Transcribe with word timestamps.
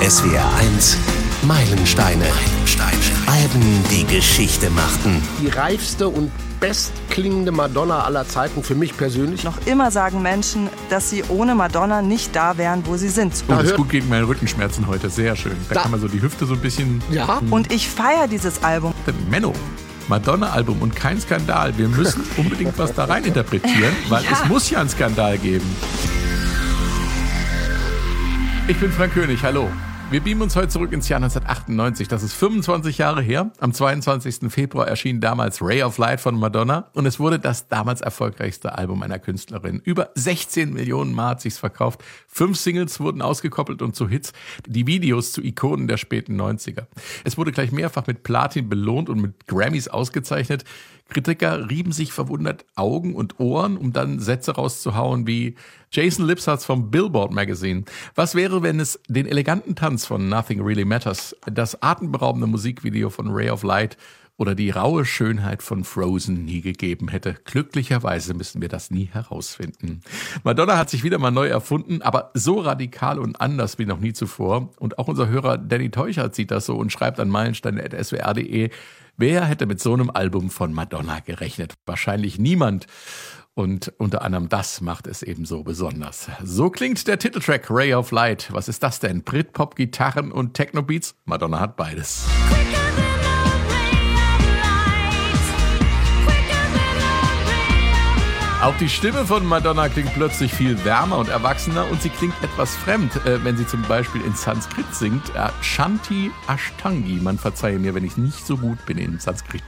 SWR 0.00 0.44
1 0.58 0.98
Meilensteine. 1.42 2.24
Meilensteine. 2.24 2.98
Alben, 3.26 3.84
die 3.90 4.04
Geschichte 4.04 4.68
machten. 4.70 5.22
Die 5.40 5.48
reifste 5.48 6.08
und 6.08 6.30
bestklingende 6.58 7.52
Madonna 7.52 8.04
aller 8.04 8.26
Zeiten 8.26 8.62
für 8.62 8.74
mich 8.74 8.96
persönlich. 8.96 9.44
Noch 9.44 9.58
immer 9.66 9.90
sagen 9.90 10.22
Menschen, 10.22 10.68
dass 10.88 11.10
sie 11.10 11.22
ohne 11.28 11.54
Madonna 11.54 12.02
nicht 12.02 12.34
da 12.34 12.58
wären, 12.58 12.84
wo 12.86 12.96
sie 12.96 13.08
sind. 13.08 13.32
Oh, 13.48 13.52
das 13.52 13.64
ist 13.64 13.76
gut 13.76 13.90
gegen 13.90 14.08
meine 14.08 14.26
Rückenschmerzen 14.26 14.86
heute. 14.86 15.08
Sehr 15.08 15.36
schön. 15.36 15.56
Da, 15.68 15.76
da 15.76 15.82
kann 15.82 15.92
man 15.92 16.00
so 16.00 16.08
die 16.08 16.20
Hüfte 16.20 16.46
so 16.46 16.54
ein 16.54 16.60
bisschen. 16.60 17.02
Ja. 17.10 17.40
Und 17.50 17.72
ich 17.72 17.88
feiere 17.88 18.28
dieses 18.28 18.62
Album. 18.62 18.92
Menno. 19.30 19.54
Madonna-Album 20.08 20.82
und 20.82 20.96
kein 20.96 21.20
Skandal. 21.20 21.78
Wir 21.78 21.88
müssen 21.88 22.22
unbedingt 22.36 22.76
was 22.76 22.92
da 22.92 23.04
rein 23.04 23.24
interpretieren, 23.24 23.94
weil 24.08 24.24
ja. 24.24 24.30
es 24.32 24.48
muss 24.48 24.68
ja 24.68 24.80
einen 24.80 24.90
Skandal 24.90 25.38
geben. 25.38 25.64
Ich 28.68 28.78
bin 28.78 28.92
Frank 28.92 29.14
König, 29.14 29.42
hallo. 29.42 29.68
Wir 30.10 30.20
beamen 30.20 30.42
uns 30.42 30.56
heute 30.56 30.66
zurück 30.66 30.92
ins 30.92 31.08
Jahr 31.08 31.18
1998. 31.18 32.08
Das 32.08 32.24
ist 32.24 32.32
25 32.32 32.98
Jahre 32.98 33.22
her. 33.22 33.52
Am 33.60 33.72
22. 33.72 34.50
Februar 34.50 34.88
erschien 34.88 35.20
damals 35.20 35.62
Ray 35.62 35.84
of 35.84 35.98
Light 35.98 36.20
von 36.20 36.34
Madonna 36.36 36.90
und 36.94 37.06
es 37.06 37.20
wurde 37.20 37.38
das 37.38 37.68
damals 37.68 38.00
erfolgreichste 38.00 38.76
Album 38.76 39.02
einer 39.02 39.20
Künstlerin. 39.20 39.80
Über 39.84 40.10
16 40.16 40.72
Millionen 40.72 41.14
Mal 41.14 41.30
hat 41.30 41.40
sich's 41.40 41.58
verkauft. 41.58 42.02
Fünf 42.26 42.56
Singles 42.58 42.98
wurden 42.98 43.22
ausgekoppelt 43.22 43.82
und 43.82 43.94
zu 43.94 44.08
Hits. 44.08 44.32
Die 44.66 44.88
Videos 44.88 45.30
zu 45.30 45.42
Ikonen 45.42 45.86
der 45.86 45.96
späten 45.96 46.40
90er. 46.40 46.86
Es 47.22 47.38
wurde 47.38 47.52
gleich 47.52 47.70
mehrfach 47.70 48.08
mit 48.08 48.24
Platin 48.24 48.68
belohnt 48.68 49.08
und 49.08 49.20
mit 49.20 49.46
Grammys 49.46 49.86
ausgezeichnet. 49.86 50.64
Kritiker 51.10 51.68
rieben 51.68 51.92
sich 51.92 52.12
verwundert 52.12 52.64
Augen 52.76 53.14
und 53.14 53.38
Ohren, 53.38 53.76
um 53.76 53.92
dann 53.92 54.18
Sätze 54.18 54.52
rauszuhauen 54.52 55.26
wie 55.26 55.56
Jason 55.92 56.26
Lipsatz 56.26 56.64
vom 56.64 56.90
Billboard 56.90 57.32
Magazine. 57.32 57.84
Was 58.14 58.34
wäre, 58.34 58.62
wenn 58.62 58.80
es 58.80 59.00
den 59.08 59.26
eleganten 59.26 59.74
Tanz 59.74 60.06
von 60.06 60.28
Nothing 60.28 60.62
Really 60.62 60.84
Matters, 60.84 61.36
das 61.46 61.82
atemberaubende 61.82 62.46
Musikvideo 62.46 63.10
von 63.10 63.28
Ray 63.28 63.50
of 63.50 63.62
Light 63.62 63.96
oder 64.40 64.54
die 64.54 64.70
raue 64.70 65.04
Schönheit 65.04 65.62
von 65.62 65.84
Frozen 65.84 66.46
nie 66.46 66.62
gegeben 66.62 67.08
hätte. 67.08 67.36
Glücklicherweise 67.44 68.32
müssen 68.32 68.62
wir 68.62 68.70
das 68.70 68.90
nie 68.90 69.10
herausfinden. 69.12 70.00
Madonna 70.44 70.78
hat 70.78 70.88
sich 70.88 71.04
wieder 71.04 71.18
mal 71.18 71.30
neu 71.30 71.46
erfunden, 71.46 72.00
aber 72.00 72.30
so 72.32 72.58
radikal 72.58 73.18
und 73.18 73.38
anders 73.38 73.78
wie 73.78 73.84
noch 73.84 74.00
nie 74.00 74.14
zuvor. 74.14 74.70
Und 74.78 74.98
auch 74.98 75.08
unser 75.08 75.28
Hörer 75.28 75.58
Danny 75.58 75.90
Teuchert 75.90 76.34
sieht 76.34 76.50
das 76.50 76.64
so 76.64 76.76
und 76.76 76.90
schreibt 76.90 77.20
an 77.20 77.28
meilenstein.swr.de, 77.28 78.70
Wer 79.20 79.44
hätte 79.44 79.66
mit 79.66 79.82
so 79.82 79.92
einem 79.92 80.08
Album 80.08 80.48
von 80.48 80.72
Madonna 80.72 81.20
gerechnet? 81.20 81.74
Wahrscheinlich 81.84 82.38
niemand. 82.38 82.86
Und 83.52 83.92
unter 83.98 84.22
anderem 84.22 84.48
das 84.48 84.80
macht 84.80 85.06
es 85.06 85.22
eben 85.22 85.44
so 85.44 85.62
besonders. 85.62 86.30
So 86.42 86.70
klingt 86.70 87.06
der 87.06 87.18
Titeltrack 87.18 87.66
Ray 87.68 87.92
of 87.92 88.12
Light. 88.12 88.48
Was 88.50 88.66
ist 88.66 88.82
das 88.82 88.98
denn? 88.98 89.22
Britpop, 89.22 89.76
Gitarren 89.76 90.32
und 90.32 90.54
Techno-Beats? 90.54 91.16
Madonna 91.26 91.60
hat 91.60 91.76
beides. 91.76 92.26
Auch 98.62 98.76
die 98.76 98.90
Stimme 98.90 99.24
von 99.24 99.46
Madonna 99.46 99.88
klingt 99.88 100.12
plötzlich 100.12 100.52
viel 100.52 100.84
wärmer 100.84 101.16
und 101.16 101.30
erwachsener 101.30 101.90
und 101.90 102.02
sie 102.02 102.10
klingt 102.10 102.34
etwas 102.42 102.76
fremd, 102.76 103.16
äh, 103.24 103.42
wenn 103.42 103.56
sie 103.56 103.66
zum 103.66 103.80
Beispiel 103.82 104.20
in 104.20 104.34
Sanskrit 104.34 104.84
singt. 104.94 105.34
Äh, 105.34 105.48
Shanti 105.62 106.30
Ashtangi. 106.46 107.20
Man 107.22 107.38
verzeihe 107.38 107.78
mir, 107.78 107.94
wenn 107.94 108.04
ich 108.04 108.18
nicht 108.18 108.46
so 108.46 108.58
gut 108.58 108.84
bin 108.84 108.98
in 108.98 109.18
Sanskrit. 109.18 109.62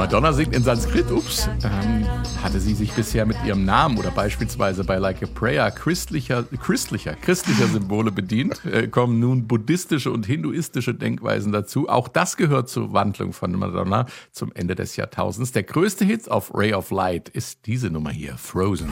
Madonna 0.00 0.32
singt 0.32 0.56
in 0.56 0.62
Sanskrit, 0.62 1.10
ups, 1.10 1.46
ähm, 1.62 2.06
hatte 2.42 2.58
sie 2.58 2.72
sich 2.72 2.90
bisher 2.94 3.26
mit 3.26 3.36
ihrem 3.44 3.66
Namen 3.66 3.98
oder 3.98 4.10
beispielsweise 4.10 4.82
bei 4.82 4.96
Like 4.96 5.22
a 5.22 5.26
Prayer 5.26 5.70
christlicher, 5.70 6.42
christlicher, 6.42 7.14
christlicher 7.16 7.66
Symbole 7.66 8.10
bedient, 8.10 8.64
äh, 8.64 8.88
kommen 8.88 9.20
nun 9.20 9.46
buddhistische 9.46 10.10
und 10.10 10.24
hinduistische 10.24 10.94
Denkweisen 10.94 11.52
dazu. 11.52 11.90
Auch 11.90 12.08
das 12.08 12.38
gehört 12.38 12.70
zur 12.70 12.94
Wandlung 12.94 13.34
von 13.34 13.52
Madonna 13.52 14.06
zum 14.32 14.52
Ende 14.54 14.74
des 14.74 14.96
Jahrtausends. 14.96 15.52
Der 15.52 15.64
größte 15.64 16.06
Hit 16.06 16.30
auf 16.30 16.54
Ray 16.54 16.72
of 16.72 16.90
Light 16.90 17.28
ist 17.28 17.66
diese 17.66 17.90
Nummer 17.90 18.10
hier, 18.10 18.38
Frozen. 18.38 18.88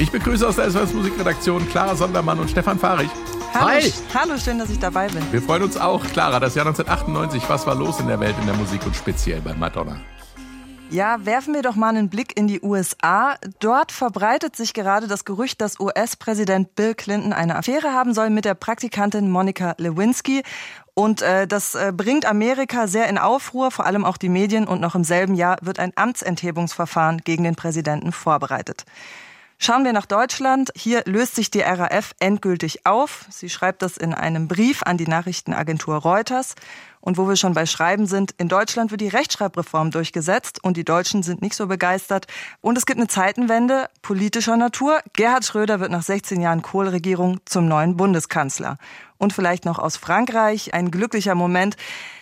Ich 0.00 0.10
begrüße 0.10 0.48
aus 0.48 0.56
der 0.56 0.70
SOS 0.70 0.94
Musikredaktion 0.94 1.68
Clara 1.68 1.94
Sondermann 1.94 2.38
und 2.40 2.48
Stefan 2.48 2.78
Fahrig. 2.78 3.10
Hallo, 3.52 3.68
Hi. 3.68 3.92
Hallo, 4.14 4.38
schön, 4.38 4.58
dass 4.58 4.70
ich 4.70 4.78
dabei 4.78 5.08
bin. 5.08 5.22
Wir 5.30 5.42
freuen 5.42 5.62
uns 5.62 5.76
auch. 5.76 6.02
Clara, 6.02 6.40
das 6.40 6.54
Jahr 6.54 6.64
1998, 6.64 7.46
was 7.50 7.66
war 7.66 7.74
los 7.74 8.00
in 8.00 8.06
der 8.06 8.18
Welt 8.18 8.34
in 8.40 8.46
der 8.46 8.56
Musik 8.56 8.86
und 8.86 8.96
speziell 8.96 9.42
bei 9.42 9.52
Madonna? 9.52 10.00
Ja, 10.88 11.26
werfen 11.26 11.52
wir 11.52 11.60
doch 11.60 11.74
mal 11.74 11.90
einen 11.90 12.08
Blick 12.08 12.34
in 12.34 12.48
die 12.48 12.62
USA. 12.62 13.34
Dort 13.58 13.92
verbreitet 13.92 14.56
sich 14.56 14.72
gerade 14.72 15.06
das 15.06 15.26
Gerücht, 15.26 15.60
dass 15.60 15.78
US-Präsident 15.78 16.74
Bill 16.76 16.94
Clinton 16.94 17.34
eine 17.34 17.56
Affäre 17.56 17.92
haben 17.92 18.14
soll 18.14 18.30
mit 18.30 18.46
der 18.46 18.54
Praktikantin 18.54 19.30
Monica 19.30 19.74
Lewinsky. 19.76 20.44
Und 20.94 21.20
äh, 21.20 21.46
das 21.46 21.74
äh, 21.74 21.92
bringt 21.94 22.24
Amerika 22.24 22.86
sehr 22.86 23.06
in 23.10 23.18
Aufruhr, 23.18 23.70
vor 23.70 23.84
allem 23.84 24.06
auch 24.06 24.16
die 24.16 24.30
Medien. 24.30 24.66
Und 24.66 24.80
noch 24.80 24.94
im 24.94 25.04
selben 25.04 25.34
Jahr 25.34 25.58
wird 25.60 25.78
ein 25.78 25.92
Amtsenthebungsverfahren 25.94 27.18
gegen 27.18 27.44
den 27.44 27.54
Präsidenten 27.54 28.12
vorbereitet. 28.12 28.86
Schauen 29.62 29.84
wir 29.84 29.92
nach 29.92 30.06
Deutschland. 30.06 30.72
Hier 30.74 31.02
löst 31.04 31.34
sich 31.34 31.50
die 31.50 31.60
RAF 31.60 32.14
endgültig 32.18 32.86
auf. 32.86 33.26
Sie 33.28 33.50
schreibt 33.50 33.82
das 33.82 33.98
in 33.98 34.14
einem 34.14 34.48
Brief 34.48 34.82
an 34.84 34.96
die 34.96 35.06
Nachrichtenagentur 35.06 35.96
Reuters. 35.96 36.54
Und 37.02 37.18
wo 37.18 37.28
wir 37.28 37.36
schon 37.36 37.52
bei 37.52 37.66
Schreiben 37.66 38.06
sind, 38.06 38.30
in 38.38 38.48
Deutschland 38.48 38.90
wird 38.90 39.02
die 39.02 39.08
Rechtschreibreform 39.08 39.90
durchgesetzt 39.90 40.64
und 40.64 40.78
die 40.78 40.84
Deutschen 40.86 41.22
sind 41.22 41.42
nicht 41.42 41.54
so 41.54 41.66
begeistert. 41.66 42.26
Und 42.62 42.78
es 42.78 42.86
gibt 42.86 42.98
eine 42.98 43.08
Zeitenwende 43.08 43.90
politischer 44.00 44.56
Natur. 44.56 45.00
Gerhard 45.12 45.44
Schröder 45.44 45.78
wird 45.78 45.90
nach 45.90 46.04
16 46.04 46.40
Jahren 46.40 46.62
Kohlregierung 46.62 47.40
zum 47.44 47.68
neuen 47.68 47.98
Bundeskanzler. 47.98 48.78
Und 49.18 49.34
vielleicht 49.34 49.66
noch 49.66 49.78
aus 49.78 49.98
Frankreich 49.98 50.72
ein 50.72 50.90
glücklicher 50.90 51.34
Moment. 51.34 51.76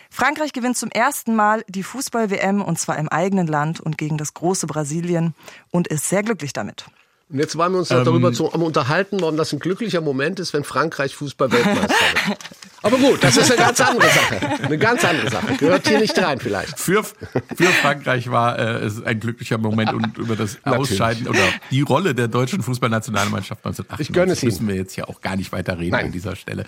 Frankreich 0.09 0.51
gewinnt 0.51 0.75
zum 0.75 0.91
ersten 0.91 1.37
Mal 1.37 1.63
die 1.69 1.83
Fußball-WM 1.83 2.61
und 2.61 2.77
zwar 2.79 2.97
im 2.97 3.07
eigenen 3.07 3.47
Land 3.47 3.79
und 3.79 3.97
gegen 3.97 4.17
das 4.17 4.33
große 4.33 4.67
Brasilien 4.67 5.35
und 5.71 5.87
ist 5.87 6.09
sehr 6.09 6.23
glücklich 6.23 6.51
damit. 6.51 6.87
Und 7.31 7.37
jetzt 7.37 7.55
waren 7.59 7.73
wir 7.73 7.79
uns 7.79 7.91
ähm, 7.91 8.03
darüber 8.05 8.33
zu, 8.33 8.51
am 8.51 8.63
unterhalten, 8.63 9.21
warum 9.21 9.37
das 9.37 9.53
ein 9.53 9.59
glücklicher 9.59 10.01
Moment 10.01 10.39
ist, 10.39 10.51
wenn 10.53 10.63
Frankreich 10.63 11.13
Fußball-Weltmeister 11.15 11.89
wird. 12.27 12.39
Aber 12.81 12.97
gut, 12.97 13.23
das 13.23 13.37
ist 13.37 13.51
eine 13.51 13.59
ganz 13.61 13.79
andere 13.81 14.07
Sache. 14.07 14.63
Eine 14.63 14.77
ganz 14.79 15.05
andere 15.05 15.29
Sache. 15.29 15.53
Gehört 15.57 15.87
hier 15.87 15.99
nicht 15.99 16.17
rein 16.17 16.39
vielleicht. 16.39 16.79
Für, 16.79 17.03
für 17.03 17.65
Frankreich 17.81 18.31
war 18.31 18.57
äh, 18.57 18.85
es 18.85 19.03
ein 19.03 19.19
glücklicher 19.19 19.59
Moment 19.59 19.93
und 19.93 20.17
über 20.17 20.35
das 20.35 20.57
Ausscheiden 20.65 21.27
oder 21.27 21.39
die 21.69 21.81
Rolle 21.81 22.15
der 22.15 22.29
deutschen 22.29 22.63
Fußballnationalmannschaft 22.63 23.63
1998 23.63 24.09
ich 24.09 24.13
gönne 24.13 24.31
es 24.31 24.41
müssen 24.41 24.67
wir 24.67 24.75
jetzt 24.75 24.95
ja 24.95 25.07
auch 25.07 25.21
gar 25.21 25.35
nicht 25.35 25.51
weiter 25.51 25.77
reden 25.77 25.91
Nein. 25.91 26.05
an 26.07 26.11
dieser 26.11 26.35
Stelle. 26.35 26.65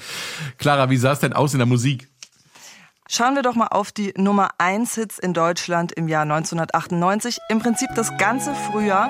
Clara, 0.59 0.91
wie 0.91 0.97
sah 0.97 1.13
es 1.13 1.19
denn 1.21 1.33
aus 1.33 1.53
in 1.53 1.59
der 1.59 1.65
Musik? 1.65 2.07
Schauen 3.09 3.33
wir 3.35 3.41
doch 3.41 3.55
mal 3.55 3.67
auf 3.67 3.91
die 3.91 4.13
Nummer 4.15 4.49
1 4.59 4.93
Hits 4.95 5.17
in 5.17 5.33
Deutschland 5.33 5.91
im 5.91 6.07
Jahr 6.07 6.23
1998. 6.23 7.39
Im 7.49 7.59
Prinzip 7.59 7.89
das 7.95 8.15
ganze 8.17 8.53
Frühjahr 8.53 9.09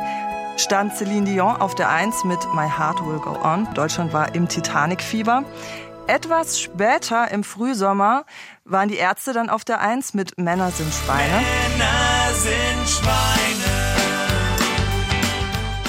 stand 0.58 0.96
Celine 0.96 1.26
Dion 1.26 1.56
auf 1.56 1.76
der 1.76 1.90
1 1.90 2.24
mit 2.24 2.40
My 2.54 2.68
Heart 2.68 3.06
Will 3.06 3.20
Go 3.20 3.38
On. 3.44 3.68
Deutschland 3.74 4.14
war 4.14 4.36
im 4.36 4.48
Titanic-Fieber. 4.48 5.44
Etwas 6.08 6.60
später 6.60 7.32
im 7.32 7.44
Frühsommer 7.44 8.26
waren 8.66 8.90
die 8.90 8.98
Ärzte 8.98 9.34
dann 9.34 9.50
auf 9.50 9.64
der 9.64 9.82
1 9.82 10.14
mit 10.14 10.38
Männer 10.38 10.72
sind 10.72 10.94
Schweine. 10.94 11.22
Männer 11.24 12.34
sind 12.34 12.90
Schweine. 12.90 13.32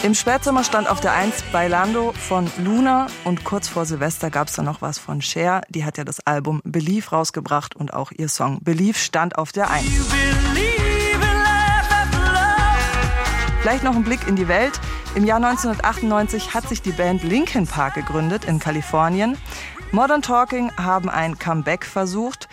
Im 0.04 0.14
Spätsommer 0.14 0.64
stand 0.64 0.90
auf 0.90 1.00
der 1.00 1.12
1 1.12 1.44
Bailando 1.52 2.12
von 2.12 2.50
Luna 2.58 3.06
und 3.22 3.44
kurz 3.44 3.68
vor 3.68 3.84
Silvester 3.84 4.30
gab 4.30 4.48
es 4.48 4.54
dann 4.54 4.64
noch 4.64 4.82
was 4.82 4.98
von 4.98 5.22
Cher. 5.22 5.60
Die 5.68 5.84
hat 5.84 5.96
ja 5.96 6.02
das 6.02 6.18
Album 6.26 6.60
Believe 6.64 7.10
rausgebracht 7.10 7.76
und 7.76 7.94
auch 7.94 8.10
ihr 8.10 8.28
Song 8.28 8.58
Believe 8.62 8.98
stand 8.98 9.38
auf 9.38 9.52
der 9.52 9.70
1. 9.70 9.86
Vielleicht 13.62 13.84
noch 13.84 13.94
ein 13.94 14.02
Blick 14.02 14.26
in 14.26 14.34
die 14.34 14.48
Welt. 14.48 14.80
Im 15.14 15.24
Jahr 15.24 15.36
1998 15.36 16.52
hat 16.52 16.68
sich 16.68 16.82
die 16.82 16.90
Band 16.90 17.22
Linkin 17.22 17.68
Park 17.68 17.94
gegründet 17.94 18.44
in 18.44 18.58
Kalifornien. 18.58 19.38
Modern 19.92 20.20
Talking 20.20 20.72
haben 20.76 21.08
ein 21.08 21.38
Comeback 21.38 21.84
versucht. 21.84 22.48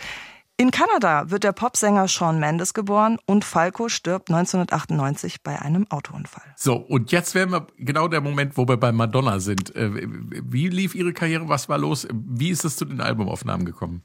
In 0.56 0.70
Kanada 0.70 1.28
wird 1.28 1.42
der 1.42 1.50
Popsänger 1.50 2.06
Shawn 2.06 2.38
Mendes 2.38 2.74
geboren 2.74 3.18
und 3.26 3.44
Falco 3.44 3.88
stirbt 3.88 4.30
1998 4.30 5.42
bei 5.42 5.60
einem 5.60 5.90
Autounfall. 5.90 6.44
So, 6.54 6.76
und 6.76 7.10
jetzt 7.10 7.34
wären 7.34 7.50
wir 7.50 7.66
genau 7.76 8.06
der 8.06 8.20
Moment, 8.20 8.56
wo 8.56 8.68
wir 8.68 8.76
bei 8.76 8.92
Madonna 8.92 9.40
sind. 9.40 9.74
Äh, 9.74 10.06
wie 10.06 10.68
lief 10.68 10.94
Ihre 10.94 11.12
Karriere? 11.12 11.48
Was 11.48 11.68
war 11.68 11.78
los? 11.78 12.06
Wie 12.12 12.50
ist 12.50 12.64
es 12.64 12.76
zu 12.76 12.84
den 12.84 13.00
Albumaufnahmen 13.00 13.66
gekommen? 13.66 14.04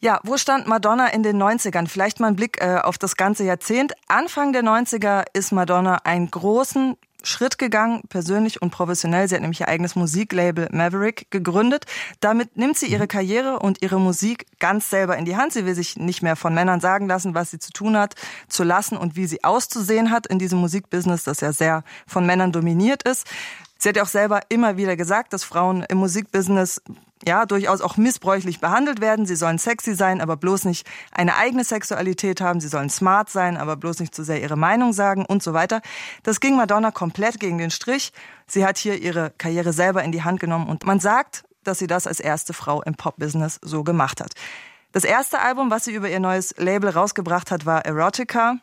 Ja, 0.00 0.20
wo 0.22 0.36
stand 0.36 0.66
Madonna 0.66 1.08
in 1.08 1.22
den 1.22 1.42
90ern? 1.42 1.88
Vielleicht 1.88 2.20
mal 2.20 2.28
ein 2.28 2.36
Blick 2.36 2.60
äh, 2.60 2.78
auf 2.82 2.98
das 2.98 3.16
ganze 3.16 3.44
Jahrzehnt. 3.44 3.92
Anfang 4.06 4.52
der 4.52 4.62
90er 4.62 5.24
ist 5.32 5.52
Madonna 5.52 5.96
einen 6.04 6.30
großen 6.30 6.96
Schritt 7.24 7.58
gegangen, 7.58 8.02
persönlich 8.08 8.62
und 8.62 8.70
professionell. 8.70 9.28
Sie 9.28 9.34
hat 9.34 9.42
nämlich 9.42 9.60
ihr 9.60 9.68
eigenes 9.68 9.96
Musiklabel 9.96 10.68
Maverick 10.70 11.30
gegründet. 11.30 11.84
Damit 12.20 12.56
nimmt 12.56 12.78
sie 12.78 12.86
ihre 12.86 13.08
Karriere 13.08 13.58
und 13.58 13.82
ihre 13.82 14.00
Musik 14.00 14.46
ganz 14.60 14.88
selber 14.88 15.16
in 15.16 15.24
die 15.24 15.36
Hand. 15.36 15.52
Sie 15.52 15.66
will 15.66 15.74
sich 15.74 15.96
nicht 15.96 16.22
mehr 16.22 16.36
von 16.36 16.54
Männern 16.54 16.80
sagen 16.80 17.08
lassen, 17.08 17.34
was 17.34 17.50
sie 17.50 17.58
zu 17.58 17.72
tun 17.72 17.96
hat, 17.96 18.14
zu 18.48 18.62
lassen 18.62 18.96
und 18.96 19.16
wie 19.16 19.26
sie 19.26 19.42
auszusehen 19.42 20.10
hat 20.10 20.26
in 20.26 20.38
diesem 20.38 20.60
Musikbusiness, 20.60 21.24
das 21.24 21.40
ja 21.40 21.52
sehr 21.52 21.82
von 22.06 22.24
Männern 22.24 22.52
dominiert 22.52 23.02
ist. 23.02 23.26
Sie 23.78 23.88
hat 23.88 23.96
ja 23.96 24.02
auch 24.02 24.08
selber 24.08 24.40
immer 24.48 24.76
wieder 24.76 24.96
gesagt, 24.96 25.32
dass 25.32 25.44
Frauen 25.44 25.84
im 25.88 25.98
Musikbusiness 25.98 26.82
ja, 27.26 27.46
durchaus 27.46 27.80
auch 27.80 27.96
missbräuchlich 27.96 28.60
behandelt 28.60 29.00
werden. 29.00 29.26
Sie 29.26 29.36
sollen 29.36 29.58
sexy 29.58 29.94
sein, 29.94 30.20
aber 30.20 30.36
bloß 30.36 30.64
nicht 30.64 30.86
eine 31.12 31.36
eigene 31.36 31.64
Sexualität 31.64 32.40
haben. 32.40 32.60
Sie 32.60 32.68
sollen 32.68 32.90
smart 32.90 33.30
sein, 33.30 33.56
aber 33.56 33.76
bloß 33.76 34.00
nicht 34.00 34.14
zu 34.14 34.24
sehr 34.24 34.42
ihre 34.42 34.56
Meinung 34.56 34.92
sagen 34.92 35.24
und 35.26 35.42
so 35.42 35.52
weiter. 35.52 35.80
Das 36.22 36.40
ging 36.40 36.56
Madonna 36.56 36.90
komplett 36.90 37.40
gegen 37.40 37.58
den 37.58 37.70
Strich. 37.70 38.12
Sie 38.46 38.64
hat 38.64 38.78
hier 38.78 39.00
ihre 39.00 39.32
Karriere 39.38 39.72
selber 39.72 40.02
in 40.04 40.12
die 40.12 40.22
Hand 40.22 40.40
genommen 40.40 40.68
und 40.68 40.84
man 40.84 41.00
sagt, 41.00 41.44
dass 41.64 41.78
sie 41.78 41.86
das 41.86 42.06
als 42.06 42.20
erste 42.20 42.52
Frau 42.52 42.82
im 42.82 42.94
Pop-Business 42.94 43.58
so 43.62 43.84
gemacht 43.84 44.20
hat. 44.20 44.32
Das 44.92 45.04
erste 45.04 45.40
Album, 45.40 45.70
was 45.70 45.84
sie 45.84 45.92
über 45.92 46.08
ihr 46.08 46.20
neues 46.20 46.54
Label 46.56 46.88
rausgebracht 46.88 47.50
hat, 47.50 47.66
war 47.66 47.84
Erotica. 47.84 48.56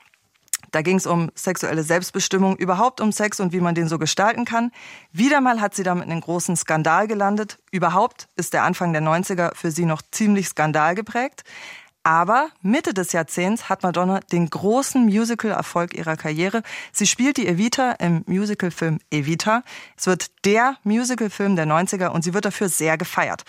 Da 0.75 0.81
ging 0.81 0.97
es 0.97 1.07
um 1.07 1.31
sexuelle 1.35 1.83
Selbstbestimmung, 1.83 2.57
überhaupt 2.57 2.99
um 2.99 3.13
Sex 3.13 3.39
und 3.39 3.53
wie 3.53 3.61
man 3.61 3.75
den 3.75 3.87
so 3.87 3.97
gestalten 3.97 4.43
kann. 4.43 4.71
Wieder 5.13 5.39
mal 5.39 5.61
hat 5.61 5.73
sie 5.73 5.83
damit 5.83 6.03
einen 6.03 6.19
großen 6.19 6.57
Skandal 6.57 7.07
gelandet. 7.07 7.59
Überhaupt 7.71 8.27
ist 8.35 8.51
der 8.51 8.63
Anfang 8.63 8.91
der 8.91 9.01
90er 9.01 9.55
für 9.55 9.71
sie 9.71 9.85
noch 9.85 10.01
ziemlich 10.11 10.49
skandalgeprägt. 10.49 11.45
Aber 12.03 12.49
Mitte 12.61 12.93
des 12.93 13.13
Jahrzehnts 13.13 13.69
hat 13.69 13.83
Madonna 13.83 14.19
den 14.19 14.49
großen 14.49 15.05
Musical-Erfolg 15.05 15.95
ihrer 15.97 16.17
Karriere. 16.17 16.61
Sie 16.91 17.07
spielt 17.07 17.37
die 17.37 17.47
Evita 17.47 17.93
im 17.93 18.25
Musicalfilm 18.27 18.99
Evita. 19.09 19.63
Es 19.95 20.07
wird 20.07 20.29
der 20.43 20.75
Musicalfilm 20.83 21.55
der 21.55 21.67
90er 21.67 22.09
und 22.09 22.25
sie 22.25 22.33
wird 22.33 22.43
dafür 22.43 22.67
sehr 22.67 22.97
gefeiert. 22.97 23.45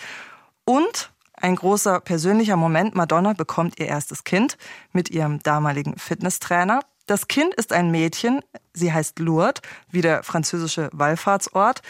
Und 0.64 1.11
ein 1.34 1.56
großer 1.56 1.99
persönlicher 1.99 2.56
Moment, 2.56 2.94
Madonna 2.94 3.32
bekommt 3.32 3.81
ihr 3.81 3.88
erstes 3.88 4.23
Kind 4.23 4.56
mit 4.93 5.11
ihrem 5.11 5.40
damaligen 5.40 5.99
Fitnesstrainer. 5.99 6.82
Das 7.06 7.28
Kind 7.28 7.54
ist 7.54 7.72
ein 7.72 7.90
Mädchen, 7.90 8.40
sie 8.74 8.92
heißt 8.92 9.20
Lourdes, 9.20 9.62
wie 9.90 10.00
der 10.00 10.22
französische 10.22 10.90
Wallfahrtsort. 10.92 11.82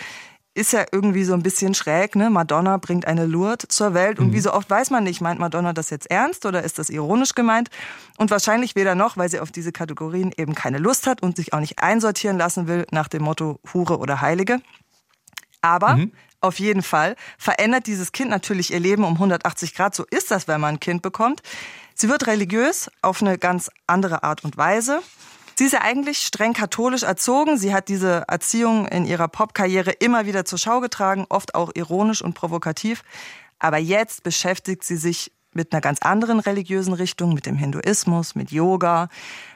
Ist 0.55 0.73
ja 0.73 0.87
irgendwie 0.91 1.25
so 1.25 1.35
ein 1.35 1.43
bisschen 1.43 1.75
schräg, 1.75 2.17
ne? 2.17 2.31
Madonna 2.31 2.79
bringt 2.79 3.07
eine 3.07 3.27
Lourdes 3.27 3.69
zur 3.69 3.93
Welt 3.93 4.19
und 4.19 4.29
mhm. 4.29 4.33
wie 4.33 4.41
so 4.41 4.55
oft 4.55 4.71
weiß 4.71 4.89
man 4.89 5.05
nicht, 5.05 5.21
meint 5.21 5.39
Madonna 5.39 5.75
das 5.75 5.91
jetzt 5.91 6.11
ernst 6.11 6.47
oder 6.47 6.63
ist 6.63 6.79
das 6.79 6.89
ironisch 6.89 7.35
gemeint? 7.35 7.69
Und 8.17 8.31
wahrscheinlich 8.31 8.75
weder 8.75 8.95
noch, 8.95 9.19
weil 9.19 9.29
sie 9.29 9.41
auf 9.41 9.53
diese 9.53 9.73
Kategorien 9.73 10.33
eben 10.35 10.55
keine 10.55 10.79
Lust 10.79 11.07
hat 11.07 11.23
und 11.23 11.37
sich 11.37 11.53
auch 11.53 11.61
nicht 11.61 11.83
einsortieren 11.83 12.39
lassen 12.39 12.69
will 12.69 12.87
nach 12.91 13.09
dem 13.09 13.23
Motto 13.25 13.61
Hure 13.75 13.99
oder 13.99 14.23
Heilige. 14.23 14.61
Aber 15.61 15.97
mhm. 15.97 16.13
auf 16.41 16.59
jeden 16.59 16.83
Fall 16.83 17.17
verändert 17.37 17.87
dieses 17.87 18.13
Kind 18.13 18.31
natürlich 18.31 18.73
ihr 18.73 18.81
Leben 18.81 19.05
um 19.05 19.15
180 19.15 19.75
Grad. 19.75 19.95
So 19.95 20.05
ist 20.11 20.31
das, 20.31 20.49
wenn 20.49 20.61
man 20.61 20.77
ein 20.77 20.81
Kind 20.81 21.03
bekommt. 21.03 21.43
Sie 21.99 22.11
wird 22.11 22.27
religiös 22.27 22.91
auf 23.01 23.23
eine 23.23 23.39
ganz 23.39 23.71
andere 23.87 24.23
Art 24.23 24.45
und 24.45 24.59
Weise. 24.59 25.01
Sie 25.55 25.65
ist 25.65 25.73
ja 25.73 25.81
eigentlich 25.81 26.19
streng 26.19 26.53
katholisch 26.53 27.05
erzogen. 27.05 27.57
Sie 27.57 27.73
hat 27.73 27.89
diese 27.89 28.25
Erziehung 28.29 28.87
in 28.87 29.07
ihrer 29.07 29.29
Popkarriere 29.29 29.93
immer 29.93 30.27
wieder 30.27 30.45
zur 30.45 30.59
Schau 30.59 30.81
getragen, 30.81 31.25
oft 31.31 31.55
auch 31.55 31.71
ironisch 31.75 32.21
und 32.21 32.35
provokativ. 32.35 33.03
Aber 33.59 33.79
jetzt 33.79 34.23
beschäftigt 34.23 34.85
sie 34.85 34.99
sich 34.99 35.33
mit 35.55 35.73
einer 35.73 35.81
ganz 35.81 36.01
anderen 36.03 36.39
religiösen 36.39 36.93
Richtung, 36.93 37.33
mit 37.33 37.47
dem 37.47 37.57
Hinduismus, 37.57 38.35
mit 38.35 38.51
Yoga, 38.51 39.09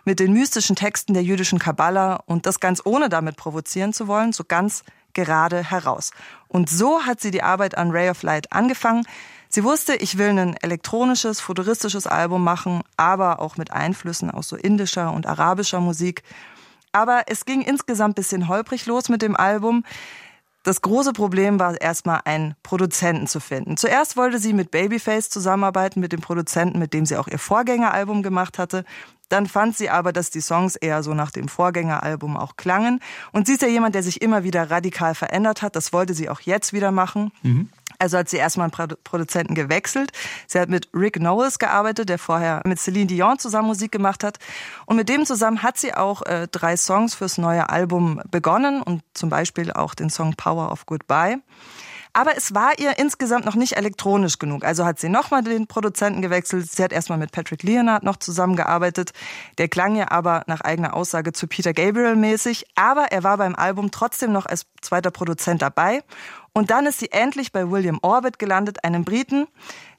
mit 0.07 0.19
den 0.19 0.33
mystischen 0.33 0.77
Texten 0.77 1.13
der 1.13 1.23
jüdischen 1.23 1.59
Kabbala 1.59 2.23
und 2.25 2.47
das 2.47 2.59
ganz 2.59 2.81
ohne 2.87 3.11
damit 3.11 3.37
provozieren 3.37 3.93
zu 3.93 4.09
wollen, 4.09 4.33
so 4.33 4.45
ganz 4.45 4.83
gerade 5.13 5.63
heraus. 5.63 6.13
Und 6.49 6.71
so 6.71 7.03
hat 7.03 7.21
sie 7.21 7.31
die 7.31 7.43
Arbeit 7.43 7.77
an 7.77 7.91
Ray 7.91 8.09
of 8.09 8.23
Light 8.23 8.51
angefangen. 8.51 9.05
Sie 9.53 9.65
wusste, 9.65 9.97
ich 9.97 10.17
will 10.17 10.29
ein 10.29 10.57
elektronisches, 10.57 11.41
futuristisches 11.41 12.07
Album 12.07 12.45
machen, 12.45 12.83
aber 12.97 13.41
auch 13.41 13.57
mit 13.57 13.73
Einflüssen 13.73 14.31
aus 14.31 14.49
so 14.49 14.55
indischer 14.55 15.13
und 15.13 15.27
arabischer 15.27 15.81
Musik. 15.81 16.23
Aber 16.93 17.25
es 17.27 17.45
ging 17.45 17.61
insgesamt 17.61 18.15
bisschen 18.15 18.47
holprig 18.47 18.87
los 18.87 19.09
mit 19.09 19.23
dem 19.23 19.35
Album. 19.35 19.85
Das 20.63 20.83
große 20.83 21.13
Problem 21.15 21.59
war 21.59 21.81
erstmal 21.81 22.21
einen 22.27 22.55
Produzenten 22.63 23.27
zu 23.27 23.41
finden. 23.41 23.77
Zuerst 23.77 24.17
wollte 24.17 24.39
sie 24.39 24.53
mit 24.53 24.71
Babyface 24.71 25.31
zusammenarbeiten, 25.31 26.01
mit 26.01 26.13
dem 26.13 26.21
Produzenten, 26.21 26.79
mit 26.79 26.93
dem 26.95 27.05
sie 27.05 27.17
auch 27.17 27.27
ihr 27.29 27.39
Vorgängeralbum 27.39 28.23
gemacht 28.23 28.59
hatte. 28.59 28.85
Dann 29.31 29.47
fand 29.47 29.77
sie 29.77 29.91
aber, 29.91 30.13
dass 30.13 30.31
die 30.31 30.41
Songs 30.41 30.77
eher 30.77 31.03
so 31.03 31.15
nach 31.15 31.31
dem 31.31 31.49
Vorgängeralbum 31.49 32.37
auch 32.37 32.57
klangen. 32.57 33.01
Und 33.33 33.47
sie 33.47 33.55
ist 33.55 33.63
ja 33.63 33.69
jemand, 33.69 33.95
der 33.95 34.03
sich 34.03 34.23
immer 34.23 34.45
wieder 34.45 34.71
radikal 34.71 35.15
verändert 35.15 35.63
hat. 35.63 35.77
Das 35.77 35.93
wollte 35.93 36.15
sie 36.15 36.29
auch 36.29 36.41
jetzt 36.41 36.73
wieder 36.73 36.91
machen. 36.93 37.33
Mhm. 37.43 37.71
Also 38.01 38.19
hat 38.19 38.29
sie 38.29 38.39
erstmal 38.39 38.71
einen 38.73 38.97
Produzenten 39.05 39.55
gewechselt. 39.55 40.11
Sie 40.47 40.59
hat 40.59 40.71
mit 40.71 40.89
Rick 40.95 41.15
Knowles 41.15 41.59
gearbeitet, 41.59 42.09
der 42.09 42.19
vorher 42.19 42.63
mit 42.65 42.81
Celine 42.81 43.07
Dion 43.07 43.39
zusammen 43.39 43.69
Musik 43.69 43.93
gemacht 43.93 44.25
hat. 44.25 44.39
Und 44.87 44.97
mit 44.97 45.09
dem 45.09 45.27
zusammen 45.27 45.63
hat 45.63 45.77
sie 45.77 45.95
auch 45.95 46.23
äh, 46.23 46.49
drei 46.51 46.77
Songs 46.77 47.15
fürs 47.15 47.37
neue 47.37 47.69
Album 47.69 48.23
begonnen 48.31 48.83
und 48.83 49.03
zum 49.13 49.29
Beispiel 49.29 49.71
auch 49.71 49.95
den 49.95 50.09
Song 50.09 50.35
Power 50.35 50.73
of 50.73 50.87
Goodbye. 50.87 51.39
Aber 52.13 52.37
es 52.37 52.55
war 52.55 52.79
ihr 52.79 52.99
insgesamt 52.99 53.45
noch 53.45 53.55
nicht 53.55 53.77
elektronisch 53.77 54.39
genug. 54.39 54.65
Also 54.65 54.85
hat 54.85 54.99
sie 54.99 55.09
nochmal 55.09 55.45
den 55.45 55.69
Produzenten 55.69 56.23
gewechselt. 56.23 56.71
Sie 56.71 56.83
hat 56.83 56.93
erstmal 56.93 57.19
mit 57.19 57.31
Patrick 57.31 57.63
Leonard 57.63 58.03
noch 58.03 58.17
zusammengearbeitet. 58.17 59.13
Der 59.59 59.69
klang 59.69 59.95
ja 59.95 60.11
aber 60.11 60.43
nach 60.47 60.61
eigener 60.61 60.95
Aussage 60.95 61.33
zu 61.33 61.47
Peter 61.47 61.73
Gabriel 61.73 62.17
mäßig. 62.17 62.67
Aber 62.75 63.13
er 63.13 63.23
war 63.23 63.37
beim 63.37 63.55
Album 63.55 63.93
trotzdem 63.93 64.33
noch 64.33 64.47
als 64.47 64.67
zweiter 64.81 65.13
Produzent 65.13 65.63
dabei. 65.63 66.03
Und 66.53 66.71
dann 66.71 66.87
ist 66.87 66.99
sie 66.99 67.13
endlich 67.13 67.53
bei 67.53 67.71
William 67.71 67.99
Orbit 68.03 68.39
gelandet, 68.39 68.85
einem 68.85 69.05
Briten, 69.05 69.47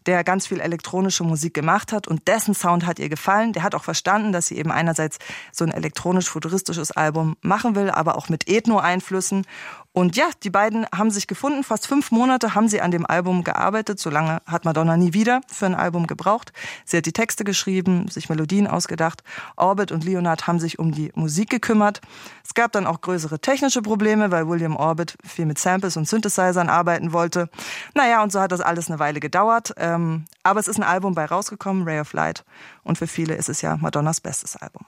der 0.06 0.24
ganz 0.24 0.48
viel 0.48 0.60
elektronische 0.60 1.24
Musik 1.24 1.54
gemacht 1.54 1.94
hat 1.94 2.08
und 2.08 2.28
dessen 2.28 2.54
Sound 2.54 2.86
hat 2.86 3.00
ihr 3.00 3.10
gefallen. 3.10 3.54
Der 3.54 3.64
hat 3.64 3.76
auch 3.76 3.84
verstanden, 3.84 4.32
dass 4.32 4.48
sie 4.48 4.58
eben 4.58 4.72
einerseits 4.72 5.20
so 5.52 5.64
ein 5.64 5.72
elektronisch-futuristisches 5.72 6.92
Album 6.92 7.38
machen 7.42 7.76
will, 7.76 7.90
aber 7.90 8.18
auch 8.18 8.28
mit 8.28 8.48
Ethno-Einflüssen. 8.48 9.46
Und 9.94 10.16
ja, 10.16 10.30
die 10.44 10.50
beiden 10.50 10.86
haben 10.96 11.12
sich 11.12 11.28
gefunden. 11.28 11.64
Fast 11.64 11.86
fünf 11.86 12.12
Monate 12.12 12.56
haben 12.56 12.70
sie 12.70 12.80
an 12.80 12.92
dem 12.92 13.06
Album 13.06 13.44
gearbeitet. 13.44 14.00
So 14.00 14.10
lange 14.10 14.42
hat 14.46 14.64
Madonna 14.64 14.96
nie 14.96 15.14
wieder 15.14 15.42
für 15.48 15.66
ein 15.66 15.76
Album 15.76 16.08
gebraucht. 16.08 16.54
Sie 16.86 16.96
hat 16.96 17.06
die 17.06 17.12
Texte 17.12 17.44
geschrieben, 17.44 18.08
sich 18.08 18.30
Melodien 18.30 18.68
ausgedacht. 18.68 19.22
Orbit 19.58 19.92
und 19.92 20.06
Leonard 20.06 20.48
haben 20.48 20.62
sich 20.62 20.80
um 20.80 20.94
die 20.94 21.12
Musik 21.16 21.50
gekümmert. 21.50 22.00
Es 22.42 22.54
gab 22.54 22.72
dann 22.72 22.88
auch 22.88 23.02
größere 23.02 23.40
technische 23.40 23.82
Probleme, 23.82 24.32
weil 24.32 24.48
William 24.48 24.78
Orbit 24.78 25.18
viel 25.26 25.46
mit 25.46 25.60
Samples 25.60 25.98
und 25.98 26.08
Synthesizern 26.08 26.70
arbeiten 26.70 27.12
wollte. 27.12 27.50
Naja, 27.94 28.24
und 28.24 28.32
so 28.32 28.40
hat 28.40 28.54
das 28.54 28.62
alles 28.62 28.90
eine 28.90 29.00
Weile 29.00 29.20
gedauert. 29.20 29.74
Ähm, 29.76 30.24
aber 30.44 30.62
es 30.62 30.70
ist 30.70 30.78
ein 30.78 30.84
Album 30.84 31.16
bei 31.16 31.26
rausgekommen, 31.26 31.84
Ray 31.84 32.00
of 32.00 32.14
Light. 32.14 32.46
Und 32.84 32.98
für 32.98 33.08
viele 33.08 33.36
ist 33.36 33.50
es 33.50 33.62
ja 33.62 33.76
Madonnas 33.76 34.22
bestes 34.22 34.56
Album. 34.56 34.86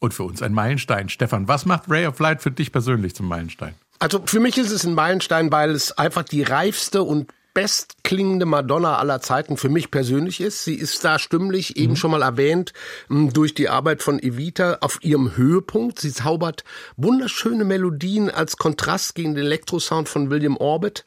Und 0.00 0.14
für 0.14 0.24
uns 0.24 0.42
ein 0.42 0.52
Meilenstein. 0.52 1.08
Stefan, 1.08 1.46
was 1.46 1.66
macht 1.66 1.84
Ray 1.88 2.06
of 2.06 2.18
Light 2.18 2.42
für 2.42 2.50
dich 2.50 2.72
persönlich 2.72 3.14
zum 3.14 3.28
Meilenstein? 3.28 3.74
Also 3.98 4.22
für 4.24 4.40
mich 4.40 4.56
ist 4.56 4.72
es 4.72 4.84
ein 4.84 4.94
Meilenstein, 4.94 5.52
weil 5.52 5.70
es 5.70 5.92
einfach 5.92 6.24
die 6.24 6.42
reifste 6.42 7.02
und 7.02 7.30
bestklingende 7.52 8.46
Madonna 8.46 8.96
aller 8.96 9.20
Zeiten 9.20 9.56
für 9.56 9.68
mich 9.68 9.90
persönlich 9.90 10.40
ist. 10.40 10.64
Sie 10.64 10.74
ist 10.74 11.04
da 11.04 11.18
stimmlich, 11.18 11.76
eben 11.76 11.92
mhm. 11.92 11.96
schon 11.96 12.10
mal 12.12 12.22
erwähnt, 12.22 12.72
durch 13.08 13.54
die 13.54 13.68
Arbeit 13.68 14.02
von 14.02 14.18
Evita 14.18 14.78
auf 14.80 14.98
ihrem 15.02 15.36
Höhepunkt. 15.36 15.98
Sie 15.98 16.12
zaubert 16.12 16.64
wunderschöne 16.96 17.64
Melodien 17.64 18.30
als 18.30 18.56
Kontrast 18.56 19.14
gegen 19.14 19.34
den 19.34 19.44
Elektrosound 19.44 20.08
von 20.08 20.30
William 20.30 20.56
Orbit. 20.56 21.04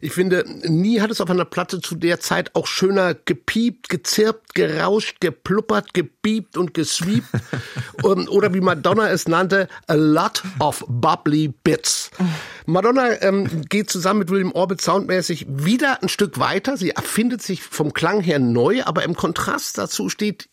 Ich 0.00 0.12
finde, 0.12 0.44
nie 0.64 1.00
hat 1.00 1.10
es 1.10 1.20
auf 1.20 1.30
einer 1.30 1.44
Platte 1.44 1.80
zu 1.80 1.94
der 1.94 2.20
Zeit 2.20 2.54
auch 2.54 2.66
schöner 2.66 3.14
gepiept, 3.14 3.88
gezirpt, 3.88 4.54
gerauscht, 4.54 5.20
gepluppert, 5.20 5.94
gebiebt 5.94 6.56
und 6.56 6.74
gesweept. 6.74 7.28
Oder 8.02 8.54
wie 8.54 8.60
Madonna 8.60 9.10
es 9.10 9.28
nannte, 9.28 9.68
a 9.86 9.94
lot 9.94 10.42
of 10.58 10.84
bubbly 10.88 11.52
bits. 11.64 12.10
Madonna 12.66 13.20
ähm, 13.20 13.62
geht 13.68 13.90
zusammen 13.90 14.20
mit 14.20 14.30
William 14.30 14.52
Orbit 14.52 14.80
soundmäßig 14.80 15.46
wieder 15.48 16.02
ein 16.02 16.08
Stück 16.08 16.38
weiter. 16.38 16.78
Sie 16.78 16.90
erfindet 16.90 17.42
sich 17.42 17.62
vom 17.62 17.92
Klang 17.92 18.22
her 18.22 18.38
neu, 18.38 18.82
aber 18.84 19.04
im 19.04 19.14
Kontrast 19.14 19.76
dazu 19.76 20.08
steht, 20.08 20.48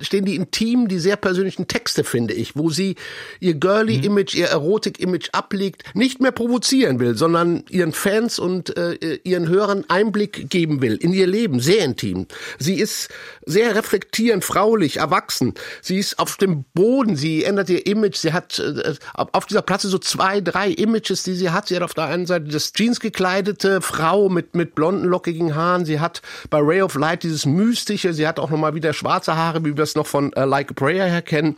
stehen 0.00 0.24
die 0.24 0.34
intimen, 0.34 0.88
die 0.88 0.98
sehr 0.98 1.16
persönlichen 1.16 1.68
Texte, 1.68 2.02
finde 2.02 2.34
ich, 2.34 2.56
wo 2.56 2.70
sie 2.70 2.96
ihr 3.38 3.54
Girly-Image, 3.54 4.34
ihr 4.34 4.48
Erotik-Image 4.48 5.28
ablegt, 5.32 5.84
nicht 5.94 6.20
mehr 6.20 6.32
provozieren 6.32 6.98
will, 6.98 7.16
sondern 7.16 7.62
ihren 7.68 7.92
Fans 7.92 8.40
und 8.40 8.76
äh, 8.76 9.20
ihren 9.22 9.48
Hörern 9.48 9.84
Einblick 9.86 10.50
geben 10.50 10.82
will 10.82 10.96
in 10.96 11.12
ihr 11.12 11.28
Leben, 11.28 11.60
sehr 11.60 11.84
intim. 11.84 12.26
Sie 12.58 12.74
ist 12.74 13.08
sehr 13.46 13.76
reflektierend, 13.76 14.44
fraulich, 14.44 14.96
erwachsen. 14.96 15.54
Sie 15.80 15.98
ist 15.98 16.18
auf 16.18 16.36
dem 16.38 16.64
Boden, 16.74 17.14
sie 17.14 17.44
ändert 17.44 17.70
ihr 17.70 17.86
Image, 17.86 18.16
sie 18.16 18.32
hat 18.32 18.58
äh, 18.58 18.94
auf 19.14 19.46
dieser 19.46 19.62
Platte 19.62 19.86
so 19.86 19.98
zwei, 19.98 20.40
drei 20.40 20.68
Images, 20.68 21.22
die 21.22 21.34
sie 21.34 21.51
hat. 21.52 21.68
Sie 21.68 21.76
hat 21.76 21.82
auf 21.82 21.94
der 21.94 22.04
einen 22.04 22.26
Seite 22.26 22.46
das 22.46 22.72
Jeans 22.72 23.00
gekleidete 23.00 23.80
Frau 23.80 24.28
mit, 24.28 24.54
mit 24.54 24.74
blonden, 24.74 25.04
lockigen 25.04 25.54
Haaren. 25.54 25.84
Sie 25.84 26.00
hat 26.00 26.22
bei 26.50 26.58
Ray 26.58 26.82
of 26.82 26.94
Light 26.94 27.22
dieses 27.22 27.46
Mystische. 27.46 28.12
Sie 28.12 28.26
hat 28.26 28.38
auch 28.38 28.50
nochmal 28.50 28.74
wieder 28.74 28.92
schwarze 28.92 29.36
Haare, 29.36 29.64
wie 29.64 29.76
wir 29.76 29.84
es 29.84 29.94
noch 29.94 30.06
von 30.06 30.32
uh, 30.36 30.44
Like 30.44 30.70
a 30.70 30.74
Prayer 30.74 31.06
her 31.06 31.22
kennen. 31.22 31.56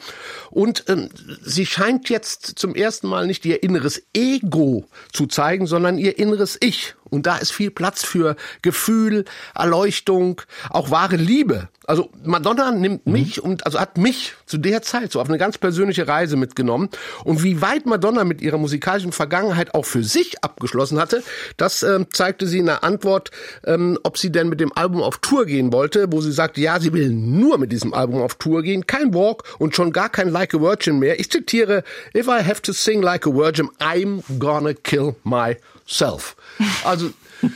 Und 0.51 0.85
ähm, 0.89 1.09
sie 1.43 1.67
scheint 1.67 2.09
jetzt 2.09 2.59
zum 2.59 2.75
ersten 2.75 3.09
Mal 3.09 3.27
nicht 3.27 3.45
ihr 3.45 3.63
inneres 3.63 4.03
Ego 4.15 4.85
zu 5.13 5.27
zeigen, 5.27 5.67
sondern 5.67 5.99
ihr 5.99 6.19
inneres 6.19 6.59
Ich. 6.61 6.95
Und 7.14 7.26
da 7.26 7.37
ist 7.37 7.52
viel 7.52 7.71
Platz 7.71 8.04
für 8.04 8.37
Gefühl, 8.62 9.25
Erleuchtung, 9.54 10.40
auch 10.71 10.90
wahre 10.90 11.16
Liebe. 11.16 11.68
Also 11.87 12.11
Madonna 12.25 12.71
nimmt 12.71 13.06
mhm. 13.06 13.12
mich 13.12 13.37
mhm. 13.37 13.50
und 13.50 13.66
also 13.66 13.78
hat 13.78 13.99
mich 13.99 14.35
zu 14.47 14.59
der 14.59 14.83
Zeit 14.83 15.12
so 15.12 15.21
auf 15.21 15.28
eine 15.28 15.38
ganz 15.38 15.59
persönliche 15.59 16.09
Reise 16.09 16.37
mitgenommen. 16.37 16.88
Und 17.25 17.42
wie 17.42 17.61
weit 17.61 17.87
Madonna 17.87 18.25
mit 18.25 18.40
ihrer 18.40 18.59
musikalischen 18.59 19.12
Vergangenheit 19.12 19.75
auch 19.75 19.85
für 19.85 20.02
sich 20.02 20.42
abgeschlossen 20.42 20.99
hatte, 20.99 21.23
das 21.56 21.83
äh, 21.83 22.04
zeigte 22.11 22.47
sie 22.47 22.59
in 22.59 22.66
der 22.66 22.85
Antwort, 22.85 23.30
ähm, 23.64 23.99
ob 24.02 24.18
sie 24.18 24.33
denn 24.33 24.49
mit 24.49 24.61
dem 24.61 24.73
Album 24.73 25.02
auf 25.02 25.18
Tour 25.18 25.47
gehen 25.47 25.73
wollte, 25.73 26.11
wo 26.11 26.21
sie 26.21 26.33
sagt, 26.33 26.59
ja, 26.59 26.80
sie 26.80 26.92
will 26.92 27.11
nur 27.11 27.59
mit 27.59 27.73
diesem 27.73 27.94
Album 27.94 28.23
auf 28.23 28.37
Tour 28.37 28.62
gehen, 28.62 28.87
kein 28.87 29.14
Walk 29.14 29.44
und 29.59 29.75
schon 29.75 29.92
gar 29.92 30.09
kein 30.09 30.28
Like 30.30 30.54
a 30.54 30.61
Virgin 30.61 30.99
mehr. 30.99 31.21
Ich 31.21 31.30
zitiere, 31.30 31.85
If 32.16 32.28
I 32.28 32.42
have 32.42 32.62
to 32.62 32.73
sing 32.73 33.02
like 33.02 33.26
a 33.26 33.30
virgin, 33.30 33.68
I'm 33.78 34.23
gonna 34.38 34.75
kill 34.75 35.16
myself. 35.25 36.37
Also 36.85 37.11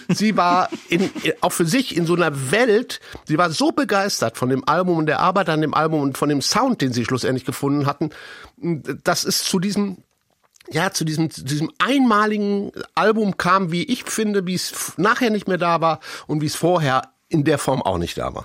sie 0.08 0.36
war 0.36 0.68
in, 0.88 1.10
auch 1.40 1.52
für 1.52 1.66
sich 1.66 1.96
in 1.96 2.06
so 2.06 2.14
einer 2.14 2.50
Welt, 2.50 3.00
sie 3.24 3.38
war 3.38 3.50
so 3.50 3.72
begeistert 3.72 4.36
von 4.36 4.48
dem 4.48 4.66
Album 4.68 4.98
und 4.98 5.06
der 5.06 5.20
Arbeit 5.20 5.48
an 5.48 5.60
dem 5.60 5.74
Album 5.74 6.02
und 6.02 6.18
von 6.18 6.28
dem 6.28 6.42
Sound, 6.42 6.80
den 6.80 6.92
sie 6.92 7.04
schlussendlich 7.04 7.44
gefunden 7.44 7.86
hatten, 7.86 8.10
dass 9.04 9.24
es 9.24 9.44
zu 9.44 9.58
diesem 9.58 9.98
ja, 10.70 10.92
zu 10.92 11.06
diesem, 11.06 11.30
diesem 11.30 11.70
einmaligen 11.78 12.72
Album 12.94 13.38
kam, 13.38 13.72
wie 13.72 13.84
ich 13.84 14.04
finde, 14.04 14.46
wie 14.46 14.54
es 14.54 14.92
nachher 14.98 15.30
nicht 15.30 15.48
mehr 15.48 15.56
da 15.56 15.80
war 15.80 16.00
und 16.26 16.42
wie 16.42 16.46
es 16.46 16.56
vorher 16.56 17.10
in 17.28 17.44
der 17.44 17.56
Form 17.56 17.80
auch 17.80 17.96
nicht 17.96 18.18
da 18.18 18.34
war. 18.34 18.44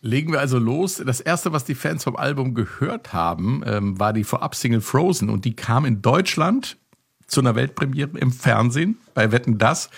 Legen 0.00 0.32
wir 0.32 0.40
also 0.40 0.58
los. 0.58 1.00
Das 1.04 1.20
erste, 1.20 1.52
was 1.52 1.64
die 1.64 1.76
Fans 1.76 2.02
vom 2.04 2.16
Album 2.16 2.54
gehört 2.54 3.12
haben, 3.12 3.62
ähm, 3.66 3.98
war 4.00 4.12
die 4.12 4.24
Vorab-Single 4.24 4.80
Frozen 4.80 5.30
und 5.30 5.44
die 5.44 5.54
kam 5.54 5.84
in 5.84 6.02
Deutschland 6.02 6.76
zu 7.32 7.40
einer 7.40 7.56
Weltpremiere 7.56 8.18
im 8.18 8.30
Fernsehen 8.30 8.98
bei 9.14 9.32
Wetten 9.32 9.58
das. 9.58 9.88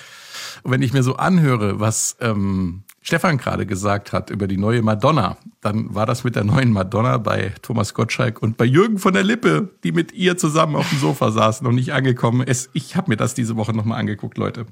Und 0.62 0.70
wenn 0.70 0.82
ich 0.82 0.92
mir 0.92 1.02
so 1.02 1.16
anhöre, 1.16 1.80
was 1.80 2.16
ähm, 2.20 2.84
Stefan 3.06 3.36
gerade 3.36 3.66
gesagt 3.66 4.14
hat 4.14 4.30
über 4.30 4.46
die 4.46 4.56
neue 4.56 4.80
Madonna, 4.80 5.36
dann 5.60 5.94
war 5.94 6.06
das 6.06 6.24
mit 6.24 6.36
der 6.36 6.44
neuen 6.44 6.72
Madonna 6.72 7.18
bei 7.18 7.52
Thomas 7.60 7.92
Gottschalk 7.92 8.40
und 8.40 8.56
bei 8.56 8.64
Jürgen 8.64 8.98
von 8.98 9.12
der 9.12 9.22
Lippe, 9.22 9.68
die 9.84 9.92
mit 9.92 10.12
ihr 10.12 10.38
zusammen 10.38 10.74
auf 10.74 10.88
dem 10.88 10.98
Sofa 10.98 11.30
saßen 11.30 11.66
und 11.66 11.74
nicht 11.74 11.92
angekommen 11.92 12.46
ist. 12.46 12.70
Ich 12.72 12.96
habe 12.96 13.10
mir 13.10 13.18
das 13.18 13.34
diese 13.34 13.56
Woche 13.56 13.74
nochmal 13.74 14.00
angeguckt, 14.00 14.38
Leute. 14.38 14.64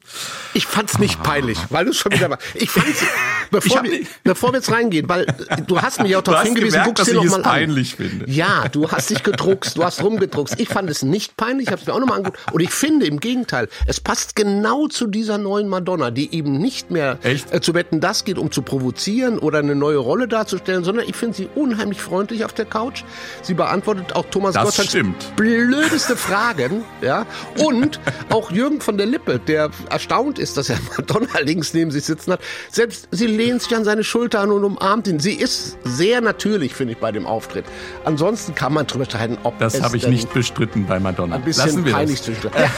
Ich 0.54 0.66
fand's 0.66 0.98
nicht 0.98 1.20
ah. 1.20 1.24
peinlich, 1.24 1.58
weil 1.68 1.84
du 1.84 1.92
schon 1.92 2.10
wieder 2.12 2.30
war. 2.30 2.38
Ich 2.54 2.70
fand's, 2.70 3.04
bevor, 3.50 3.84
ich 3.84 3.92
wir, 3.92 4.06
bevor 4.24 4.52
wir 4.52 4.60
jetzt 4.60 4.72
reingehen, 4.72 5.10
weil 5.10 5.26
du 5.66 5.82
hast 5.82 6.02
mich 6.02 6.16
auch 6.16 6.22
darauf 6.22 6.42
hingewiesen, 6.42 6.80
gemerkt, 6.80 6.96
guckst 6.96 7.12
dir 7.12 7.16
nochmal 7.16 7.36
an. 7.36 7.42
peinlich 7.42 7.96
finde. 7.96 8.30
Ja, 8.30 8.66
du 8.68 8.90
hast 8.90 9.10
dich 9.10 9.22
gedruckst, 9.22 9.76
du 9.76 9.84
hast 9.84 10.02
rumgedruckst. 10.02 10.58
Ich 10.58 10.70
fand 10.70 10.88
es 10.88 11.02
nicht 11.02 11.36
peinlich, 11.36 11.66
ich 11.66 11.72
habe 11.72 11.82
es 11.82 11.86
mir 11.86 11.92
auch 11.92 12.00
nochmal 12.00 12.16
angeguckt. 12.16 12.50
Und 12.50 12.62
ich 12.62 12.70
finde 12.70 13.04
im 13.04 13.20
Gegenteil, 13.20 13.68
es 13.86 14.00
passt 14.00 14.36
genau 14.36 14.88
zu 14.88 15.06
dieser 15.06 15.36
neuen 15.36 15.68
Madonna, 15.68 16.10
die 16.10 16.34
eben 16.34 16.56
nicht 16.56 16.90
mehr 16.90 17.18
Echt? 17.22 17.52
Äh, 17.52 17.60
zu 17.60 17.74
wetten, 17.74 18.00
das 18.00 18.21
geht, 18.24 18.38
um 18.38 18.50
zu 18.50 18.62
provozieren 18.62 19.38
oder 19.38 19.58
eine 19.58 19.74
neue 19.74 19.98
Rolle 19.98 20.28
darzustellen, 20.28 20.84
sondern 20.84 21.08
ich 21.08 21.16
finde 21.16 21.36
sie 21.36 21.48
unheimlich 21.54 22.00
freundlich 22.00 22.44
auf 22.44 22.52
der 22.52 22.64
Couch. 22.64 23.04
Sie 23.42 23.54
beantwortet 23.54 24.14
auch 24.14 24.26
Thomas 24.30 24.54
das 24.54 24.64
Gottschalks 24.64 24.90
stimmt. 24.90 25.36
blödeste 25.36 26.16
Fragen, 26.16 26.84
ja. 27.00 27.26
Und 27.58 28.00
auch 28.30 28.50
Jürgen 28.50 28.80
von 28.80 28.96
der 28.96 29.06
Lippe, 29.06 29.38
der 29.38 29.70
erstaunt 29.90 30.38
ist, 30.38 30.56
dass 30.56 30.68
er 30.68 30.78
Madonna 30.96 31.38
links 31.40 31.74
neben 31.74 31.90
sich 31.90 32.04
sitzen 32.04 32.32
hat. 32.32 32.40
Selbst 32.70 33.08
sie 33.10 33.26
lehnt 33.26 33.62
sich 33.62 33.74
an 33.76 33.84
seine 33.84 34.04
Schulter 34.04 34.40
an 34.40 34.50
und 34.50 34.64
umarmt 34.64 35.06
ihn. 35.08 35.20
Sie 35.20 35.34
ist 35.34 35.78
sehr 35.84 36.20
natürlich, 36.20 36.74
finde 36.74 36.94
ich, 36.94 36.98
bei 36.98 37.12
dem 37.12 37.26
Auftritt. 37.26 37.64
Ansonsten 38.04 38.54
kann 38.54 38.72
man 38.72 38.86
drüber 38.86 39.04
streiten, 39.04 39.38
ob 39.42 39.58
das 39.58 39.80
habe 39.82 39.96
ich 39.96 40.06
nicht 40.06 40.32
bestritten 40.32 40.86
bei 40.86 41.00
Madonna. 41.00 41.36
Ein 41.36 41.42
bisschen 41.42 41.66
Lassen 41.66 41.84
wir 41.84 41.92
peinlich 41.92 42.20
das. 42.22 42.36
ja. 42.42 42.70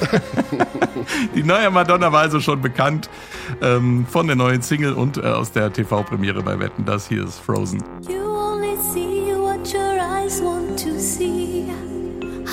Die 1.34 1.42
neue 1.42 1.70
Madonna 1.70 2.12
war 2.12 2.20
also 2.20 2.40
schon 2.40 2.60
bekannt 2.60 3.08
ähm, 3.62 4.06
von 4.08 4.26
der 4.26 4.36
neuen 4.36 4.62
Single 4.62 4.89
und 4.92 5.18
äh, 5.18 5.22
aus 5.22 5.52
der 5.52 5.72
TV-Premiere 5.72 6.42
bei 6.42 6.58
Wetten. 6.58 6.84
Das 6.84 7.08
hier 7.08 7.24
ist 7.24 7.38
Frozen. 7.38 7.82
You 8.08 8.22
only 8.22 8.76
see 8.92 9.34
what 9.36 9.72
your 9.72 9.98
eyes 9.98 10.42
want 10.42 10.82
to 10.82 10.98
see. 10.98 11.66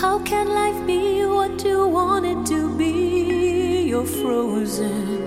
How 0.01 0.19
can 0.23 0.47
life 0.47 0.85
be 0.85 1.25
what 1.27 1.63
you 1.63 1.91
want 1.91 2.25
it 2.25 2.45
to 2.47 2.69
be? 2.77 3.89
You're 3.89 4.05
frozen 4.05 5.19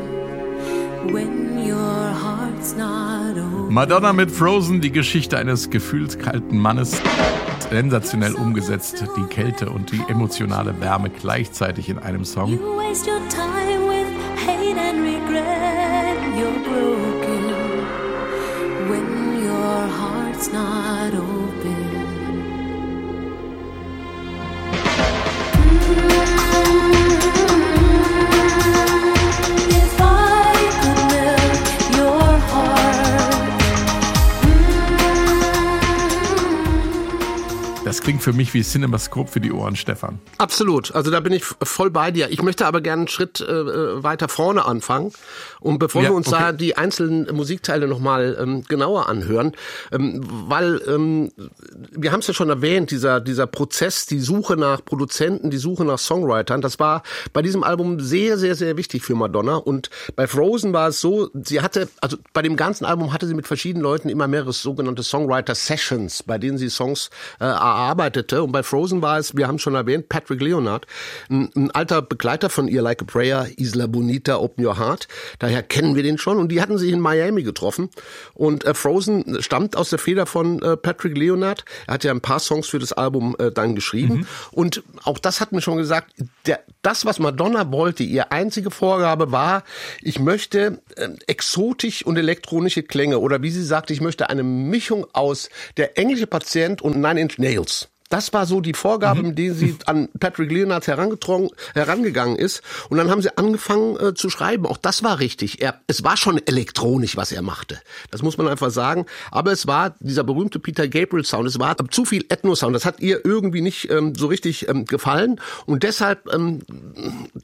when 1.13 1.59
your 1.59 1.77
heart's 1.77 2.77
not 2.77 3.37
open. 3.37 3.75
Madonna 3.75 4.13
mit 4.13 4.31
Frozen, 4.31 4.81
die 4.81 4.93
Geschichte 4.93 5.39
eines 5.39 5.71
gefühlskalten 5.71 6.59
Mannes 6.59 7.01
sensationell 7.71 8.35
umgesetzt, 8.35 9.05
die 9.17 9.25
Kälte 9.25 9.71
und 9.71 9.93
die 9.93 10.03
emotionale 10.09 10.81
Wärme 10.81 11.11
gleichzeitig 11.11 11.89
in 11.89 11.99
einem 11.99 12.25
Song. 12.25 12.51
You 12.51 12.77
waste 12.77 13.09
your 13.11 13.21
time 13.29 13.89
with 13.89 14.07
hate 14.47 14.79
and 14.79 15.03
regret. 15.05 15.80
You're 16.41 16.53
broken 16.53 17.43
when 18.89 19.45
your 19.45 19.87
heart's 19.99 20.49
not 20.51 21.13
open. 21.13 21.80
Das 37.91 38.03
klingt 38.03 38.23
für 38.23 38.33
mich 38.33 38.55
wie 38.55 38.63
Cinemascope 38.63 39.29
für 39.29 39.41
die 39.41 39.51
Ohren, 39.51 39.75
Stefan. 39.75 40.21
Absolut. 40.39 40.95
Also 40.95 41.11
da 41.11 41.19
bin 41.19 41.33
ich 41.33 41.43
voll 41.43 41.91
bei 41.91 42.13
dir. 42.13 42.31
Ich 42.31 42.41
möchte 42.41 42.65
aber 42.65 42.83
gerne 42.83 43.01
einen 43.01 43.09
Schritt 43.09 43.41
äh, 43.41 44.01
weiter 44.05 44.29
vorne 44.29 44.65
anfangen. 44.65 45.11
Und 45.59 45.81
bevor 45.81 46.03
ja, 46.03 46.11
wir 46.11 46.15
uns 46.15 46.29
okay. 46.29 46.39
da 46.39 46.53
die 46.53 46.77
einzelnen 46.77 47.35
Musikteile 47.35 47.89
nochmal 47.89 48.39
ähm, 48.41 48.63
genauer 48.69 49.09
anhören, 49.09 49.55
ähm, 49.91 50.25
weil 50.25 50.81
ähm, 50.87 51.33
wir 51.91 52.13
haben 52.13 52.21
es 52.21 52.29
ja 52.29 52.35
schon 52.35 52.49
erwähnt, 52.49 52.93
dieser, 52.93 53.21
dieser 53.21 53.49
Prozess, 53.49 54.07
die 54.07 54.21
Suche 54.21 54.57
nach 54.57 54.85
Produzenten, 54.85 55.51
die 55.51 55.59
Suche 55.59 55.85
nach 55.85 55.99
Songwritern, 55.99 56.61
das 56.61 56.79
war 56.79 57.03
bei 57.33 57.43
diesem 57.43 57.65
Album 57.65 57.99
sehr, 57.99 58.39
sehr, 58.39 58.55
sehr 58.55 58.77
wichtig 58.77 59.03
für 59.03 59.17
Madonna. 59.17 59.57
Und 59.57 59.91
bei 60.17 60.29
Frozen 60.29 60.73
war 60.73 60.89
es 60.89 61.01
so, 61.01 61.29
sie 61.35 61.61
hatte, 61.61 61.89
also 62.01 62.17
bei 62.33 62.43
dem 62.43 62.57
ganzen 62.57 62.85
Album 62.85 63.13
hatte 63.13 63.27
sie 63.27 63.35
mit 63.35 63.49
verschiedenen 63.49 63.83
Leuten 63.83 64.09
immer 64.09 64.29
mehrere 64.29 64.53
sogenannte 64.53 65.03
Songwriter-Sessions, 65.03 66.23
bei 66.23 66.39
denen 66.39 66.57
sie 66.57 66.71
Songs 66.71 67.11
äh, 67.41 67.45
arbeitete. 67.81 68.43
Und 68.43 68.53
bei 68.53 68.63
Frozen 68.63 69.03
war 69.03 69.19
es, 69.19 69.37
wir 69.37 69.49
haben 69.49 69.59
schon 69.59 69.75
erwähnt, 69.75 70.09
Patrick 70.09 70.41
Leonard, 70.41 70.87
ein, 71.29 71.51
ein 71.57 71.71
alter 71.71 72.03
Begleiter 72.03 72.51
von 72.51 72.69
ihr, 72.69 72.83
Like 72.83 73.03
a 73.03 73.05
Prayer, 73.05 73.49
Isla 73.57 73.87
Bonita, 73.87 74.39
Open 74.39 74.65
Your 74.65 74.79
Heart. 74.79 75.09
Daher 75.39 75.63
kennen 75.63 75.97
wir 75.97 76.03
den 76.03 76.19
schon. 76.19 76.39
Und 76.39 76.51
die 76.51 76.61
hatten 76.61 76.79
sich 76.79 76.93
in 76.93 77.01
Miami 77.01 77.43
getroffen. 77.43 77.91
Und 78.35 78.65
äh, 78.65 78.75
Frozen 78.75 79.43
stammt 79.43 79.77
aus 79.77 79.91
der 79.91 79.99
Feder 79.99 80.27
von 80.27 80.63
äh, 80.63 80.77
Patrick 80.77 81.17
Leonard. 81.17 81.65
Er 81.87 81.95
hat 81.95 82.05
ja 82.05 82.11
ein 82.11 82.21
paar 82.21 82.39
Songs 82.39 82.69
für 82.69 82.79
das 82.79 82.93
Album 82.93 83.37
äh, 83.39 83.51
dann 83.51 83.75
geschrieben. 83.75 84.15
Mhm. 84.15 84.27
Und 84.53 84.83
auch 85.05 85.19
das 85.19 85.41
hat 85.41 85.53
mir 85.53 85.61
schon 85.61 85.79
gesagt, 85.79 86.13
der, 86.47 86.61
das, 86.83 87.05
was 87.05 87.19
Madonna 87.19 87.71
wollte, 87.73 88.03
ihre 88.03 88.33
einzige 88.33 88.71
Vorgabe 88.71 89.33
war, 89.33 89.65
ich 90.01 90.19
möchte 90.19 90.81
äh, 90.97 91.09
exotisch 91.27 92.05
und 92.05 92.17
elektronische 92.17 92.83
Klänge 92.83 93.19
oder 93.19 93.43
wie 93.43 93.51
sie 93.51 93.65
sagte, 93.65 93.93
ich 93.93 94.01
möchte 94.01 94.31
eine 94.31 94.43
Mischung 94.43 95.07
aus 95.13 95.51
der 95.77 95.99
englische 95.99 96.27
Patient 96.27 96.83
und 96.83 96.97
Nine 96.97 97.21
Inch 97.21 97.39
Nails. 97.39 97.89
Das 98.11 98.33
war 98.33 98.45
so 98.45 98.61
die 98.61 98.75
Vorgabe, 98.75 99.21
mhm. 99.23 99.29
mit 99.29 99.39
der 99.39 99.55
sie 99.55 99.77
an 99.87 100.09
Patrick 100.19 100.51
Leonard 100.51 100.87
herangegangen 100.87 102.37
ist. 102.37 102.61
Und 102.89 102.99
dann 102.99 103.09
haben 103.09 103.23
sie 103.23 103.37
angefangen 103.39 103.97
äh, 103.99 104.15
zu 104.15 104.29
schreiben. 104.31 104.67
Auch 104.67 104.77
das 104.77 105.05
war 105.05 105.21
richtig. 105.21 105.63
Er, 105.63 105.81
es 105.87 106.03
war 106.03 106.17
schon 106.17 106.45
elektronisch, 106.45 107.17
was 107.17 107.31
er 107.31 107.43
machte. 107.43 107.79
Das 108.11 108.23
muss 108.23 108.37
man 108.37 108.49
einfach 108.49 108.71
sagen. 108.71 109.07
Aber 109.31 109.53
es 109.53 109.69
war 109.69 109.95
dieser 110.01 110.25
berühmte 110.25 110.59
Peter 110.59 110.89
Gabriel 110.89 111.25
Sound. 111.25 111.47
Es 111.47 111.61
war 111.61 111.77
zu 111.91 112.05
viel 112.05 112.25
Ethno-Sound. 112.29 112.75
Das 112.75 112.85
hat 112.85 112.99
ihr 112.99 113.25
irgendwie 113.25 113.61
nicht 113.61 113.89
ähm, 113.91 114.17
so 114.17 114.27
richtig 114.27 114.69
ähm, 114.69 114.87
gefallen. 114.87 115.41
Und 115.67 115.85
deshalb 115.85 116.33
ähm, 116.35 116.63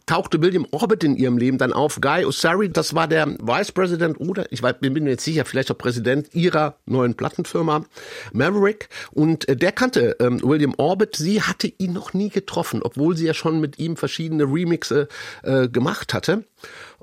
tauchte 0.06 0.42
William 0.42 0.66
Orbit 0.72 1.04
in 1.04 1.16
ihrem 1.16 1.38
Leben 1.38 1.58
dann 1.58 1.72
auf. 1.72 2.00
Guy 2.00 2.24
Osari, 2.24 2.70
das 2.70 2.92
war 2.92 3.06
der 3.06 3.28
Vice 3.40 3.70
President 3.70 4.20
oder, 4.20 4.50
ich 4.50 4.62
bin 4.62 4.92
mir 4.94 5.10
jetzt 5.10 5.24
sicher, 5.24 5.44
vielleicht 5.44 5.70
auch 5.70 5.78
Präsident 5.78 6.34
ihrer 6.34 6.74
neuen 6.86 7.14
Plattenfirma 7.14 7.84
Maverick. 8.32 8.88
Und 9.12 9.48
äh, 9.48 9.54
der 9.54 9.70
kannte 9.70 10.16
ähm, 10.18 10.40
William 10.42 10.55
Orbit, 10.76 11.16
sie 11.16 11.42
hatte 11.42 11.72
ihn 11.78 11.92
noch 11.92 12.14
nie 12.14 12.30
getroffen, 12.30 12.82
obwohl 12.82 13.16
sie 13.16 13.26
ja 13.26 13.34
schon 13.34 13.60
mit 13.60 13.78
ihm 13.78 13.96
verschiedene 13.96 14.44
Remixe 14.44 15.08
äh, 15.42 15.68
gemacht 15.68 16.14
hatte. 16.14 16.44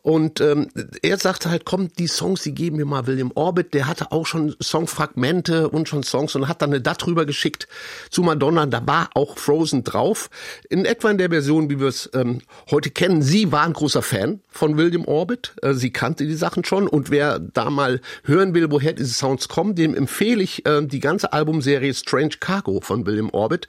Und 0.04 0.42
ähm, 0.42 0.68
er 1.02 1.18
sagte 1.18 1.50
halt, 1.50 1.64
komm, 1.64 1.88
die 1.98 2.08
Songs, 2.08 2.44
die 2.44 2.54
geben 2.54 2.76
mir 2.76 2.86
mal 2.86 3.08
William 3.08 3.32
Orbit. 3.36 3.74
Der 3.74 3.88
hatte 3.88 4.12
auch 4.12 4.26
schon 4.26 4.54
Songfragmente 4.62 5.70
und 5.70 5.88
schon 5.88 6.04
Songs 6.04 6.36
und 6.36 6.50
hat 6.50 6.62
dann 6.62 6.72
eine 6.72 6.82
DAT 6.82 7.08
rüber 7.08 7.26
geschickt 7.26 7.70
zu 8.10 8.22
Madonna. 8.22 8.66
Da 8.66 8.86
war 8.86 9.10
auch 9.14 9.38
Frozen 9.38 9.86
drauf. 9.86 10.30
In 10.70 10.84
etwa 10.84 11.10
in 11.10 11.18
der 11.18 11.30
Version, 11.30 11.70
wie 11.70 11.80
wir 11.80 11.88
es 11.88 12.10
ähm, 12.14 12.42
heute 12.70 12.90
kennen. 12.90 13.22
Sie 13.22 13.54
war 13.54 13.64
ein 13.64 13.72
großer 13.72 14.02
Fan 14.02 14.42
von 14.50 14.76
William 14.76 15.06
Orbit. 15.06 15.54
Äh, 15.62 15.74
sie 15.74 15.92
kannte 15.92 16.26
die 16.26 16.36
Sachen 16.36 16.66
schon. 16.66 16.90
Und 16.90 17.10
wer 17.10 17.40
da 17.40 17.70
mal 17.70 18.02
hören 18.26 18.54
will, 18.54 18.70
woher 18.72 18.92
diese 18.92 19.14
Sounds 19.14 19.48
kommen, 19.48 19.74
dem 19.74 19.96
empfehle 19.96 20.44
ich 20.44 20.66
äh, 20.66 20.86
die 20.86 21.00
ganze 21.00 21.32
Albumserie 21.32 21.94
Strange 21.94 22.36
Cargo 22.42 22.82
von 22.82 23.06
William 23.06 23.30
Orbit. 23.30 23.68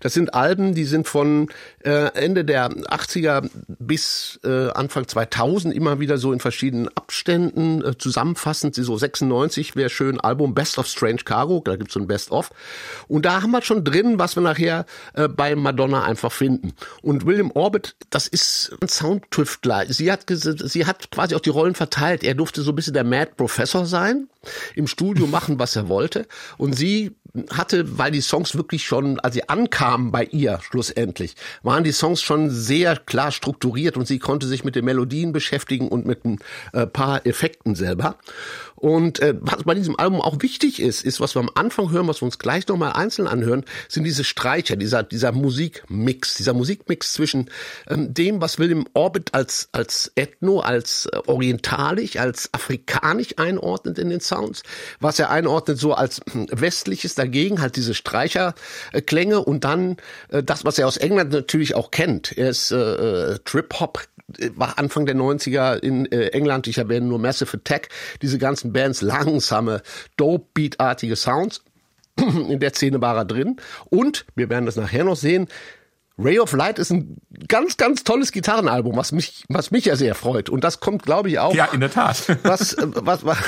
Das 0.00 0.12
sind 0.12 0.34
Alben, 0.34 0.74
die 0.74 0.84
sind 0.84 1.08
von 1.08 1.48
äh, 1.84 2.12
Ende 2.14 2.44
der 2.44 2.68
80er 2.70 3.48
bis 3.78 4.38
äh, 4.44 4.68
Anfang 4.70 5.08
2000 5.08 5.70
Platten 5.70 5.72
immer 5.72 6.00
wieder 6.00 6.18
so 6.18 6.32
in 6.32 6.40
verschiedenen 6.40 6.88
Abständen, 6.96 7.84
äh, 7.84 7.96
zusammenfassend, 7.96 8.74
so 8.74 8.96
96 8.96 9.76
wäre 9.76 9.90
schön, 9.90 10.20
Album 10.20 10.54
Best 10.54 10.78
of 10.78 10.86
Strange 10.86 11.22
Cargo, 11.24 11.62
da 11.64 11.76
gibt's 11.76 11.94
so 11.94 12.00
ein 12.00 12.06
Best 12.06 12.30
of. 12.30 12.50
Und 13.08 13.24
da 13.24 13.42
haben 13.42 13.50
wir 13.50 13.62
schon 13.62 13.84
drin, 13.84 14.18
was 14.18 14.36
wir 14.36 14.42
nachher 14.42 14.86
äh, 15.14 15.28
bei 15.28 15.54
Madonna 15.54 16.02
einfach 16.02 16.32
finden. 16.32 16.72
Und 17.02 17.26
William 17.26 17.50
Orbit, 17.52 17.96
das 18.10 18.26
ist 18.26 18.72
ein 18.80 18.88
Soundtüftler. 18.88 19.86
Sie 19.88 20.10
hat, 20.10 20.24
sie 20.28 20.86
hat 20.86 21.10
quasi 21.10 21.34
auch 21.34 21.40
die 21.40 21.50
Rollen 21.50 21.74
verteilt. 21.74 22.24
Er 22.24 22.34
durfte 22.34 22.62
so 22.62 22.72
ein 22.72 22.76
bisschen 22.76 22.94
der 22.94 23.04
Mad 23.04 23.32
Professor 23.36 23.86
sein, 23.86 24.28
im 24.74 24.86
Studio 24.86 25.26
machen, 25.26 25.58
was 25.58 25.76
er 25.76 25.88
wollte. 25.88 26.26
Und 26.56 26.74
sie 26.74 27.12
hatte, 27.50 27.98
weil 27.98 28.10
die 28.10 28.20
Songs 28.20 28.56
wirklich 28.56 28.84
schon, 28.84 29.20
als 29.20 29.34
sie 29.34 29.48
ankamen 29.48 30.10
bei 30.10 30.24
ihr 30.24 30.58
schlussendlich, 30.62 31.34
waren 31.62 31.84
die 31.84 31.92
Songs 31.92 32.22
schon 32.22 32.50
sehr 32.50 32.96
klar 32.96 33.30
strukturiert 33.32 33.96
und 33.96 34.06
sie 34.06 34.18
konnte 34.18 34.46
sich 34.46 34.64
mit 34.64 34.76
den 34.76 34.84
Melodien 34.84 35.32
beschäftigen 35.32 35.88
und 35.88 36.06
mit 36.06 36.24
ein 36.24 36.38
äh, 36.72 36.86
paar 36.86 37.26
Effekten 37.26 37.74
selber. 37.74 38.16
Und 38.80 39.20
äh, 39.20 39.34
was 39.40 39.64
bei 39.64 39.74
diesem 39.74 39.98
Album 39.98 40.22
auch 40.22 40.40
wichtig 40.40 40.80
ist, 40.80 41.04
ist, 41.04 41.20
was 41.20 41.36
wir 41.36 41.40
am 41.40 41.50
Anfang 41.54 41.90
hören, 41.90 42.08
was 42.08 42.22
wir 42.22 42.26
uns 42.26 42.38
gleich 42.38 42.66
nochmal 42.66 42.94
einzeln 42.94 43.28
anhören, 43.28 43.64
sind 43.88 44.04
diese 44.04 44.24
Streicher, 44.24 44.74
dieser, 44.76 45.02
dieser 45.02 45.32
Musikmix, 45.32 46.34
dieser 46.34 46.54
Musikmix 46.54 47.12
zwischen 47.12 47.50
ähm, 47.88 48.14
dem, 48.14 48.40
was 48.40 48.58
William 48.58 48.86
Orbit 48.94 49.34
als, 49.34 49.68
als 49.72 50.10
Ethno, 50.14 50.60
als 50.60 51.06
äh, 51.12 51.18
orientalisch, 51.26 52.16
als 52.16 52.48
afrikanisch 52.54 53.34
einordnet 53.36 53.98
in 53.98 54.08
den 54.08 54.20
Sounds, 54.20 54.62
was 54.98 55.18
er 55.18 55.30
einordnet 55.30 55.78
so 55.78 55.92
als 55.92 56.20
äh, 56.20 56.46
westliches 56.50 57.14
dagegen, 57.14 57.60
halt 57.60 57.76
diese 57.76 57.92
Streicherklänge 57.92 59.40
und 59.44 59.64
dann 59.64 59.98
äh, 60.30 60.42
das, 60.42 60.64
was 60.64 60.78
er 60.78 60.88
aus 60.88 60.96
England 60.96 61.32
natürlich 61.32 61.74
auch 61.74 61.90
kennt. 61.90 62.36
Er 62.38 62.48
ist 62.48 62.70
äh, 62.70 63.34
äh 63.34 63.38
Trip-Hop 63.44 64.06
Anfang 64.76 65.06
der 65.06 65.16
90er 65.16 65.78
in 65.78 66.10
äh, 66.12 66.28
England, 66.28 66.66
ich 66.66 66.78
erwähne 66.78 67.06
nur 67.06 67.18
Massive 67.18 67.56
Attack, 67.56 67.88
diese 68.22 68.38
ganzen 68.38 68.72
Bands, 68.72 69.02
langsame, 69.02 69.82
dope-beatartige 70.16 71.16
Sounds. 71.16 71.62
In 72.16 72.60
der 72.60 72.72
Szene 72.72 73.00
war 73.00 73.16
er 73.16 73.24
drin. 73.24 73.56
Und, 73.88 74.26
wir 74.34 74.48
werden 74.50 74.66
das 74.66 74.76
nachher 74.76 75.04
noch 75.04 75.16
sehen, 75.16 75.48
Ray 76.22 76.38
of 76.38 76.52
Light 76.52 76.78
ist 76.78 76.90
ein 76.90 77.16
ganz, 77.48 77.76
ganz 77.76 78.04
tolles 78.04 78.32
Gitarrenalbum, 78.32 78.96
was 78.96 79.12
mich, 79.12 79.44
was 79.48 79.70
mich 79.70 79.86
ja 79.86 79.96
sehr 79.96 80.14
freut. 80.14 80.48
Und 80.50 80.64
das 80.64 80.80
kommt, 80.80 81.02
glaube 81.02 81.30
ich, 81.30 81.38
auch. 81.38 81.54
Ja, 81.54 81.66
in 81.66 81.80
der 81.80 81.90
Tat. 81.90 82.38
Was, 82.42 82.76
was, 82.80 83.24
was, 83.24 83.38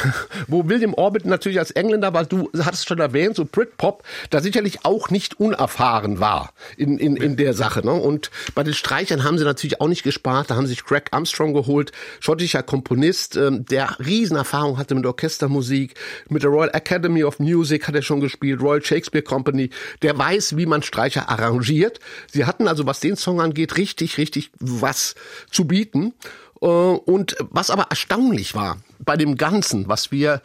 wo 0.47 0.69
William 0.69 0.95
Orbit 0.95 1.25
natürlich 1.25 1.59
als 1.59 1.71
Engländer, 1.71 2.15
weil 2.15 2.27
du 2.27 2.51
hattest 2.61 2.89
schon 2.89 2.99
erwähnt, 2.99 3.37
so 3.37 3.45
Britpop, 3.45 4.03
da 4.31 4.41
sicherlich 4.41 4.85
auch 4.85 5.11
nicht 5.11 5.41
unerfahren 5.41 6.21
war 6.21 6.53
in, 6.77 6.99
in, 6.99 7.17
in 7.17 7.37
der 7.37 7.55
Sache. 7.55 7.85
Ne? 7.85 7.93
Und 7.93 8.31
bei 8.55 8.63
den 8.63 8.75
Streichern 8.75 9.25
haben 9.25 9.39
sie 9.39 9.45
natürlich 9.45 9.81
auch 9.81 9.89
nicht 9.89 10.03
gespart. 10.03 10.51
Da 10.51 10.57
haben 10.57 10.67
sich 10.67 10.85
Craig 10.85 11.09
Armstrong 11.11 11.55
geholt, 11.55 11.93
schottischer 12.21 12.63
Komponist, 12.63 13.37
ähm, 13.37 13.65
der 13.67 13.99
Riesenerfahrung 13.99 14.79
hatte 14.79 14.95
mit 14.95 15.07
Orchestermusik, 15.07 15.95
mit 16.29 16.43
der 16.43 16.51
Royal 16.51 16.71
Academy 16.73 17.25
of 17.25 17.39
Music 17.39 17.89
hat 17.89 17.95
er 17.95 18.03
schon 18.03 18.21
gespielt, 18.21 18.61
Royal 18.61 18.85
Shakespeare 18.85 19.25
Company. 19.25 19.71
Der 20.03 20.17
weiß, 20.17 20.57
wie 20.57 20.67
man 20.67 20.83
Streicher 20.83 21.29
arrangiert. 21.29 21.99
Sie 22.31 22.45
hatten 22.45 22.62
hatten 22.63 22.69
also, 22.69 22.87
was 22.87 23.01
den 23.01 23.17
Song 23.17 23.41
angeht, 23.41 23.77
richtig, 23.77 24.19
richtig 24.19 24.51
was 24.59 25.15
zu 25.51 25.67
bieten. 25.67 26.15
Äh, 26.61 26.67
und 26.67 27.37
was 27.41 27.71
aber 27.71 27.87
erstaunlich 27.91 28.55
war 28.55 28.79
bei 29.01 29.17
dem 29.17 29.37
Ganzen, 29.37 29.89
was 29.89 30.13
wir 30.13 30.41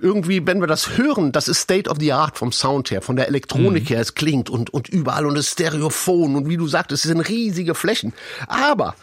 irgendwie, 0.00 0.46
wenn 0.46 0.60
wir 0.60 0.66
das 0.66 0.96
hören, 0.96 1.32
das 1.32 1.48
ist 1.48 1.60
State 1.60 1.90
of 1.90 1.98
the 2.00 2.12
Art 2.12 2.38
vom 2.38 2.52
Sound 2.52 2.90
her, 2.90 3.02
von 3.02 3.16
der 3.16 3.28
Elektronik 3.28 3.84
mhm. 3.84 3.88
her, 3.88 4.00
es 4.00 4.14
klingt 4.14 4.48
und, 4.48 4.70
und 4.70 4.88
überall 4.88 5.26
und 5.26 5.36
es 5.36 5.50
Stereophon 5.50 6.36
und 6.36 6.48
wie 6.48 6.56
du 6.56 6.66
sagtest, 6.66 7.04
es 7.04 7.10
sind 7.10 7.20
riesige 7.20 7.74
Flächen. 7.74 8.14
Aber 8.46 8.94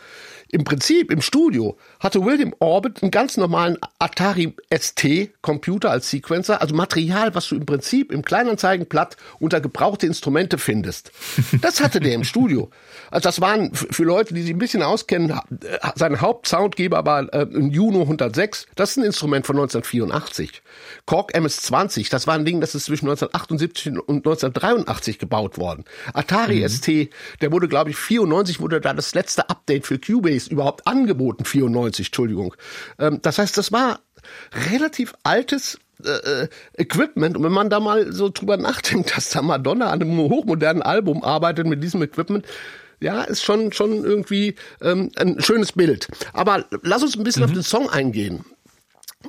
im 0.49 0.63
Prinzip 0.63 1.11
im 1.11 1.21
Studio 1.21 1.77
hatte 1.99 2.23
William 2.23 2.53
Orbit 2.59 3.01
einen 3.01 3.11
ganz 3.11 3.37
normalen 3.37 3.77
Atari 3.99 4.55
ST 4.73 5.31
Computer 5.41 5.91
als 5.91 6.09
Sequencer, 6.09 6.61
also 6.61 6.73
Material, 6.73 7.35
was 7.35 7.49
du 7.49 7.55
im 7.55 7.65
Prinzip 7.65 8.11
im 8.11 8.23
Kleinanzeigenblatt 8.23 9.17
unter 9.39 9.59
gebrauchte 9.61 10.05
Instrumente 10.05 10.57
findest. 10.57 11.11
Das 11.61 11.81
hatte 11.81 11.99
der 11.99 12.13
im 12.13 12.23
Studio. 12.23 12.69
Also 13.11 13.23
das 13.23 13.41
waren 13.41 13.73
für 13.73 14.03
Leute, 14.03 14.33
die 14.33 14.41
sich 14.41 14.51
ein 14.51 14.57
bisschen 14.57 14.83
auskennen, 14.83 15.39
sein 15.95 16.21
Hauptsoundgeber 16.21 17.05
war 17.05 17.33
äh, 17.33 17.43
ein 17.43 17.71
Juno 17.71 18.01
106. 18.01 18.67
Das 18.75 18.91
ist 18.91 18.97
ein 18.97 19.03
Instrument 19.03 19.45
von 19.45 19.55
1984. 19.55 20.61
Korg 21.05 21.33
MS-20, 21.35 22.09
das 22.09 22.27
war 22.27 22.35
ein 22.35 22.45
Ding, 22.45 22.61
das 22.61 22.75
ist 22.75 22.85
zwischen 22.85 23.05
1978 23.05 23.93
und 24.07 24.25
1983 24.27 25.19
gebaut 25.19 25.57
worden. 25.57 25.85
Atari 26.13 26.61
mhm. 26.61 26.69
ST, 26.69 26.87
der 27.41 27.51
wurde, 27.51 27.67
glaube 27.67 27.91
ich, 27.91 27.97
94 27.97 28.59
wurde 28.59 28.81
da 28.81 28.93
das 28.93 29.13
letzte 29.13 29.49
Update 29.49 29.85
für 29.85 29.99
Cubase 29.99 30.49
überhaupt 30.49 30.87
angeboten. 30.87 31.45
94, 31.45 32.07
Entschuldigung. 32.07 32.55
Ähm, 32.99 33.19
das 33.21 33.37
heißt, 33.37 33.57
das 33.57 33.71
war 33.71 33.99
relativ 34.69 35.13
altes 35.23 35.79
äh, 36.03 36.43
äh, 36.43 36.47
Equipment. 36.77 37.37
Und 37.37 37.43
wenn 37.43 37.51
man 37.51 37.69
da 37.69 37.79
mal 37.79 38.11
so 38.11 38.29
drüber 38.29 38.57
nachdenkt, 38.57 39.11
dass 39.15 39.29
da 39.29 39.41
Madonna 39.41 39.89
an 39.89 40.01
einem 40.01 40.17
hochmodernen 40.17 40.83
Album 40.83 41.23
arbeitet 41.23 41.65
mit 41.65 41.83
diesem 41.83 42.01
Equipment, 42.03 42.45
ja, 42.99 43.23
ist 43.23 43.43
schon 43.43 43.71
schon 43.71 44.03
irgendwie 44.03 44.55
ähm, 44.81 45.11
ein 45.17 45.39
schönes 45.41 45.73
Bild. 45.73 46.07
Aber 46.33 46.65
lass 46.81 47.03
uns 47.03 47.17
ein 47.17 47.23
bisschen 47.23 47.43
mhm. 47.43 47.49
auf 47.49 47.53
den 47.53 47.63
Song 47.63 47.89
eingehen 47.89 48.45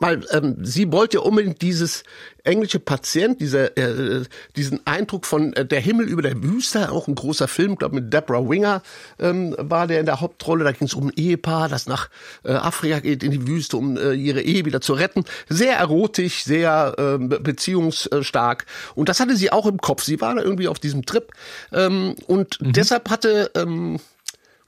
weil 0.01 0.25
ähm, 0.33 0.57
sie 0.63 0.93
wollte 0.93 1.23
unbedingt 1.23 1.63
dieses 1.63 2.05
englische 2.45 2.79
Patient, 2.79 3.41
dieser, 3.41 3.77
äh, 3.77 4.25
diesen 4.55 4.87
Eindruck 4.87 5.27
von 5.27 5.53
äh, 5.55 5.65
der 5.65 5.81
Himmel 5.81 6.09
über 6.09 6.23
der 6.23 6.43
Wüste, 6.43 6.93
auch 6.93 7.09
ein 7.09 7.15
großer 7.15 7.49
Film, 7.49 7.77
glaube 7.77 7.97
mit 7.97 8.13
Deborah 8.13 8.49
Winger 8.49 8.83
ähm, 9.19 9.55
war 9.59 9.87
der 9.87 10.01
in 10.01 10.07
der 10.07 10.21
Hauptrolle. 10.21 10.65
Da 10.65 10.73
ging 10.73 10.87
es 10.87 10.95
um 10.95 11.09
ein 11.09 11.13
Ehepaar, 11.17 11.69
das 11.69 11.87
nach 11.87 12.11
äh, 12.45 12.53
Afrika 12.53 13.01
geht 13.01 13.23
in 13.23 13.31
die 13.31 13.47
Wüste, 13.47 13.77
um 13.77 13.97
äh, 13.97 14.13
ihre 14.13 14.43
Ehe 14.43 14.65
wieder 14.65 14.81
zu 14.81 14.93
retten. 14.93 15.25
Sehr 15.49 15.77
erotisch, 15.77 16.45
sehr 16.45 16.95
äh, 16.99 17.19
beziehungsstark. 17.19 18.67
Und 18.95 19.09
das 19.09 19.21
hatte 19.21 19.37
sie 19.37 19.51
auch 19.51 19.67
im 19.67 19.79
Kopf. 19.79 20.03
Sie 20.05 20.21
war 20.21 20.35
da 20.35 20.43
irgendwie 20.43 20.69
auf 20.69 20.79
diesem 20.79 21.07
Trip 21.07 21.33
ähm, 21.73 22.15
und 22.27 22.61
mhm. 22.61 22.73
deshalb 22.73 23.11
hatte 23.11 23.51
ähm, 23.55 23.99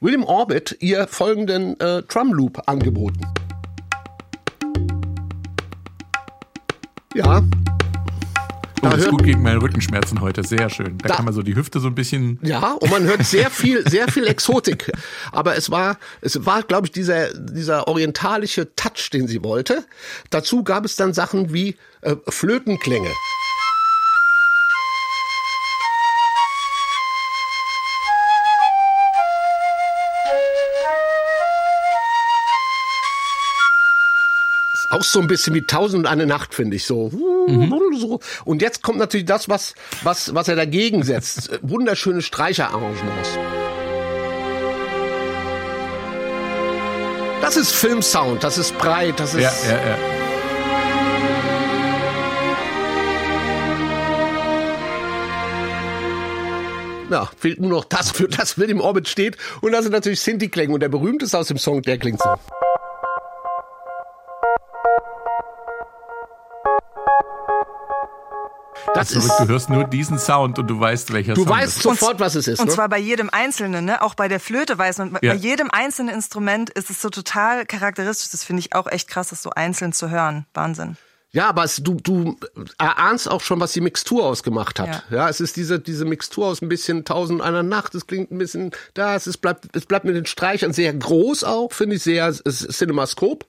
William 0.01 0.25
Orbit 0.25 0.79
ihr 0.81 1.07
folgenden 1.09 1.79
äh, 1.79 2.03
Drum 2.03 2.33
Loop 2.33 2.63
angeboten. 2.67 3.27
Ja. 7.15 7.43
Oh, 8.83 8.89
das 8.89 9.01
ist 9.01 9.11
gut 9.11 9.25
gegen 9.25 9.43
meine 9.43 9.61
Rückenschmerzen 9.61 10.21
heute, 10.21 10.45
sehr 10.45 10.71
schön. 10.71 10.97
Da, 10.99 11.09
da, 11.09 11.17
kann 11.17 11.25
man 11.25 11.35
so 11.35 11.43
die 11.43 11.57
Hüfte 11.57 11.81
so 11.81 11.89
ein 11.89 11.95
bisschen. 11.95 12.39
Ja, 12.43 12.75
und 12.75 12.89
man 12.91 13.03
hört 13.03 13.25
sehr 13.25 13.51
viel, 13.51 13.87
sehr 13.89 14.07
viel 14.09 14.27
Exotik. 14.29 14.93
Aber 15.33 15.57
es 15.57 15.71
war, 15.71 15.99
es 16.21 16.47
war, 16.47 16.63
glaube 16.63 16.87
ich, 16.87 16.93
dieser, 16.93 17.35
dieser 17.35 17.89
orientalische 17.89 18.75
Touch, 18.77 19.11
den 19.13 19.27
sie 19.27 19.43
wollte. 19.43 19.85
Dazu 20.31 20.63
gab 20.63 20.85
es 20.85 20.95
dann 20.95 21.13
Sachen 21.13 21.53
wie 21.53 21.77
äh, 22.03 22.15
Flötenklänge. 22.29 23.11
Auch 34.91 35.05
so 35.05 35.21
ein 35.21 35.29
bisschen 35.29 35.55
wie 35.55 35.63
Tausend 35.63 36.01
und 36.01 36.07
eine 36.07 36.27
Nacht, 36.27 36.55
finde 36.55 36.77
ich 36.77 36.85
so. 36.85 37.11
Mhm. 37.47 38.19
Und 38.45 38.61
jetzt 38.61 38.83
kommt 38.83 38.99
natürlich 38.99 39.27
das, 39.27 39.49
was, 39.49 39.75
was, 40.03 40.35
was 40.35 40.49
er 40.49 40.57
dagegen 40.57 41.05
setzt. 41.05 41.51
Wunderschöne 41.63 42.23
Streicherarrangements. 42.23 43.39
Das 47.41 47.57
ist 47.57 47.73
Filmsound, 47.73 48.45
das 48.45 48.59
ist 48.59 48.77
breit, 48.79 49.19
das 49.19 49.35
ist. 49.35 49.43
Ja, 49.43 49.53
ja, 49.67 49.89
ja. 49.89 49.99
Ja, 57.11 57.29
fehlt 57.37 57.61
nur 57.61 57.71
noch 57.71 57.85
das, 57.85 58.13
für 58.13 58.29
das 58.29 58.57
Will 58.57 58.71
im 58.71 58.81
Orbit 58.81 59.09
steht. 59.09 59.37
Und 59.63 59.73
das 59.73 59.83
sind 59.83 59.93
natürlich 59.93 60.21
Sinti-Klänge. 60.21 60.73
Und 60.73 60.81
der 60.81 60.89
berühmteste 60.89 61.39
aus 61.39 61.49
dem 61.49 61.59
Song, 61.59 61.83
der 61.83 61.99
klingt 61.99 62.23
so. 62.23 62.37
Das 68.95 69.13
ist, 69.13 69.29
du 69.39 69.49
hörst 69.49 69.71
nur 69.71 69.85
diesen 69.85 70.19
Sound 70.19 70.59
und 70.59 70.67
du 70.69 70.79
weißt, 70.81 71.13
welcher 71.13 71.35
du 71.35 71.43
Song 71.45 71.51
weißt 71.51 71.77
ist. 71.77 71.83
sofort, 71.83 72.21
was 72.21 72.35
es 72.35 72.49
ist. 72.49 72.61
Und 72.61 72.67
ne? 72.67 72.73
zwar 72.73 72.89
bei 72.89 72.99
jedem 72.99 73.31
Einzelnen, 73.31 73.85
ne? 73.85 74.03
auch 74.03 74.15
bei 74.15 74.29
der 74.29 74.41
Flöte 74.41 74.77
weiß 74.79 74.99
man, 74.99 75.19
Ja. 75.23 75.33
bei 75.33 75.39
jedem 75.39 75.71
einzelnen 75.71 76.15
Instrument 76.15 76.71
ist 76.71 76.91
es 76.91 77.01
so 77.01 77.11
total 77.11 77.67
charakteristisch. 77.67 78.31
Das 78.31 78.45
finde 78.45 78.61
ich 78.61 78.75
auch 78.75 78.87
echt 78.87 79.09
krass, 79.09 79.29
das 79.29 79.43
so 79.43 79.51
einzeln 79.51 79.93
zu 79.93 80.11
hören. 80.11 80.47
Wahnsinn. 80.55 80.97
Ja, 81.33 81.49
aber 81.49 81.63
es, 81.63 81.77
du, 81.77 81.95
du 81.95 82.37
erahnst 82.79 83.31
auch 83.31 83.41
schon, 83.41 83.61
was 83.61 83.73
die 83.73 83.81
Mixtur 83.81 84.27
ausgemacht 84.27 84.81
hat. 84.81 85.05
Ja, 85.11 85.29
es 85.29 85.41
ist 85.41 85.57
diese, 85.57 85.79
diese 85.79 86.05
Mixtur 86.05 86.47
aus 86.47 86.61
ein 86.61 86.69
bisschen 86.69 87.05
Tausend 87.05 87.41
einer 87.41 87.63
Nacht. 87.63 87.95
Es 87.95 88.09
klingt 88.09 88.33
ein 88.33 88.39
bisschen 88.39 88.73
da. 88.95 89.15
Es, 89.15 89.29
ist, 89.29 89.39
bleibt, 89.39 89.77
es 89.77 89.87
bleibt 89.87 90.05
mit 90.05 90.17
den 90.17 90.27
Streichern 90.27 90.73
sehr 90.73 90.93
groß 90.93 91.45
auch, 91.45 91.73
finde 91.73 91.97
ich 91.97 92.03
sehr 92.03 92.27
es 92.27 92.41
ist 92.41 92.73
Cinemascope. 92.73 93.47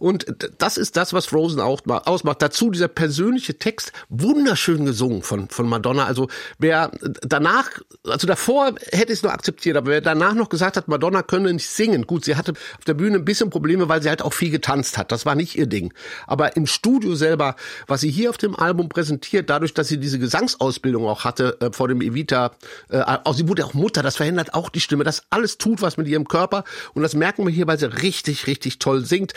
Und 0.00 0.26
das 0.58 0.76
ist 0.76 0.96
das, 0.96 1.12
was 1.12 1.26
Frozen 1.26 1.60
auch 1.60 1.82
ma- 1.84 1.98
ausmacht. 1.98 2.42
Dazu 2.42 2.70
dieser 2.70 2.88
persönliche 2.88 3.58
Text, 3.58 3.92
wunderschön 4.08 4.86
gesungen 4.86 5.22
von, 5.22 5.48
von 5.48 5.68
Madonna. 5.68 6.06
Also 6.06 6.28
wer 6.58 6.90
danach, 7.20 7.68
also 8.04 8.26
davor 8.26 8.74
hätte 8.90 9.12
ich 9.12 9.18
es 9.18 9.22
nur 9.22 9.32
akzeptiert, 9.32 9.76
aber 9.76 9.90
wer 9.90 10.00
danach 10.00 10.34
noch 10.34 10.48
gesagt 10.48 10.76
hat, 10.76 10.88
Madonna 10.88 11.22
könne 11.22 11.52
nicht 11.52 11.68
singen. 11.68 12.06
Gut, 12.06 12.24
sie 12.24 12.34
hatte 12.36 12.52
auf 12.52 12.84
der 12.86 12.94
Bühne 12.94 13.18
ein 13.18 13.24
bisschen 13.24 13.50
Probleme, 13.50 13.88
weil 13.88 14.02
sie 14.02 14.08
halt 14.08 14.22
auch 14.22 14.32
viel 14.32 14.50
getanzt 14.50 14.98
hat. 14.98 15.12
Das 15.12 15.26
war 15.26 15.34
nicht 15.34 15.56
ihr 15.56 15.66
Ding. 15.66 15.92
Aber 16.26 16.56
im 16.56 16.66
Studio 16.66 17.14
selber, 17.14 17.56
was 17.86 18.00
sie 18.00 18.10
hier 18.10 18.30
auf 18.30 18.38
dem 18.38 18.56
Album 18.56 18.88
präsentiert, 18.88 19.50
dadurch, 19.50 19.74
dass 19.74 19.88
sie 19.88 19.98
diese 19.98 20.18
Gesangsausbildung 20.18 21.06
auch 21.06 21.24
hatte 21.24 21.58
äh, 21.60 21.70
vor 21.72 21.88
dem 21.88 22.00
Evita, 22.00 22.52
äh, 22.88 23.00
auch 23.02 23.34
sie 23.34 23.46
wurde 23.48 23.66
auch 23.66 23.74
Mutter, 23.74 24.02
das 24.02 24.16
verhindert 24.16 24.54
auch 24.54 24.70
die 24.70 24.80
Stimme, 24.80 25.04
das 25.04 25.24
alles 25.28 25.58
tut 25.58 25.82
was 25.82 25.98
mit 25.98 26.08
ihrem 26.08 26.26
Körper 26.26 26.64
und 26.94 27.02
das 27.02 27.14
merken 27.14 27.46
wir 27.46 27.52
hier, 27.52 27.66
weil 27.66 27.78
sie 27.78 27.92
richtig, 28.02 28.46
richtig 28.46 28.78
toll 28.78 29.04
singt. 29.04 29.34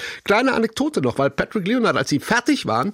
Kleine 0.53 0.65
Anekdote 0.67 1.01
noch, 1.01 1.17
weil 1.17 1.29
Patrick 1.31 1.67
Leonard, 1.67 1.97
als 1.97 2.09
sie 2.09 2.19
fertig 2.19 2.65
waren, 2.65 2.91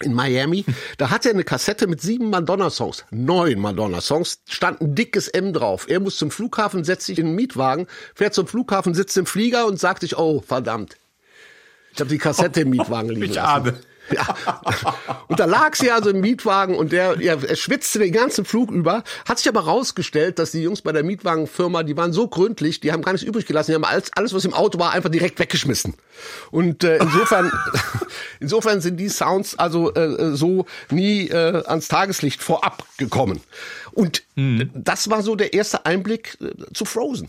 in 0.00 0.14
Miami, 0.14 0.64
da 0.96 1.10
hatte 1.10 1.28
er 1.28 1.34
eine 1.34 1.44
Kassette 1.44 1.86
mit 1.86 2.00
sieben 2.00 2.30
Madonna-Songs, 2.30 3.04
neun 3.10 3.58
Madonna-Songs, 3.58 4.40
stand 4.48 4.80
ein 4.80 4.94
dickes 4.94 5.28
M 5.28 5.52
drauf. 5.52 5.86
Er 5.88 6.00
muss 6.00 6.16
zum 6.16 6.30
Flughafen, 6.30 6.84
setzt 6.84 7.06
sich 7.06 7.18
in 7.18 7.26
den 7.26 7.34
Mietwagen, 7.34 7.86
fährt 8.14 8.32
zum 8.32 8.46
Flughafen, 8.46 8.94
sitzt 8.94 9.16
im 9.16 9.26
Flieger 9.26 9.66
und 9.66 9.78
sagt 9.78 10.02
sich, 10.02 10.16
oh, 10.16 10.40
verdammt. 10.40 10.96
Ich 11.92 12.00
habe 12.00 12.10
die 12.10 12.18
Kassette 12.18 12.60
im 12.60 12.70
Mietwagen 12.70 13.10
liegen 13.10 13.24
Ich 13.24 13.34
lassen. 13.34 13.68
ahne. 13.68 13.80
Ja. 14.10 14.36
Und 15.28 15.40
da 15.40 15.44
lag 15.44 15.74
sie 15.74 15.90
also 15.90 16.10
im 16.10 16.20
Mietwagen 16.20 16.74
und 16.76 16.92
der, 16.92 17.20
ja, 17.20 17.36
er 17.40 17.56
schwitzte 17.56 17.98
den 17.98 18.12
ganzen 18.12 18.44
Flug 18.44 18.70
über. 18.70 19.04
Hat 19.28 19.38
sich 19.38 19.48
aber 19.48 19.60
rausgestellt, 19.60 20.38
dass 20.38 20.52
die 20.52 20.62
Jungs 20.62 20.82
bei 20.82 20.92
der 20.92 21.02
Mietwagenfirma, 21.02 21.82
die 21.82 21.96
waren 21.96 22.12
so 22.12 22.28
gründlich, 22.28 22.80
die 22.80 22.92
haben 22.92 23.02
gar 23.02 23.12
nichts 23.12 23.26
übrig 23.26 23.46
gelassen. 23.46 23.72
Die 23.72 23.74
haben 23.74 23.84
alles, 23.84 24.10
alles 24.14 24.34
was 24.34 24.44
im 24.44 24.54
Auto 24.54 24.78
war, 24.78 24.92
einfach 24.92 25.10
direkt 25.10 25.38
weggeschmissen. 25.38 25.94
Und 26.50 26.84
äh, 26.84 26.98
insofern, 26.98 27.52
insofern 28.40 28.80
sind 28.80 28.96
die 28.96 29.08
Sounds 29.08 29.58
also 29.58 29.92
äh, 29.94 30.34
so 30.36 30.66
nie 30.90 31.28
äh, 31.28 31.62
ans 31.66 31.88
Tageslicht 31.88 32.42
vorab 32.42 32.84
gekommen. 32.96 33.40
Und 33.92 34.22
das 34.36 35.10
war 35.10 35.22
so 35.22 35.34
der 35.34 35.52
erste 35.52 35.84
Einblick 35.84 36.38
äh, 36.40 36.72
zu 36.72 36.84
Frozen. 36.84 37.28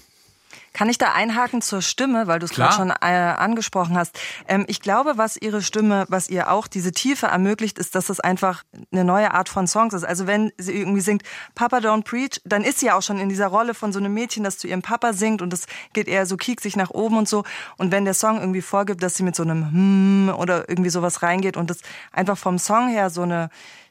Kann 0.80 0.88
ich 0.88 0.98
da 0.98 1.12
einhaken 1.12 1.62
zur 1.62 1.82
Stimme, 1.82 2.28
weil 2.28 2.40
du 2.40 2.46
es 2.46 2.54
gerade 2.54 2.74
schon 2.74 2.90
äh, 2.90 2.94
angesprochen 3.04 3.98
hast? 3.98 4.18
Ähm, 4.48 4.64
ich 4.70 4.80
glaube, 4.80 5.18
was 5.18 5.36
ihre 5.36 5.62
Stimme, 5.62 6.06
was 6.08 6.30
ihr 6.30 6.50
auch 6.50 6.68
diese 6.68 6.94
Tiefe 6.94 7.26
ermöglicht, 7.26 7.78
ist, 7.78 7.96
dass 7.96 8.08
es 8.08 8.22
einfach 8.22 8.64
eine 8.90 9.04
neue 9.04 9.34
Art 9.34 9.50
von 9.50 9.68
Songs 9.68 9.94
ist. 9.94 10.06
Also 10.06 10.26
wenn 10.26 10.54
sie 10.58 10.72
irgendwie 10.72 11.02
singt 11.02 11.24
Papa 11.54 11.80
Don't 11.80 12.06
Preach, 12.06 12.40
dann 12.46 12.64
ist 12.64 12.80
sie 12.80 12.86
ja 12.86 12.98
auch 12.98 13.02
schon 13.02 13.20
in 13.20 13.28
dieser 13.28 13.48
Rolle 13.48 13.74
von 13.74 13.92
so 13.92 14.00
einem 14.00 14.14
Mädchen, 14.14 14.46
das 14.46 14.58
zu 14.58 14.68
ihrem 14.68 14.82
Papa 14.82 15.12
singt 15.12 15.42
und 15.42 15.52
das 15.52 15.66
geht 15.92 16.08
eher 16.08 16.26
so 16.26 16.38
kieksig 16.38 16.78
nach 16.78 16.92
oben 16.92 17.18
und 17.18 17.28
so. 17.28 17.44
Und 17.76 17.92
wenn 17.92 18.06
der 18.06 18.14
Song 18.14 18.40
irgendwie 18.40 18.62
vorgibt, 18.62 19.04
dass 19.04 19.16
sie 19.16 19.24
mit 19.24 19.36
so 19.36 19.44
einem 19.44 19.74
Hm 19.74 20.34
oder 20.38 20.70
irgendwie 20.70 20.92
sowas 20.92 21.22
reingeht 21.22 21.58
und 21.58 21.70
das 21.70 21.80
einfach 22.14 22.38
vom 22.38 22.58
Song 22.58 22.88
her 22.88 23.10
so 23.10 23.24
eine 23.24 23.50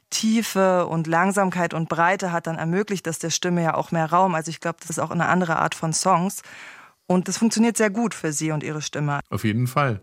Tiefe 0.09 0.87
und 0.87 1.05
Langsamkeit 1.05 1.75
und 1.75 1.87
Breite 1.87 2.31
hat, 2.31 2.47
dann 2.47 2.57
ermöglicht 2.57 3.05
das 3.05 3.19
der 3.19 3.29
Stimme 3.29 3.61
ja 3.61 3.75
auch 3.75 3.91
mehr 3.91 4.09
Raum. 4.09 4.33
Also 4.33 4.49
ich 4.49 4.59
glaube, 4.59 4.79
das 4.81 4.89
ist 4.89 4.97
auch 4.97 5.11
eine 5.11 5.27
andere 5.27 5.57
Art 5.57 5.75
von 5.75 5.93
Songs. 5.93 6.41
Und 7.11 7.27
das 7.27 7.39
funktioniert 7.39 7.75
sehr 7.75 7.89
gut 7.89 8.13
für 8.13 8.31
sie 8.31 8.51
und 8.51 8.61
ihre 8.61 8.83
Stimme. 8.83 9.21
Auf 9.31 9.43
jeden 9.43 9.65
Fall. 9.65 9.99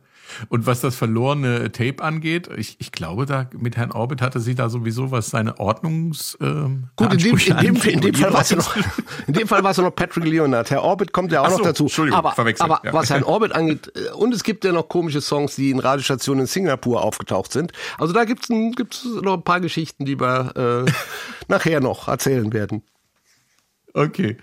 Und 0.48 0.66
was 0.66 0.80
das 0.80 0.96
verlorene 0.96 1.70
Tape 1.70 2.02
angeht, 2.02 2.50
ich, 2.56 2.80
ich 2.80 2.90
glaube, 2.90 3.26
da 3.26 3.48
mit 3.56 3.76
Herrn 3.76 3.92
Orbit 3.92 4.20
hatte 4.20 4.40
sie 4.40 4.56
da 4.56 4.68
sowieso 4.68 5.12
was 5.12 5.28
seine 5.28 5.60
Ordnungs 5.60 6.36
ähm, 6.40 6.88
Gut, 6.96 7.12
in 7.12 7.18
dem, 7.20 7.36
in, 7.36 7.56
dem, 7.58 7.76
in 7.76 8.00
dem 8.00 8.14
Fall 8.14 8.32
war 8.32 8.40
es 8.40 8.50
noch, 8.56 8.76
in 9.28 9.34
dem 9.34 9.46
Fall 9.46 9.62
war 9.62 9.70
es 9.70 9.76
ja 9.76 9.84
noch 9.84 9.94
Patrick 9.94 10.24
Leonard. 10.24 10.68
Herr 10.72 10.82
Orbit 10.82 11.12
kommt 11.12 11.30
ja 11.30 11.42
auch 11.42 11.50
so, 11.50 11.58
noch 11.58 11.66
dazu. 11.66 11.84
Entschuldigung, 11.84 12.18
aber 12.18 12.32
verwechselt, 12.32 12.68
aber 12.68 12.84
ja. 12.84 12.92
was 12.92 13.08
Herrn 13.08 13.22
Orbit 13.22 13.52
angeht, 13.52 13.92
äh, 13.94 14.10
und 14.10 14.34
es 14.34 14.42
gibt 14.42 14.64
ja 14.64 14.72
noch 14.72 14.88
komische 14.88 15.20
Songs, 15.20 15.54
die 15.54 15.70
in 15.70 15.78
Radiostationen 15.78 16.40
in 16.40 16.46
Singapur 16.48 17.04
aufgetaucht 17.04 17.52
sind. 17.52 17.70
Also 17.98 18.12
da 18.12 18.24
gibt's 18.24 18.50
ein, 18.50 18.72
gibt's 18.72 19.06
noch 19.22 19.34
ein 19.34 19.44
paar 19.44 19.60
Geschichten, 19.60 20.06
die 20.06 20.18
wir 20.18 20.84
äh, 20.86 20.90
nachher 21.46 21.80
noch 21.80 22.08
erzählen 22.08 22.52
werden. 22.52 22.82
Okay. 23.96 24.36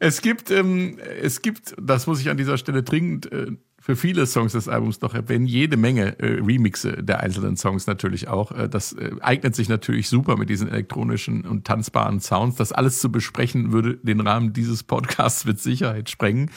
Es 0.00 0.20
gibt, 0.20 0.50
ähm, 0.50 0.98
es 1.22 1.40
gibt, 1.40 1.76
das 1.80 2.08
muss 2.08 2.20
ich 2.20 2.28
an 2.28 2.36
dieser 2.36 2.58
Stelle 2.58 2.82
dringend 2.82 3.30
äh, 3.30 3.52
für 3.78 3.94
viele 3.94 4.26
Songs 4.26 4.50
des 4.50 4.66
Albums 4.66 5.00
noch 5.00 5.14
erwähnen, 5.14 5.46
jede 5.46 5.76
Menge 5.76 6.18
äh, 6.18 6.40
Remixe 6.42 7.04
der 7.04 7.20
einzelnen 7.20 7.56
Songs 7.56 7.86
natürlich 7.86 8.26
auch. 8.26 8.50
Äh, 8.50 8.68
das 8.68 8.94
äh, 8.94 9.12
eignet 9.20 9.54
sich 9.54 9.68
natürlich 9.68 10.08
super 10.08 10.36
mit 10.36 10.50
diesen 10.50 10.68
elektronischen 10.68 11.42
und 11.42 11.64
tanzbaren 11.64 12.18
Sounds. 12.18 12.56
Das 12.56 12.72
alles 12.72 12.98
zu 12.98 13.12
besprechen 13.12 13.70
würde 13.70 13.96
den 13.98 14.20
Rahmen 14.20 14.52
dieses 14.52 14.82
Podcasts 14.82 15.44
mit 15.44 15.60
Sicherheit 15.60 16.10
sprengen. 16.10 16.50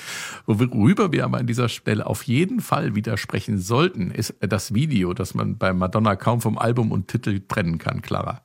Worüber 0.47 1.11
wir 1.11 1.25
aber 1.25 1.37
an 1.37 1.45
dieser 1.45 1.69
Stelle 1.69 2.07
auf 2.07 2.23
jeden 2.23 2.61
Fall 2.61 2.95
widersprechen 2.95 3.59
sollten, 3.59 4.09
ist 4.09 4.33
das 4.39 4.73
Video, 4.73 5.13
das 5.13 5.35
man 5.35 5.59
bei 5.59 5.71
Madonna 5.71 6.15
kaum 6.15 6.41
vom 6.41 6.57
Album 6.57 6.91
und 6.91 7.09
Titel 7.09 7.41
trennen 7.47 7.77
kann, 7.77 8.01
Clara. 8.01 8.41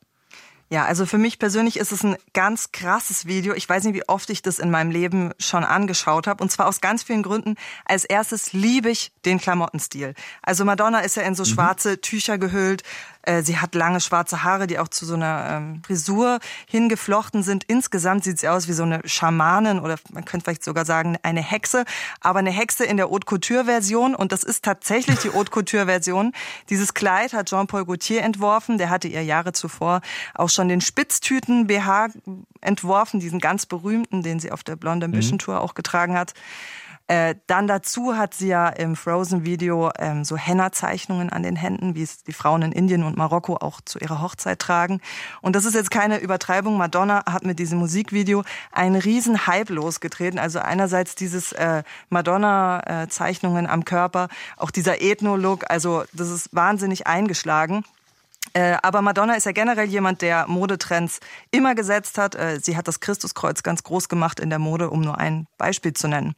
Ja, 0.74 0.86
also 0.86 1.06
für 1.06 1.18
mich 1.18 1.38
persönlich 1.38 1.76
ist 1.76 1.92
es 1.92 2.02
ein 2.02 2.16
ganz 2.32 2.72
krasses 2.72 3.26
Video. 3.26 3.54
Ich 3.54 3.68
weiß 3.68 3.84
nicht, 3.84 3.94
wie 3.94 4.08
oft 4.08 4.28
ich 4.28 4.42
das 4.42 4.58
in 4.58 4.72
meinem 4.72 4.90
Leben 4.90 5.30
schon 5.38 5.62
angeschaut 5.62 6.26
habe. 6.26 6.42
Und 6.42 6.50
zwar 6.50 6.66
aus 6.66 6.80
ganz 6.80 7.04
vielen 7.04 7.22
Gründen. 7.22 7.54
Als 7.84 8.04
erstes 8.04 8.52
liebe 8.52 8.90
ich 8.90 9.12
den 9.24 9.38
Klamottenstil. 9.38 10.14
Also 10.42 10.64
Madonna 10.64 10.98
ist 10.98 11.14
ja 11.14 11.22
in 11.22 11.36
so 11.36 11.44
schwarze 11.44 12.00
Tücher 12.00 12.38
gehüllt. 12.38 12.82
Äh, 13.24 13.42
Sie 13.42 13.58
hat 13.58 13.74
lange 13.74 14.00
schwarze 14.00 14.42
Haare, 14.42 14.66
die 14.66 14.78
auch 14.78 14.88
zu 14.88 15.06
so 15.06 15.14
einer 15.14 15.46
ähm, 15.50 15.82
Frisur 15.84 16.38
hingeflochten 16.66 17.42
sind. 17.42 17.64
Insgesamt 17.64 18.24
sieht 18.24 18.38
sie 18.38 18.48
aus 18.48 18.68
wie 18.68 18.72
so 18.72 18.82
eine 18.82 19.00
Schamanin 19.04 19.80
oder 19.80 19.96
man 20.12 20.24
könnte 20.24 20.44
vielleicht 20.44 20.64
sogar 20.64 20.84
sagen 20.84 21.16
eine 21.22 21.42
Hexe. 21.42 21.84
Aber 22.20 22.38
eine 22.38 22.50
Hexe 22.50 22.84
in 22.84 22.96
der 22.96 23.10
Haute 23.10 23.26
Couture 23.26 23.64
Version. 23.64 24.14
Und 24.14 24.32
das 24.32 24.42
ist 24.42 24.64
tatsächlich 24.64 25.18
die 25.20 25.30
Haute 25.30 25.50
Couture 25.50 25.86
Version. 25.86 26.32
Dieses 26.70 26.94
Kleid 26.94 27.32
hat 27.32 27.48
Jean-Paul 27.48 27.86
Gaultier 27.86 28.22
entworfen. 28.22 28.78
Der 28.78 28.90
hatte 28.90 29.08
ihr 29.08 29.24
Jahre 29.24 29.52
zuvor 29.52 30.00
auch 30.34 30.50
schon 30.50 30.68
den 30.68 30.80
Spitztüten 30.80 31.66
BH 31.66 32.08
entworfen, 32.60 33.20
diesen 33.20 33.40
ganz 33.40 33.66
berühmten, 33.66 34.22
den 34.22 34.40
sie 34.40 34.52
auf 34.52 34.62
der 34.62 34.76
Blonde 34.76 35.06
Ambition 35.06 35.38
Tour 35.38 35.60
auch 35.60 35.74
getragen 35.74 36.16
hat. 36.16 36.34
Äh, 37.06 37.34
dann 37.46 37.66
dazu 37.66 38.16
hat 38.16 38.32
sie 38.32 38.48
ja 38.48 38.68
im 38.68 38.96
Frozen-Video 38.96 39.90
ähm, 39.98 40.24
so 40.24 40.38
Henna-Zeichnungen 40.38 41.28
an 41.28 41.42
den 41.42 41.54
Händen, 41.54 41.94
wie 41.94 42.02
es 42.02 42.22
die 42.22 42.32
Frauen 42.32 42.62
in 42.62 42.72
Indien 42.72 43.02
und 43.02 43.18
Marokko 43.18 43.56
auch 43.56 43.82
zu 43.82 43.98
ihrer 43.98 44.22
Hochzeit 44.22 44.58
tragen. 44.58 45.02
Und 45.42 45.54
das 45.54 45.66
ist 45.66 45.74
jetzt 45.74 45.90
keine 45.90 46.18
Übertreibung. 46.18 46.78
Madonna 46.78 47.24
hat 47.26 47.44
mit 47.44 47.58
diesem 47.58 47.78
Musikvideo 47.78 48.42
einen 48.72 48.96
riesen 48.96 49.46
Hype 49.46 49.68
losgetreten. 49.68 50.38
Also 50.38 50.60
einerseits 50.60 51.14
dieses 51.14 51.52
äh, 51.52 51.82
Madonna-Zeichnungen 52.08 53.66
am 53.66 53.84
Körper, 53.84 54.28
auch 54.56 54.70
dieser 54.70 55.02
Ethno-Look. 55.02 55.64
Also 55.68 56.04
das 56.14 56.30
ist 56.30 56.54
wahnsinnig 56.54 57.06
eingeschlagen. 57.06 57.84
Äh, 58.54 58.78
aber 58.82 59.02
Madonna 59.02 59.34
ist 59.34 59.44
ja 59.44 59.52
generell 59.52 59.88
jemand, 59.88 60.22
der 60.22 60.46
Modetrends 60.46 61.20
immer 61.50 61.74
gesetzt 61.74 62.16
hat. 62.16 62.34
Äh, 62.34 62.60
sie 62.62 62.78
hat 62.78 62.88
das 62.88 63.00
Christuskreuz 63.00 63.62
ganz 63.62 63.82
groß 63.82 64.08
gemacht 64.08 64.40
in 64.40 64.48
der 64.48 64.58
Mode, 64.58 64.88
um 64.88 65.02
nur 65.02 65.18
ein 65.18 65.46
Beispiel 65.58 65.92
zu 65.92 66.08
nennen. 66.08 66.34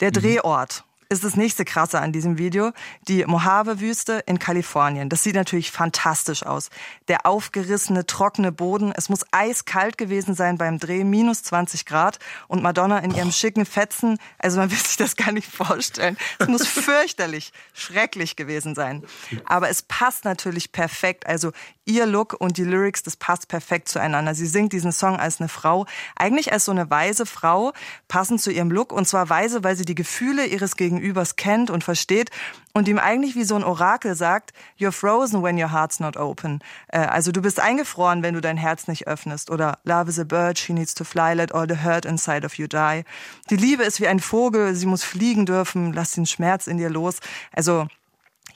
Der 0.00 0.10
Drehort 0.10 0.84
ist 1.12 1.24
das 1.24 1.34
nächste 1.34 1.64
Krasse 1.64 2.00
an 2.00 2.12
diesem 2.12 2.38
Video. 2.38 2.70
Die 3.08 3.24
Mojave-Wüste 3.24 4.22
in 4.26 4.38
Kalifornien. 4.38 5.08
Das 5.08 5.24
sieht 5.24 5.34
natürlich 5.34 5.72
fantastisch 5.72 6.46
aus. 6.46 6.70
Der 7.08 7.26
aufgerissene, 7.26 8.06
trockene 8.06 8.52
Boden. 8.52 8.92
Es 8.96 9.08
muss 9.08 9.24
eiskalt 9.32 9.98
gewesen 9.98 10.36
sein 10.36 10.56
beim 10.56 10.78
Dreh, 10.78 11.02
minus 11.02 11.42
20 11.42 11.84
Grad. 11.84 12.20
Und 12.46 12.62
Madonna 12.62 13.00
in 13.00 13.12
ihrem 13.12 13.32
schicken 13.32 13.66
Fetzen. 13.66 14.18
Also 14.38 14.58
man 14.58 14.70
will 14.70 14.78
sich 14.78 14.96
das 14.98 15.16
gar 15.16 15.32
nicht 15.32 15.50
vorstellen. 15.50 16.16
Es 16.38 16.46
muss 16.46 16.66
fürchterlich, 16.68 17.52
schrecklich 17.72 18.36
gewesen 18.36 18.76
sein. 18.76 19.02
Aber 19.46 19.68
es 19.68 19.82
passt 19.82 20.24
natürlich 20.24 20.70
perfekt. 20.70 21.26
Also 21.26 21.50
ihr 21.86 22.06
Look 22.06 22.36
und 22.38 22.56
die 22.56 22.62
Lyrics, 22.62 23.02
das 23.02 23.16
passt 23.16 23.48
perfekt 23.48 23.88
zueinander. 23.88 24.36
Sie 24.36 24.46
singt 24.46 24.72
diesen 24.72 24.92
Song 24.92 25.16
als 25.16 25.40
eine 25.40 25.48
Frau, 25.48 25.86
eigentlich 26.14 26.52
als 26.52 26.66
so 26.66 26.70
eine 26.70 26.88
weise 26.88 27.26
Frau, 27.26 27.72
passend 28.06 28.40
zu 28.40 28.52
ihrem 28.52 28.70
Look. 28.70 28.92
Und 28.92 29.08
zwar 29.08 29.28
weise, 29.28 29.64
weil 29.64 29.74
sie 29.74 29.84
die 29.84 29.96
Gefühle 29.96 30.46
ihres 30.46 30.76
Gegenübers 30.76 30.99
kennt 31.36 31.70
und 31.70 31.84
versteht 31.84 32.30
und 32.72 32.88
ihm 32.88 32.98
eigentlich 32.98 33.34
wie 33.34 33.44
so 33.44 33.56
ein 33.56 33.64
Orakel 33.64 34.14
sagt, 34.14 34.52
you're 34.78 34.92
frozen 34.92 35.42
when 35.42 35.58
your 35.58 35.72
heart's 35.72 36.00
not 36.00 36.16
open. 36.16 36.60
Äh, 36.88 36.98
Also 37.00 37.32
du 37.32 37.42
bist 37.42 37.58
eingefroren, 37.60 38.22
wenn 38.22 38.34
du 38.34 38.40
dein 38.40 38.56
Herz 38.56 38.86
nicht 38.88 39.06
öffnest. 39.06 39.50
Oder 39.50 39.78
love 39.84 40.08
is 40.08 40.18
a 40.18 40.24
bird, 40.24 40.58
she 40.58 40.72
needs 40.72 40.94
to 40.94 41.04
fly, 41.04 41.34
let 41.34 41.52
all 41.54 41.66
the 41.68 41.82
hurt 41.82 42.04
inside 42.04 42.46
of 42.46 42.54
you 42.54 42.66
die. 42.66 43.04
Die 43.50 43.56
Liebe 43.56 43.82
ist 43.82 44.00
wie 44.00 44.08
ein 44.08 44.20
Vogel, 44.20 44.74
sie 44.74 44.86
muss 44.86 45.02
fliegen 45.04 45.46
dürfen, 45.46 45.92
lass 45.92 46.12
den 46.12 46.26
Schmerz 46.26 46.66
in 46.66 46.78
dir 46.78 46.90
los. 46.90 47.18
Also 47.52 47.86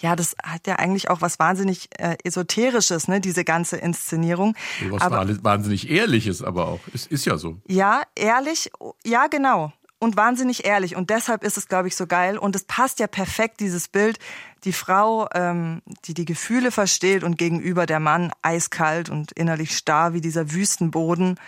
Ja, 0.01 0.17
das 0.17 0.35
hat 0.43 0.67
ja 0.67 0.77
eigentlich 0.77 1.09
auch 1.09 1.21
was 1.23 1.39
wahnsinnig 1.39 1.89
äh, 1.99 2.17
Esoterisches, 2.25 3.09
ne, 3.09 3.21
diese 3.21 3.45
ganze 3.45 3.77
Inszenierung. 3.77 4.55
Was 4.91 5.03
aber, 5.03 5.27
wahnsinnig 5.43 5.89
Ehrliches 5.89 6.43
aber 6.43 6.69
auch. 6.69 6.81
Es 6.93 7.07
ist 7.07 7.25
ja 7.25 7.39
so. 7.39 7.57
Ja, 7.69 8.03
ehrlich, 8.15 8.71
ja, 9.05 9.29
genau. 9.29 9.73
Und 9.99 10.17
wahnsinnig 10.17 10.65
ehrlich. 10.65 10.97
Und 10.97 11.11
deshalb 11.11 11.45
ist 11.45 11.57
es, 11.57 11.69
glaube 11.69 11.89
ich, 11.89 11.97
so 11.97 12.07
geil. 12.07 12.37
Und 12.37 12.55
es 12.57 12.65
passt 12.65 12.99
ja 12.99 13.07
perfekt, 13.07 13.61
dieses 13.61 13.89
Bild. 13.89 14.19
Die 14.65 14.73
Frau, 14.73 15.29
ähm, 15.35 15.83
die 16.05 16.15
die 16.15 16.25
Gefühle 16.25 16.71
versteht 16.71 17.25
und 17.25 17.39
gegenüber 17.39 17.87
der 17.87 18.01
Mann 18.01 18.31
eiskalt 18.43 19.09
und 19.09 19.33
innerlich 19.33 19.77
starr 19.77 20.13
wie 20.13 20.21
dieser 20.21 20.53
Wüstenboden. 20.53 21.39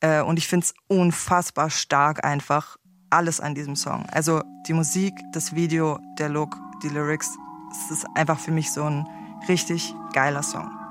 Äh, 0.00 0.22
und 0.22 0.38
ich 0.38 0.48
finde 0.48 0.64
es 0.64 0.74
unfassbar 0.88 1.70
stark 1.70 2.24
einfach. 2.24 2.76
Alles 3.10 3.40
an 3.40 3.54
diesem 3.54 3.76
Song. 3.76 4.06
Also 4.10 4.42
die 4.66 4.72
Musik, 4.72 5.14
das 5.32 5.54
Video, 5.54 5.98
der 6.18 6.28
Look, 6.28 6.56
die 6.82 6.88
Lyrics, 6.88 7.30
es 7.70 7.98
ist 7.98 8.06
einfach 8.14 8.38
für 8.38 8.50
mich 8.50 8.72
so 8.72 8.84
ein 8.84 9.06
richtig 9.48 9.94
geiler 10.12 10.42
Song. 10.42 10.85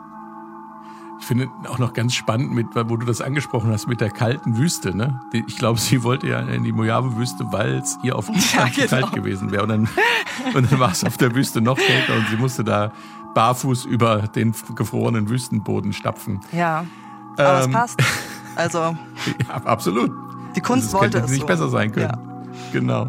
Ich 1.19 1.25
finde 1.25 1.49
auch 1.69 1.79
noch 1.79 1.93
ganz 1.93 2.13
spannend, 2.13 2.51
mit, 2.51 2.67
wo 2.75 2.97
du 2.97 3.05
das 3.05 3.21
angesprochen 3.21 3.71
hast, 3.71 3.87
mit 3.87 4.01
der 4.01 4.09
kalten 4.09 4.57
Wüste. 4.57 4.95
Ne? 4.95 5.21
Ich 5.31 5.57
glaube, 5.57 5.79
sie 5.79 6.03
wollte 6.03 6.27
ja 6.27 6.39
in 6.39 6.63
die 6.63 6.71
Mojave-Wüste, 6.71 7.45
weil 7.51 7.75
es 7.77 7.97
ihr 8.03 8.15
auf 8.15 8.29
Island 8.29 8.77
ja, 8.77 8.87
genau. 8.87 9.01
kalt 9.01 9.15
gewesen 9.15 9.51
wäre. 9.51 9.63
Und 9.63 9.69
dann, 9.69 9.89
und 10.53 10.71
dann 10.71 10.79
war 10.79 10.91
es 10.91 11.03
auf 11.03 11.17
der 11.17 11.33
Wüste 11.33 11.61
noch 11.61 11.77
kälter 11.77 12.15
und 12.15 12.27
sie 12.29 12.37
musste 12.37 12.63
da 12.63 12.91
barfuß 13.33 13.85
über 13.85 14.27
den 14.27 14.53
gefrorenen 14.75 15.29
Wüstenboden 15.29 15.93
stapfen. 15.93 16.41
Ja, 16.51 16.85
aber 17.37 17.63
ähm, 17.63 17.69
es 17.69 17.71
passt. 17.71 18.03
Also. 18.55 18.79
ja, 19.47 19.55
absolut. 19.63 20.11
Die 20.55 20.61
Kunst 20.61 20.87
also, 20.87 20.99
wollte 20.99 21.17
es 21.19 21.29
nicht 21.29 21.41
so. 21.41 21.47
besser 21.47 21.69
sein 21.69 21.91
können. 21.91 22.11
Ja. 22.11 22.34
Genau. 22.71 23.07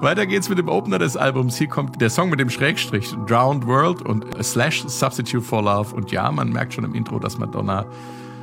Weiter 0.00 0.26
geht's 0.26 0.48
mit 0.48 0.58
dem 0.58 0.68
Opener 0.68 0.98
des 0.98 1.16
Albums. 1.16 1.56
Hier 1.56 1.68
kommt 1.68 2.00
der 2.00 2.10
Song 2.10 2.30
mit 2.30 2.40
dem 2.40 2.50
Schrägstrich 2.50 3.14
Drowned 3.26 3.66
World 3.66 4.02
und 4.02 4.26
Slash 4.42 4.84
Substitute 4.86 5.42
for 5.42 5.62
Love. 5.62 5.94
Und 5.94 6.10
ja, 6.12 6.30
man 6.30 6.50
merkt 6.50 6.74
schon 6.74 6.84
im 6.84 6.94
Intro, 6.94 7.18
dass 7.18 7.38
Madonna 7.38 7.86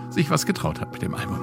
sich 0.09 0.29
was 0.29 0.45
getraut 0.45 0.79
hat 0.79 0.91
mit 0.91 1.01
dem 1.01 1.15
Album. 1.15 1.39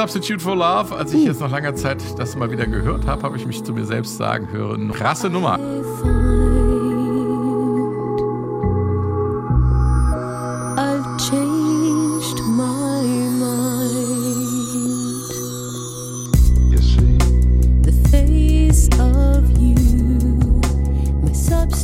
Substitute 0.00 0.40
for 0.40 0.56
Love. 0.56 0.96
Als 0.96 1.12
ich 1.12 1.26
jetzt 1.26 1.42
nach 1.42 1.50
langer 1.50 1.74
Zeit 1.74 2.02
das 2.18 2.34
mal 2.34 2.50
wieder 2.50 2.66
gehört 2.66 3.06
habe, 3.06 3.22
habe 3.22 3.36
ich 3.36 3.44
mich 3.44 3.62
zu 3.62 3.74
mir 3.74 3.84
selbst 3.84 4.16
sagen 4.16 4.50
hören. 4.50 4.90
Krasse 4.92 5.28
Nummer. 5.28 5.58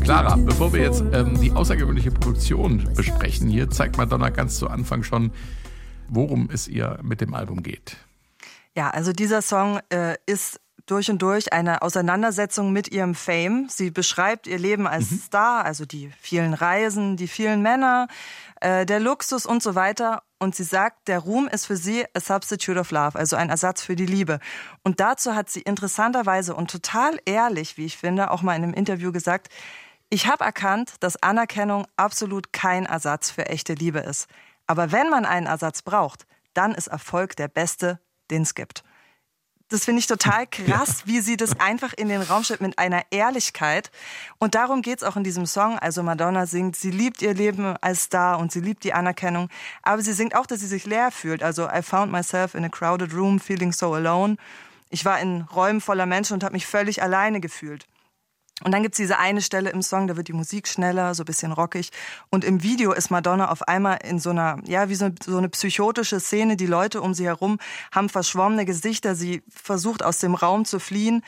Clara, 0.00 0.36
bevor 0.36 0.72
wir 0.72 0.80
jetzt 0.80 1.04
ähm, 1.12 1.38
die 1.38 1.52
außergewöhnliche 1.52 2.12
Produktion 2.12 2.88
besprechen, 2.96 3.50
hier 3.50 3.68
zeigt 3.68 3.98
Madonna 3.98 4.30
ganz 4.30 4.56
zu 4.56 4.68
Anfang 4.70 5.02
schon, 5.02 5.32
worum 6.16 6.48
es 6.52 6.66
ihr 6.66 6.98
mit 7.02 7.20
dem 7.20 7.34
Album 7.34 7.62
geht. 7.62 7.96
Ja, 8.74 8.90
also 8.90 9.12
dieser 9.12 9.42
Song 9.42 9.80
äh, 9.90 10.16
ist 10.26 10.60
durch 10.86 11.10
und 11.10 11.20
durch 11.20 11.52
eine 11.52 11.82
Auseinandersetzung 11.82 12.72
mit 12.72 12.88
ihrem 12.92 13.14
Fame. 13.14 13.66
Sie 13.68 13.90
beschreibt 13.90 14.46
ihr 14.46 14.58
Leben 14.58 14.86
als 14.86 15.10
mhm. 15.10 15.18
Star, 15.18 15.64
also 15.64 15.84
die 15.84 16.10
vielen 16.20 16.54
Reisen, 16.54 17.16
die 17.16 17.28
vielen 17.28 17.60
Männer, 17.60 18.08
äh, 18.60 18.86
der 18.86 19.00
Luxus 19.00 19.46
und 19.46 19.62
so 19.62 19.74
weiter. 19.74 20.22
Und 20.38 20.54
sie 20.54 20.64
sagt, 20.64 21.08
der 21.08 21.18
Ruhm 21.20 21.48
ist 21.48 21.66
für 21.66 21.76
sie 21.76 22.04
a 22.14 22.20
substitute 22.20 22.78
of 22.78 22.90
love, 22.90 23.18
also 23.18 23.36
ein 23.36 23.50
Ersatz 23.50 23.82
für 23.82 23.96
die 23.96 24.06
Liebe. 24.06 24.38
Und 24.84 25.00
dazu 25.00 25.34
hat 25.34 25.50
sie 25.50 25.62
interessanterweise 25.62 26.54
und 26.54 26.70
total 26.70 27.18
ehrlich, 27.24 27.76
wie 27.76 27.86
ich 27.86 27.96
finde, 27.96 28.30
auch 28.30 28.42
mal 28.42 28.54
in 28.54 28.62
einem 28.62 28.74
Interview 28.74 29.12
gesagt, 29.12 29.48
ich 30.08 30.28
habe 30.28 30.44
erkannt, 30.44 30.94
dass 31.00 31.20
Anerkennung 31.20 31.86
absolut 31.96 32.52
kein 32.52 32.86
Ersatz 32.86 33.30
für 33.30 33.46
echte 33.46 33.74
Liebe 33.74 33.98
ist. 33.98 34.28
Aber 34.66 34.92
wenn 34.92 35.10
man 35.10 35.24
einen 35.24 35.46
Ersatz 35.46 35.82
braucht, 35.82 36.26
dann 36.54 36.74
ist 36.74 36.86
Erfolg 36.86 37.36
der 37.36 37.48
beste, 37.48 38.00
den 38.30 38.42
es 38.42 38.54
gibt. 38.54 38.82
Das 39.68 39.84
finde 39.84 39.98
ich 39.98 40.06
total 40.06 40.46
krass, 40.50 41.00
ja. 41.00 41.06
wie 41.06 41.20
sie 41.20 41.36
das 41.36 41.58
einfach 41.58 41.92
in 41.92 42.08
den 42.08 42.22
Raum 42.22 42.44
stellt 42.44 42.60
mit 42.60 42.78
einer 42.78 43.02
Ehrlichkeit. 43.10 43.90
Und 44.38 44.54
darum 44.54 44.82
geht 44.82 44.98
es 44.98 45.04
auch 45.04 45.16
in 45.16 45.24
diesem 45.24 45.46
Song. 45.46 45.78
Also 45.78 46.02
Madonna 46.02 46.46
singt, 46.46 46.76
sie 46.76 46.90
liebt 46.90 47.22
ihr 47.22 47.34
Leben 47.34 47.76
als 47.80 48.04
Star 48.04 48.38
und 48.38 48.52
sie 48.52 48.60
liebt 48.60 48.84
die 48.84 48.92
Anerkennung. 48.92 49.48
Aber 49.82 50.02
sie 50.02 50.12
singt 50.12 50.36
auch, 50.36 50.46
dass 50.46 50.60
sie 50.60 50.66
sich 50.66 50.86
leer 50.86 51.10
fühlt. 51.10 51.42
Also 51.42 51.68
I 51.68 51.82
found 51.82 52.12
myself 52.12 52.54
in 52.54 52.64
a 52.64 52.68
crowded 52.68 53.12
room 53.12 53.40
feeling 53.40 53.72
so 53.72 53.92
alone. 53.94 54.36
Ich 54.88 55.04
war 55.04 55.18
in 55.20 55.42
Räumen 55.42 55.80
voller 55.80 56.06
Menschen 56.06 56.34
und 56.34 56.44
habe 56.44 56.54
mich 56.54 56.66
völlig 56.66 57.02
alleine 57.02 57.40
gefühlt. 57.40 57.86
Und 58.62 58.72
dann 58.72 58.82
gibt's 58.82 58.96
diese 58.96 59.18
eine 59.18 59.42
Stelle 59.42 59.68
im 59.68 59.82
Song, 59.82 60.06
da 60.06 60.16
wird 60.16 60.28
die 60.28 60.32
Musik 60.32 60.66
schneller, 60.66 61.14
so 61.14 61.24
bisschen 61.24 61.52
rockig. 61.52 61.90
Und 62.30 62.42
im 62.42 62.62
Video 62.62 62.92
ist 62.92 63.10
Madonna 63.10 63.50
auf 63.50 63.68
einmal 63.68 63.98
in 64.02 64.18
so 64.18 64.30
einer, 64.30 64.58
ja, 64.64 64.88
wie 64.88 64.94
so, 64.94 65.10
so 65.22 65.36
eine 65.36 65.50
psychotische 65.50 66.20
Szene. 66.20 66.56
Die 66.56 66.66
Leute 66.66 67.02
um 67.02 67.12
sie 67.12 67.26
herum 67.26 67.58
haben 67.92 68.08
verschwommene 68.08 68.64
Gesichter. 68.64 69.14
Sie 69.14 69.42
versucht 69.50 70.02
aus 70.02 70.18
dem 70.18 70.34
Raum 70.34 70.64
zu 70.64 70.78
fliehen. 70.78 71.22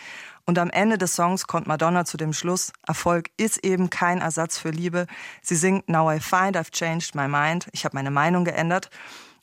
Und 0.47 0.59
am 0.59 0.71
Ende 0.71 0.97
des 0.97 1.15
Songs 1.15 1.47
kommt 1.47 1.67
Madonna 1.67 2.07
zu 2.07 2.17
dem 2.17 2.33
Schluss, 2.33 2.73
Erfolg 2.87 3.29
ist 3.37 3.63
eben 3.63 3.91
kein 3.91 4.23
Ersatz 4.23 4.57
für 4.57 4.71
Liebe. 4.71 5.07
Sie 5.43 5.57
singt 5.57 5.91
Now 5.91 6.11
I 6.11 6.21
find 6.21 6.57
I've 6.57 6.71
changed 6.71 7.15
my 7.15 7.29
mind. 7.29 7.69
Ich 7.73 7.85
habe 7.85 7.95
meine 7.95 8.11
Meinung 8.11 8.47
geändert. 8.47 8.89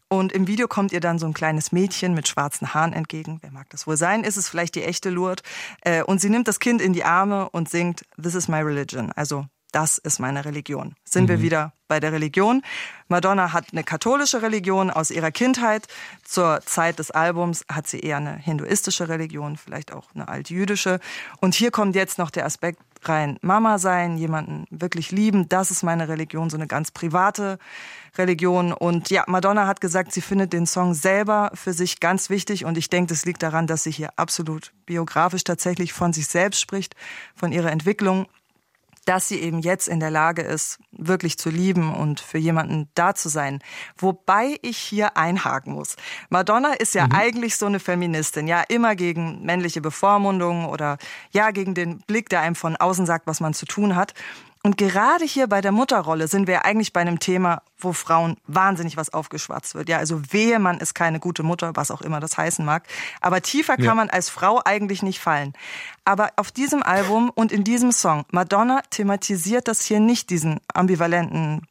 Und 0.07 0.31
im 0.31 0.47
Video 0.47 0.67
kommt 0.67 0.91
ihr 0.91 0.99
dann 0.99 1.17
so 1.17 1.25
ein 1.25 1.33
kleines 1.33 1.71
Mädchen 1.71 2.13
mit 2.13 2.27
schwarzen 2.27 2.73
Haaren 2.73 2.93
entgegen. 2.93 3.39
Wer 3.41 3.51
mag 3.51 3.69
das 3.69 3.87
wohl 3.87 3.97
sein? 3.97 4.23
Ist 4.23 4.37
es 4.37 4.47
vielleicht 4.47 4.75
die 4.75 4.83
echte 4.83 5.09
Lourdes? 5.09 5.43
Äh, 5.81 6.03
und 6.03 6.21
sie 6.21 6.29
nimmt 6.29 6.47
das 6.47 6.59
Kind 6.59 6.81
in 6.81 6.93
die 6.93 7.03
Arme 7.03 7.49
und 7.49 7.69
singt 7.69 8.05
This 8.21 8.35
is 8.35 8.47
my 8.47 8.59
religion. 8.59 9.11
Also 9.13 9.45
das 9.75 9.97
ist 9.97 10.19
meine 10.19 10.45
Religion. 10.45 10.95
Sind 11.03 11.25
mhm. 11.25 11.29
wir 11.29 11.41
wieder 11.41 11.73
bei 11.89 11.99
der 11.99 12.13
Religion. 12.13 12.61
Madonna 13.09 13.51
hat 13.51 13.67
eine 13.73 13.83
katholische 13.83 14.41
Religion 14.41 14.89
aus 14.89 15.11
ihrer 15.11 15.31
Kindheit. 15.31 15.87
Zur 16.23 16.61
Zeit 16.65 16.97
des 16.97 17.11
Albums 17.11 17.65
hat 17.69 17.85
sie 17.85 17.99
eher 17.99 18.17
eine 18.17 18.37
hinduistische 18.37 19.09
Religion, 19.09 19.57
vielleicht 19.57 19.91
auch 19.91 20.07
eine 20.15 20.29
altjüdische. 20.29 21.01
Und 21.41 21.55
hier 21.55 21.71
kommt 21.71 21.95
jetzt 21.95 22.17
noch 22.17 22.31
der 22.31 22.45
Aspekt 22.45 22.79
rein. 23.09 23.37
Mama 23.41 23.77
sein, 23.77 24.17
jemanden 24.17 24.65
wirklich 24.69 25.11
lieben, 25.11 25.49
das 25.49 25.71
ist 25.71 25.83
meine 25.83 26.07
Religion, 26.07 26.49
so 26.49 26.57
eine 26.57 26.67
ganz 26.67 26.91
private 26.91 27.57
Religion. 28.17 28.73
Und 28.73 29.09
ja, 29.09 29.23
Madonna 29.27 29.67
hat 29.67 29.81
gesagt, 29.81 30.11
sie 30.13 30.21
findet 30.21 30.53
den 30.53 30.65
Song 30.65 30.93
selber 30.93 31.51
für 31.53 31.73
sich 31.73 31.99
ganz 31.99 32.29
wichtig. 32.29 32.65
Und 32.65 32.77
ich 32.77 32.89
denke, 32.89 33.13
das 33.13 33.25
liegt 33.25 33.43
daran, 33.43 33.67
dass 33.67 33.83
sie 33.83 33.91
hier 33.91 34.09
absolut 34.15 34.71
biografisch 34.85 35.43
tatsächlich 35.43 35.93
von 35.93 36.13
sich 36.13 36.27
selbst 36.27 36.61
spricht, 36.61 36.95
von 37.35 37.51
ihrer 37.51 37.71
Entwicklung 37.71 38.27
dass 39.05 39.27
sie 39.27 39.39
eben 39.39 39.59
jetzt 39.59 39.87
in 39.87 39.99
der 39.99 40.11
Lage 40.11 40.41
ist, 40.41 40.79
wirklich 40.91 41.37
zu 41.37 41.49
lieben 41.49 41.93
und 41.93 42.19
für 42.19 42.37
jemanden 42.37 42.89
da 42.95 43.13
zu 43.15 43.29
sein. 43.29 43.59
Wobei 43.97 44.57
ich 44.61 44.77
hier 44.77 45.15
einhaken 45.15 45.73
muss. 45.73 45.95
Madonna 46.29 46.73
ist 46.73 46.95
ja 46.95 47.05
mhm. 47.05 47.13
eigentlich 47.13 47.55
so 47.55 47.67
eine 47.67 47.79
Feministin, 47.79 48.47
ja, 48.47 48.63
immer 48.67 48.95
gegen 48.95 49.43
männliche 49.45 49.81
Bevormundung 49.81 50.65
oder 50.65 50.97
ja, 51.31 51.51
gegen 51.51 51.75
den 51.75 51.99
Blick, 51.99 52.29
der 52.29 52.41
einem 52.41 52.55
von 52.55 52.75
außen 52.75 53.05
sagt, 53.05 53.27
was 53.27 53.39
man 53.39 53.53
zu 53.53 53.65
tun 53.65 53.95
hat. 53.95 54.13
Und 54.65 54.79
gerade 54.79 55.25
hier 55.25 55.45
bei 55.45 55.61
der 55.61 55.71
Mutterrolle 55.71 56.27
sind 56.27 56.47
wir 56.47 56.65
eigentlich 56.65 56.91
bei 56.91 56.99
einem 56.99 57.19
Thema, 57.19 57.61
wo 57.77 57.93
Frauen 57.93 58.35
wahnsinnig 58.47 58.97
was 58.97 59.13
aufgeschwatzt 59.13 59.75
wird. 59.75 59.89
Ja, 59.89 59.99
also 59.99 60.19
wehe, 60.31 60.57
man 60.57 60.79
ist 60.79 60.95
keine 60.95 61.19
gute 61.19 61.43
Mutter, 61.43 61.73
was 61.75 61.91
auch 61.91 62.01
immer 62.01 62.19
das 62.19 62.35
heißen 62.35 62.65
mag. 62.65 62.87
Aber 63.21 63.43
tiefer 63.43 63.75
kann 63.75 63.85
ja. 63.85 63.93
man 63.93 64.09
als 64.09 64.31
Frau 64.31 64.59
eigentlich 64.65 65.03
nicht 65.03 65.19
fallen. 65.19 65.53
Aber 66.03 66.31
auf 66.35 66.51
diesem 66.51 66.81
Album 66.81 67.29
und 67.29 67.51
in 67.51 67.63
diesem 67.63 67.91
Song, 67.91 68.25
Madonna 68.31 68.81
thematisiert 68.89 69.67
das 69.67 69.85
hier 69.85 69.99
nicht, 69.99 70.31
diesen 70.31 70.59
ambivalenten 70.73 71.67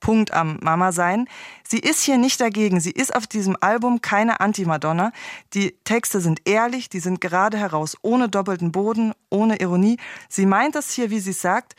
Punkt 0.00 0.32
am 0.32 0.58
Mama 0.62 0.92
sein. 0.92 1.28
Sie 1.64 1.80
ist 1.80 2.02
hier 2.02 2.16
nicht 2.16 2.40
dagegen. 2.40 2.80
Sie 2.80 2.92
ist 2.92 3.14
auf 3.14 3.26
diesem 3.26 3.58
Album 3.60 4.00
keine 4.00 4.40
Anti-Madonna. 4.40 5.12
Die 5.52 5.76
Texte 5.84 6.22
sind 6.22 6.48
ehrlich, 6.48 6.88
die 6.88 7.00
sind 7.00 7.20
gerade 7.20 7.58
heraus, 7.58 7.98
ohne 8.00 8.30
doppelten 8.30 8.72
Boden, 8.72 9.12
ohne 9.28 9.60
Ironie. 9.60 9.98
Sie 10.30 10.46
meint 10.46 10.76
das 10.76 10.92
hier, 10.92 11.10
wie 11.10 11.20
sie 11.20 11.32
sagt. 11.32 11.74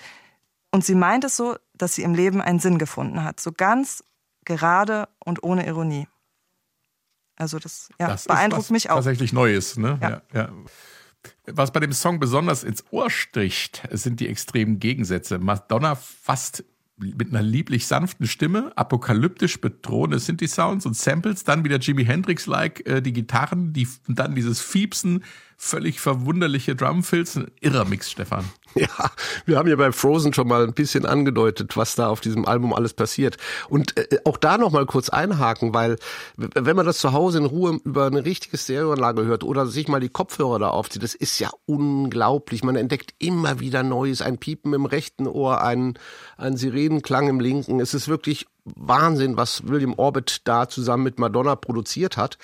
Und 0.72 0.86
sie 0.86 0.96
meint 0.96 1.24
es 1.24 1.36
so, 1.36 1.56
dass 1.74 1.96
sie 1.96 2.04
im 2.04 2.14
Leben 2.14 2.42
einen 2.42 2.60
Sinn 2.60 2.78
gefunden 2.78 3.24
hat. 3.24 3.40
So 3.40 3.52
ganz 3.52 4.04
gerade 4.46 5.08
und 5.20 5.44
ohne 5.44 5.66
Ironie. 5.66 6.08
Also 7.38 7.58
das, 7.58 7.90
ja, 8.00 8.10
das 8.10 8.26
beeindruckt 8.26 8.66
ist 8.66 8.72
mich 8.72 8.90
auch. 8.90 8.96
Tatsächlich 8.96 9.34
Neues, 9.34 9.78
ne? 9.78 9.98
Ja. 10.02 10.10
ja, 10.10 10.22
ja. 10.34 10.50
Was 11.48 11.72
bei 11.72 11.80
dem 11.80 11.94
Song 11.94 12.20
besonders 12.20 12.64
ins 12.64 12.84
Ohr 12.92 13.10
sticht, 13.10 13.88
sind 13.92 14.20
die 14.20 14.28
extremen 14.28 14.80
Gegensätze. 14.80 15.40
Madonna 15.40 15.96
fast 15.96 16.64
mit 16.98 17.30
einer 17.30 17.42
lieblich 17.42 17.88
sanften 17.88 18.28
Stimme, 18.28 18.74
apokalyptisch 18.76 19.62
bedrohende 19.62 20.20
Synthi-Sounds 20.20 20.86
und 20.86 20.98
Samples, 20.98 21.46
dann 21.46 21.64
wieder 21.64 21.78
Jimi 21.78 22.04
Hendrix-like 22.04 22.86
äh, 22.86 23.02
die 23.02 23.14
Gitarren, 23.14 23.72
die, 23.72 23.88
und 24.08 24.20
dann 24.20 24.36
dieses 24.36 24.60
Fiepsen, 24.60 25.24
völlig 25.62 26.00
verwunderliche 26.00 26.74
Drumfills, 26.74 27.36
ein 27.36 27.52
irrer 27.60 27.84
Mix, 27.84 28.10
Stefan. 28.10 28.46
Ja, 28.76 28.88
wir 29.48 29.58
haben 29.58 29.68
ja 29.68 29.76
bei 29.76 29.92
Frozen 29.92 30.32
schon 30.32 30.48
mal 30.48 30.64
ein 30.64 30.74
bisschen 30.74 31.08
angedeutet, 31.08 31.76
was 31.76 31.96
da 31.96 32.08
auf 32.08 32.22
diesem 32.22 32.46
Album 32.46 32.72
alles 32.72 32.94
passiert. 32.94 33.38
Und 33.68 33.98
äh, 33.98 34.20
auch 34.26 34.38
da 34.38 34.60
noch 34.60 34.72
mal 34.72 34.86
kurz 34.86 35.10
einhaken, 35.10 35.74
weil 35.74 35.98
wenn 36.38 36.76
man 36.76 36.86
das 36.86 37.00
zu 37.00 37.12
Hause 37.12 37.40
in 37.40 37.46
Ruhe 37.46 37.80
über 37.84 38.06
eine 38.06 38.26
richtige 38.26 38.60
Stereoanlage 38.60 39.26
hört 39.26 39.44
oder 39.44 39.66
sich 39.66 39.88
mal 39.88 40.00
die 40.00 40.10
Kopfhörer 40.10 40.60
da 40.60 40.68
aufzieht, 40.70 41.02
das 41.02 41.16
ist 41.16 41.40
ja 41.40 41.50
unglaublich. 41.66 42.64
Man 42.64 42.76
entdeckt 42.76 43.16
immer 43.18 43.60
wieder 43.60 43.82
Neues, 43.82 44.22
ein 44.22 44.38
Piepen 44.38 44.74
im 44.74 44.86
rechten 44.86 45.26
Ohr, 45.26 45.64
ein, 45.64 45.98
ein 46.38 46.56
Sirenenklang 46.56 47.28
im 47.28 47.40
linken. 47.40 47.80
Es 47.80 47.96
ist 47.96 48.08
wirklich 48.08 48.46
Wahnsinn, 48.76 49.36
was 49.36 49.68
William 49.68 49.96
Orbit 49.98 50.42
da 50.44 50.70
zusammen 50.70 51.04
mit 51.04 51.20
Madonna 51.20 51.56
produziert 51.56 52.18
hat. 52.18 52.38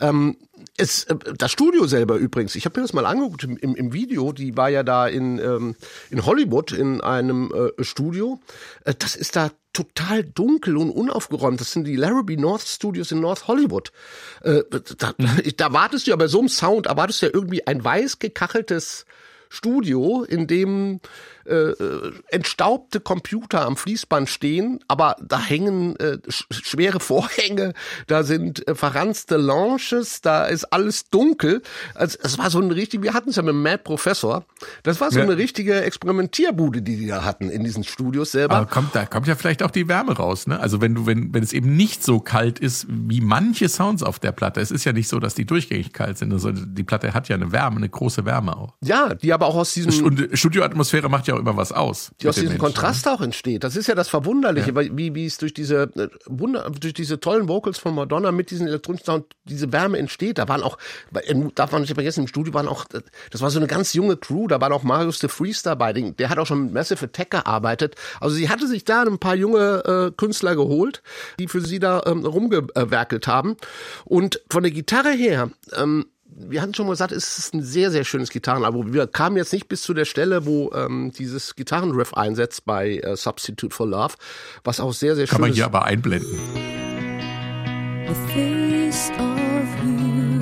Ähm, 0.00 0.36
es, 0.76 1.04
äh, 1.04 1.14
das 1.36 1.52
Studio 1.52 1.86
selber 1.86 2.16
übrigens, 2.16 2.54
ich 2.54 2.64
habe 2.64 2.78
mir 2.80 2.84
das 2.84 2.92
mal 2.92 3.06
angeguckt 3.06 3.44
im, 3.44 3.56
im, 3.56 3.92
Video, 3.92 4.32
die 4.32 4.56
war 4.56 4.68
ja 4.68 4.82
da 4.82 5.06
in, 5.06 5.38
ähm, 5.38 5.76
in 6.10 6.24
Hollywood 6.24 6.72
in 6.72 7.00
einem 7.00 7.52
äh, 7.52 7.84
Studio. 7.84 8.40
Äh, 8.84 8.94
das 8.98 9.16
ist 9.16 9.36
da 9.36 9.50
total 9.72 10.24
dunkel 10.24 10.76
und 10.76 10.90
unaufgeräumt. 10.90 11.60
Das 11.60 11.72
sind 11.72 11.84
die 11.84 11.96
Larrabee 11.96 12.36
North 12.36 12.62
Studios 12.62 13.12
in 13.12 13.20
North 13.20 13.46
Hollywood. 13.46 13.92
Äh, 14.42 14.62
da, 14.98 15.14
da 15.56 15.72
wartest 15.72 16.06
du 16.06 16.10
ja 16.10 16.16
bei 16.16 16.26
so 16.26 16.40
einem 16.40 16.48
Sound, 16.48 16.86
erwartest 16.86 17.22
du 17.22 17.26
ja 17.26 17.32
irgendwie 17.34 17.66
ein 17.66 17.82
weiß 17.82 18.18
gekacheltes 18.18 19.06
Studio, 19.48 20.22
in 20.22 20.46
dem 20.46 21.00
äh, 21.46 21.54
äh, 21.54 22.12
entstaubte 22.28 23.00
Computer 23.00 23.66
am 23.66 23.76
Fließband 23.76 24.28
stehen, 24.28 24.80
aber 24.88 25.16
da 25.20 25.40
hängen 25.40 25.96
äh, 25.96 26.18
sch 26.28 26.46
schwere 26.50 27.00
Vorhänge, 27.10 27.74
da 28.06 28.22
sind 28.22 28.66
äh, 28.68 28.74
verranzte 28.74 29.36
Lounges, 29.36 30.20
da 30.20 30.46
ist 30.46 30.64
alles 30.66 31.10
dunkel. 31.10 31.62
Also, 31.94 32.18
es 32.22 32.38
war 32.38 32.50
so 32.50 32.60
ein 32.60 32.70
richtig, 32.70 33.02
wir 33.02 33.14
hatten 33.14 33.30
es 33.30 33.36
ja 33.36 33.42
mit 33.42 33.54
Mad 33.54 33.78
Professor, 33.84 34.44
das 34.82 35.00
war 35.00 35.10
so 35.10 35.18
ja. 35.18 35.24
eine 35.24 35.36
richtige 35.36 35.82
Experimentierbude, 35.82 36.82
die 36.82 36.96
die 36.96 37.06
da 37.06 37.24
hatten 37.24 37.50
in 37.50 37.64
diesen 37.64 37.84
Studios 37.84 38.32
selber. 38.32 38.56
Aber 38.56 38.66
kommt, 38.66 38.94
da 38.94 39.06
kommt 39.06 39.26
ja 39.26 39.34
vielleicht 39.34 39.62
auch 39.62 39.70
die 39.70 39.88
Wärme 39.88 40.16
raus, 40.16 40.46
ne? 40.46 40.60
Also 40.60 40.80
wenn 40.80 40.94
du, 40.94 41.06
wenn, 41.06 41.32
wenn 41.34 41.42
es 41.42 41.52
eben 41.52 41.76
nicht 41.76 42.04
so 42.04 42.20
kalt 42.20 42.58
ist, 42.58 42.86
wie 42.88 43.20
manche 43.20 43.68
Sounds 43.68 44.02
auf 44.02 44.18
der 44.18 44.32
Platte, 44.32 44.60
es 44.60 44.70
ist 44.70 44.84
ja 44.84 44.92
nicht 44.92 45.08
so, 45.08 45.18
dass 45.18 45.34
die 45.34 45.46
durchgängig 45.46 45.92
kalt 45.92 46.18
sind, 46.18 46.32
also 46.32 46.52
die 46.52 46.84
Platte 46.84 47.14
hat 47.14 47.28
ja 47.28 47.36
eine 47.36 47.52
Wärme, 47.52 47.76
eine 47.76 47.88
große 47.88 48.24
Wärme 48.24 48.56
auch. 48.56 48.74
Ja, 48.82 49.14
die 49.14 49.32
aber 49.32 49.46
auch 49.46 49.56
aus 49.56 49.72
diesem... 49.72 50.04
Und 50.04 50.28
Studioatmosphäre 50.32 51.08
macht 51.08 51.26
ja 51.26 51.39
immer 51.40 51.56
was 51.56 51.72
aus. 51.72 52.12
Die 52.20 52.28
aus 52.28 52.36
diesem 52.36 52.50
Menschen, 52.50 52.60
Kontrast 52.60 53.06
ne? 53.06 53.12
auch 53.12 53.20
entsteht. 53.20 53.64
Das 53.64 53.76
ist 53.76 53.86
ja 53.86 53.94
das 53.94 54.08
Verwunderliche, 54.08 54.72
ja. 54.72 54.96
wie, 54.96 55.14
wie 55.14 55.26
es 55.26 55.38
durch 55.38 55.54
diese 55.54 55.90
äh, 55.96 56.08
durch 56.80 56.94
diese 56.94 57.20
tollen 57.20 57.48
Vocals 57.48 57.78
von 57.78 57.94
Madonna 57.94 58.32
mit 58.32 58.50
diesen 58.50 58.68
elektronischen 58.68 59.06
Sound, 59.06 59.26
diese 59.44 59.72
Wärme 59.72 59.98
entsteht. 59.98 60.38
Da 60.38 60.48
waren 60.48 60.62
auch, 60.62 60.78
darf 61.54 61.72
man 61.72 61.82
nicht 61.82 61.94
vergessen, 61.94 62.20
im 62.20 62.26
Studio 62.28 62.54
waren 62.54 62.68
auch, 62.68 62.84
das 63.30 63.40
war 63.40 63.50
so 63.50 63.58
eine 63.58 63.66
ganz 63.66 63.94
junge 63.94 64.16
Crew, 64.16 64.46
da 64.46 64.60
war 64.60 64.72
auch 64.72 64.82
Marius 64.82 65.18
de 65.18 65.28
Freeze 65.28 65.62
dabei, 65.64 65.92
der 65.92 66.28
hat 66.30 66.38
auch 66.38 66.46
schon 66.46 66.64
mit 66.64 66.74
Massive 66.74 67.04
Attack 67.04 67.30
gearbeitet. 67.30 67.96
Also 68.20 68.36
sie 68.36 68.48
hatte 68.48 68.66
sich 68.66 68.84
da 68.84 69.02
ein 69.02 69.18
paar 69.18 69.34
junge 69.34 70.10
äh, 70.10 70.16
Künstler 70.16 70.54
geholt, 70.54 71.02
die 71.38 71.48
für 71.48 71.60
sie 71.60 71.78
da 71.78 72.02
ähm, 72.06 72.24
rumgewerkelt 72.24 73.26
haben. 73.26 73.56
Und 74.04 74.40
von 74.50 74.62
der 74.62 74.72
Gitarre 74.72 75.10
her, 75.10 75.50
ähm, 75.76 76.06
wir 76.48 76.62
hatten 76.62 76.74
schon 76.74 76.86
mal 76.86 76.92
gesagt, 76.92 77.12
es 77.12 77.38
ist 77.38 77.54
ein 77.54 77.62
sehr, 77.62 77.90
sehr 77.90 78.04
schönes 78.04 78.30
Gitarrenalbum. 78.30 78.92
Wir 78.92 79.06
kamen 79.06 79.36
jetzt 79.36 79.52
nicht 79.52 79.68
bis 79.68 79.82
zu 79.82 79.94
der 79.94 80.04
Stelle, 80.04 80.46
wo 80.46 80.70
ähm, 80.72 81.12
dieses 81.16 81.54
Gitarrenriff 81.54 82.14
einsetzt 82.14 82.64
bei 82.64 82.98
äh, 82.98 83.16
Substitute 83.16 83.74
for 83.74 83.86
Love, 83.86 84.14
was 84.64 84.80
auch 84.80 84.92
sehr, 84.92 85.16
sehr 85.16 85.26
schön 85.26 85.30
ist. 85.30 85.30
Kann 85.32 85.40
man 85.40 85.52
hier 85.52 85.64
aber 85.66 85.84
einblenden. 85.84 86.38
The 88.06 88.14
face 88.32 89.10
of 89.18 89.84
you, 89.84 90.40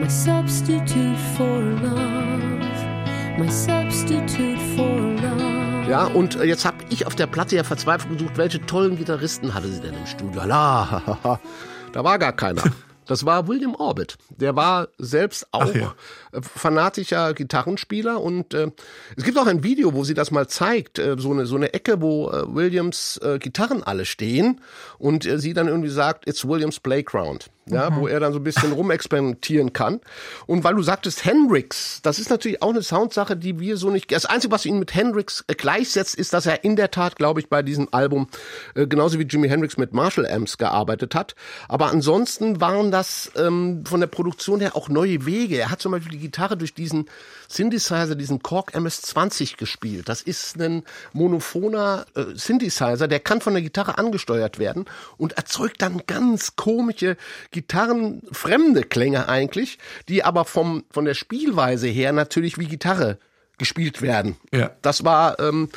my 0.00 0.08
substitute 0.08 1.16
for 1.36 1.60
love, 1.60 3.38
my 3.38 3.48
substitute 3.50 4.58
for 4.74 4.98
love. 5.22 5.90
Ja, 5.90 6.06
und 6.06 6.36
äh, 6.36 6.44
jetzt 6.44 6.64
habe 6.64 6.78
ich 6.90 7.06
auf 7.06 7.14
der 7.14 7.28
Platte 7.28 7.54
ja 7.54 7.62
verzweifelt 7.62 8.18
gesucht, 8.18 8.36
welche 8.36 8.60
tollen 8.66 8.96
Gitarristen 8.96 9.54
hatte 9.54 9.68
sie 9.68 9.80
denn 9.80 9.94
im 9.94 10.06
Studio? 10.06 10.42
La, 10.44 11.40
da 11.92 12.04
war 12.04 12.18
gar 12.18 12.32
keiner. 12.32 12.62
Das 13.06 13.24
war 13.24 13.48
William 13.48 13.74
Orbit. 13.74 14.18
Der 14.30 14.56
war 14.56 14.88
selbst 14.98 15.46
auch 15.52 15.74
ja. 15.74 15.94
Fanatischer 16.40 17.34
Gitarrenspieler 17.34 18.20
und 18.20 18.54
äh, 18.54 18.70
es 19.16 19.24
gibt 19.24 19.38
auch 19.38 19.46
ein 19.46 19.62
Video, 19.62 19.94
wo 19.94 20.04
sie 20.04 20.14
das 20.14 20.30
mal 20.30 20.48
zeigt, 20.48 20.98
äh, 20.98 21.16
so 21.18 21.32
eine 21.32 21.46
so 21.46 21.56
eine 21.56 21.72
Ecke, 21.74 22.00
wo 22.00 22.30
äh, 22.30 22.54
Williams 22.54 23.18
äh, 23.22 23.38
Gitarren 23.38 23.82
alle 23.82 24.04
stehen 24.04 24.60
und 24.98 25.26
äh, 25.26 25.38
sie 25.38 25.54
dann 25.54 25.68
irgendwie 25.68 25.88
sagt, 25.88 26.28
it's 26.28 26.46
Williams 26.46 26.80
Playground 26.80 27.50
ja, 27.68 27.90
mhm. 27.90 27.96
wo 27.96 28.06
er 28.06 28.20
dann 28.20 28.32
so 28.32 28.38
ein 28.38 28.44
bisschen 28.44 28.72
rumexperimentieren 28.72 29.72
kann. 29.72 30.00
Und 30.46 30.64
weil 30.64 30.74
du 30.74 30.82
sagtest 30.82 31.24
Hendrix, 31.24 32.00
das 32.02 32.18
ist 32.18 32.30
natürlich 32.30 32.62
auch 32.62 32.70
eine 32.70 32.82
Soundsache, 32.82 33.36
die 33.36 33.58
wir 33.58 33.76
so 33.76 33.90
nicht. 33.90 34.10
Das 34.12 34.24
Einzige, 34.24 34.52
was 34.52 34.64
ihn 34.64 34.78
mit 34.78 34.94
Hendrix 34.94 35.44
äh, 35.48 35.54
gleichsetzt, 35.54 36.14
ist, 36.14 36.32
dass 36.32 36.46
er 36.46 36.64
in 36.64 36.76
der 36.76 36.90
Tat, 36.90 37.16
glaube 37.16 37.40
ich, 37.40 37.48
bei 37.48 37.62
diesem 37.62 37.88
Album 37.90 38.28
äh, 38.74 38.86
genauso 38.86 39.18
wie 39.18 39.24
Jimi 39.24 39.48
Hendrix 39.48 39.76
mit 39.76 39.92
Marshall 39.92 40.26
Amps 40.26 40.58
gearbeitet 40.58 41.14
hat. 41.14 41.34
Aber 41.68 41.90
ansonsten 41.90 42.60
waren 42.60 42.90
das 42.96 43.30
ähm, 43.36 43.84
von 43.84 44.00
der 44.00 44.06
Produktion 44.06 44.60
her 44.60 44.74
auch 44.74 44.88
neue 44.88 45.26
Wege. 45.26 45.58
Er 45.58 45.70
hat 45.70 45.82
zum 45.82 45.92
Beispiel 45.92 46.12
die 46.12 46.18
Gitarre 46.18 46.56
durch 46.56 46.72
diesen 46.72 47.06
Synthesizer, 47.46 48.14
diesen 48.14 48.42
Korg 48.42 48.74
MS-20 48.74 49.58
gespielt. 49.58 50.08
Das 50.08 50.22
ist 50.22 50.58
ein 50.58 50.82
monophoner 51.12 52.06
äh, 52.14 52.24
Synthesizer, 52.34 53.06
der 53.06 53.20
kann 53.20 53.42
von 53.42 53.52
der 53.52 53.62
Gitarre 53.62 53.98
angesteuert 53.98 54.58
werden 54.58 54.86
und 55.18 55.34
erzeugt 55.34 55.82
dann 55.82 56.02
ganz 56.06 56.56
komische 56.56 57.18
gitarrenfremde 57.50 58.82
Klänge 58.84 59.28
eigentlich, 59.28 59.78
die 60.08 60.24
aber 60.24 60.46
vom, 60.46 60.84
von 60.90 61.04
der 61.04 61.14
Spielweise 61.14 61.88
her 61.88 62.12
natürlich 62.12 62.56
wie 62.56 62.66
Gitarre 62.66 63.18
gespielt 63.58 64.02
werden. 64.02 64.36
Ja. 64.52 64.70
Das 64.82 65.04
war 65.04 65.40
ähm, 65.40 65.70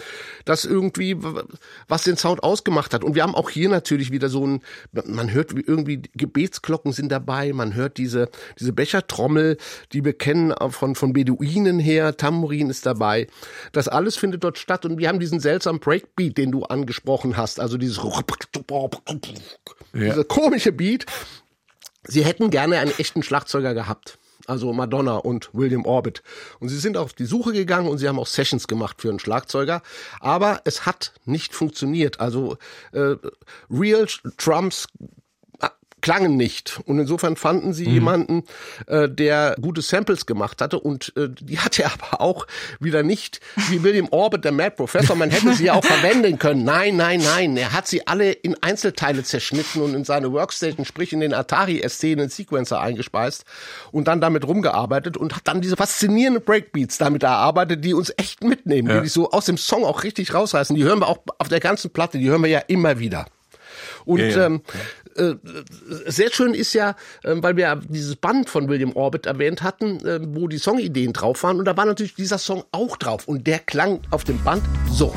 das 0.45 0.65
irgendwie, 0.65 1.15
was 1.87 2.03
den 2.03 2.17
Sound 2.17 2.43
ausgemacht 2.43 2.93
hat. 2.93 3.03
Und 3.03 3.15
wir 3.15 3.23
haben 3.23 3.35
auch 3.35 3.49
hier 3.49 3.69
natürlich 3.69 4.11
wieder 4.11 4.29
so 4.29 4.45
ein, 4.45 4.61
man 4.91 5.31
hört 5.31 5.55
wie 5.55 5.61
irgendwie 5.61 6.01
Gebetsglocken 6.13 6.91
sind 6.91 7.09
dabei, 7.09 7.53
man 7.53 7.75
hört 7.75 7.97
diese 7.97 8.29
diese 8.59 8.73
Bechertrommel, 8.73 9.57
die 9.93 10.03
wir 10.03 10.13
kennen 10.13 10.53
von 10.71 10.95
von 10.95 11.13
Beduinen 11.13 11.79
her, 11.79 12.17
Tambourin 12.17 12.69
ist 12.69 12.85
dabei. 12.85 13.27
Das 13.71 13.87
alles 13.87 14.17
findet 14.17 14.43
dort 14.43 14.57
statt 14.57 14.85
und 14.85 14.97
wir 14.97 15.07
haben 15.07 15.19
diesen 15.19 15.39
seltsamen 15.39 15.79
Breakbeat, 15.79 16.37
den 16.37 16.51
du 16.51 16.63
angesprochen 16.63 17.37
hast, 17.37 17.59
also 17.59 17.77
dieses 17.77 18.03
ja. 19.93 19.99
dieser 19.99 20.23
komische 20.25 20.71
Beat. 20.71 21.05
Sie 22.03 22.25
hätten 22.25 22.49
gerne 22.49 22.79
einen 22.79 22.93
echten 22.97 23.23
Schlagzeuger 23.23 23.73
gehabt 23.73 24.18
also 24.49 24.73
Madonna 24.73 25.17
und 25.17 25.49
William 25.53 25.85
Orbit. 25.85 26.23
Und 26.59 26.69
sie 26.69 26.77
sind 26.77 26.97
auf 26.97 27.13
die 27.13 27.25
Suche 27.25 27.53
gegangen 27.53 27.87
und 27.87 27.97
sie 27.97 28.07
haben 28.07 28.19
auch 28.19 28.27
Sessions 28.27 28.67
gemacht 28.67 29.01
für 29.01 29.09
einen 29.09 29.19
Schlagzeuger. 29.19 29.81
Aber 30.19 30.61
es 30.65 30.85
hat 30.85 31.13
nicht 31.25 31.53
funktioniert. 31.53 32.19
Also 32.19 32.57
äh, 32.91 33.15
Real 33.69 34.07
Trumps 34.37 34.87
klangen 36.01 36.37
nicht. 36.37 36.79
Und 36.85 36.99
insofern 36.99 37.35
fanden 37.35 37.73
sie 37.73 37.87
mhm. 37.87 37.93
jemanden, 37.93 38.43
äh, 38.87 39.09
der 39.09 39.55
gute 39.61 39.81
Samples 39.81 40.25
gemacht 40.25 40.61
hatte. 40.61 40.79
Und 40.79 41.13
äh, 41.15 41.29
die 41.29 41.59
hatte 41.59 41.83
er 41.83 41.93
aber 42.01 42.21
auch 42.21 42.47
wieder 42.79 43.03
nicht 43.03 43.39
wie 43.69 43.83
William 43.83 44.07
Orbit, 44.11 44.45
der 44.45 44.51
Mad 44.51 44.71
Professor. 44.71 45.15
Man 45.15 45.29
hätte 45.29 45.53
sie 45.53 45.65
ja 45.65 45.73
auch 45.73 45.83
verwenden 45.83 46.39
können. 46.39 46.63
Nein, 46.63 46.95
nein, 46.95 47.21
nein. 47.21 47.57
Er 47.57 47.73
hat 47.73 47.87
sie 47.87 48.07
alle 48.07 48.31
in 48.31 48.55
Einzelteile 48.61 49.23
zerschnitten 49.23 49.81
und 49.81 49.93
in 49.93 50.03
seine 50.03 50.31
Workstation, 50.31 50.85
sprich 50.85 51.13
in 51.13 51.19
den 51.19 51.33
Atari 51.33 51.81
SC, 51.87 52.05
in 52.05 52.19
den 52.19 52.29
Sequencer 52.29 52.79
eingespeist 52.79 53.45
und 53.91 54.07
dann 54.07 54.21
damit 54.21 54.47
rumgearbeitet 54.47 55.17
und 55.17 55.35
hat 55.35 55.41
dann 55.45 55.61
diese 55.61 55.75
faszinierenden 55.75 56.43
Breakbeats 56.43 56.97
damit 56.97 57.23
erarbeitet, 57.23 57.83
die 57.83 57.93
uns 57.93 58.13
echt 58.17 58.43
mitnehmen, 58.43 58.89
ja. 58.89 59.01
die 59.01 59.07
so 59.07 59.31
aus 59.31 59.45
dem 59.45 59.57
Song 59.57 59.83
auch 59.83 60.03
richtig 60.03 60.33
rausreißen. 60.33 60.75
Die 60.75 60.83
hören 60.83 60.99
wir 60.99 61.07
auch 61.07 61.19
auf 61.37 61.47
der 61.47 61.59
ganzen 61.59 61.91
Platte, 61.91 62.17
die 62.17 62.29
hören 62.29 62.43
wir 62.43 62.49
ja 62.49 62.59
immer 62.59 62.99
wieder. 62.99 63.25
Und 64.05 64.19
ja, 64.19 64.27
ja. 64.27 64.45
Ähm, 64.45 64.61
äh, 65.15 65.35
sehr 66.07 66.31
schön 66.31 66.53
ist 66.53 66.73
ja, 66.73 66.95
äh, 67.23 67.35
weil 67.37 67.57
wir 67.57 67.81
dieses 67.87 68.15
Band 68.15 68.49
von 68.49 68.69
William 68.69 68.95
Orbit 68.95 69.25
erwähnt 69.25 69.61
hatten, 69.61 70.05
äh, 70.05 70.19
wo 70.21 70.47
die 70.47 70.57
Songideen 70.57 71.13
drauf 71.13 71.43
waren. 71.43 71.59
Und 71.59 71.65
da 71.65 71.75
war 71.77 71.85
natürlich 71.85 72.15
dieser 72.15 72.37
Song 72.37 72.63
auch 72.71 72.97
drauf. 72.97 73.27
Und 73.27 73.47
der 73.47 73.59
klang 73.59 73.99
auf 74.11 74.23
dem 74.23 74.41
Band 74.43 74.63
so. 74.91 75.13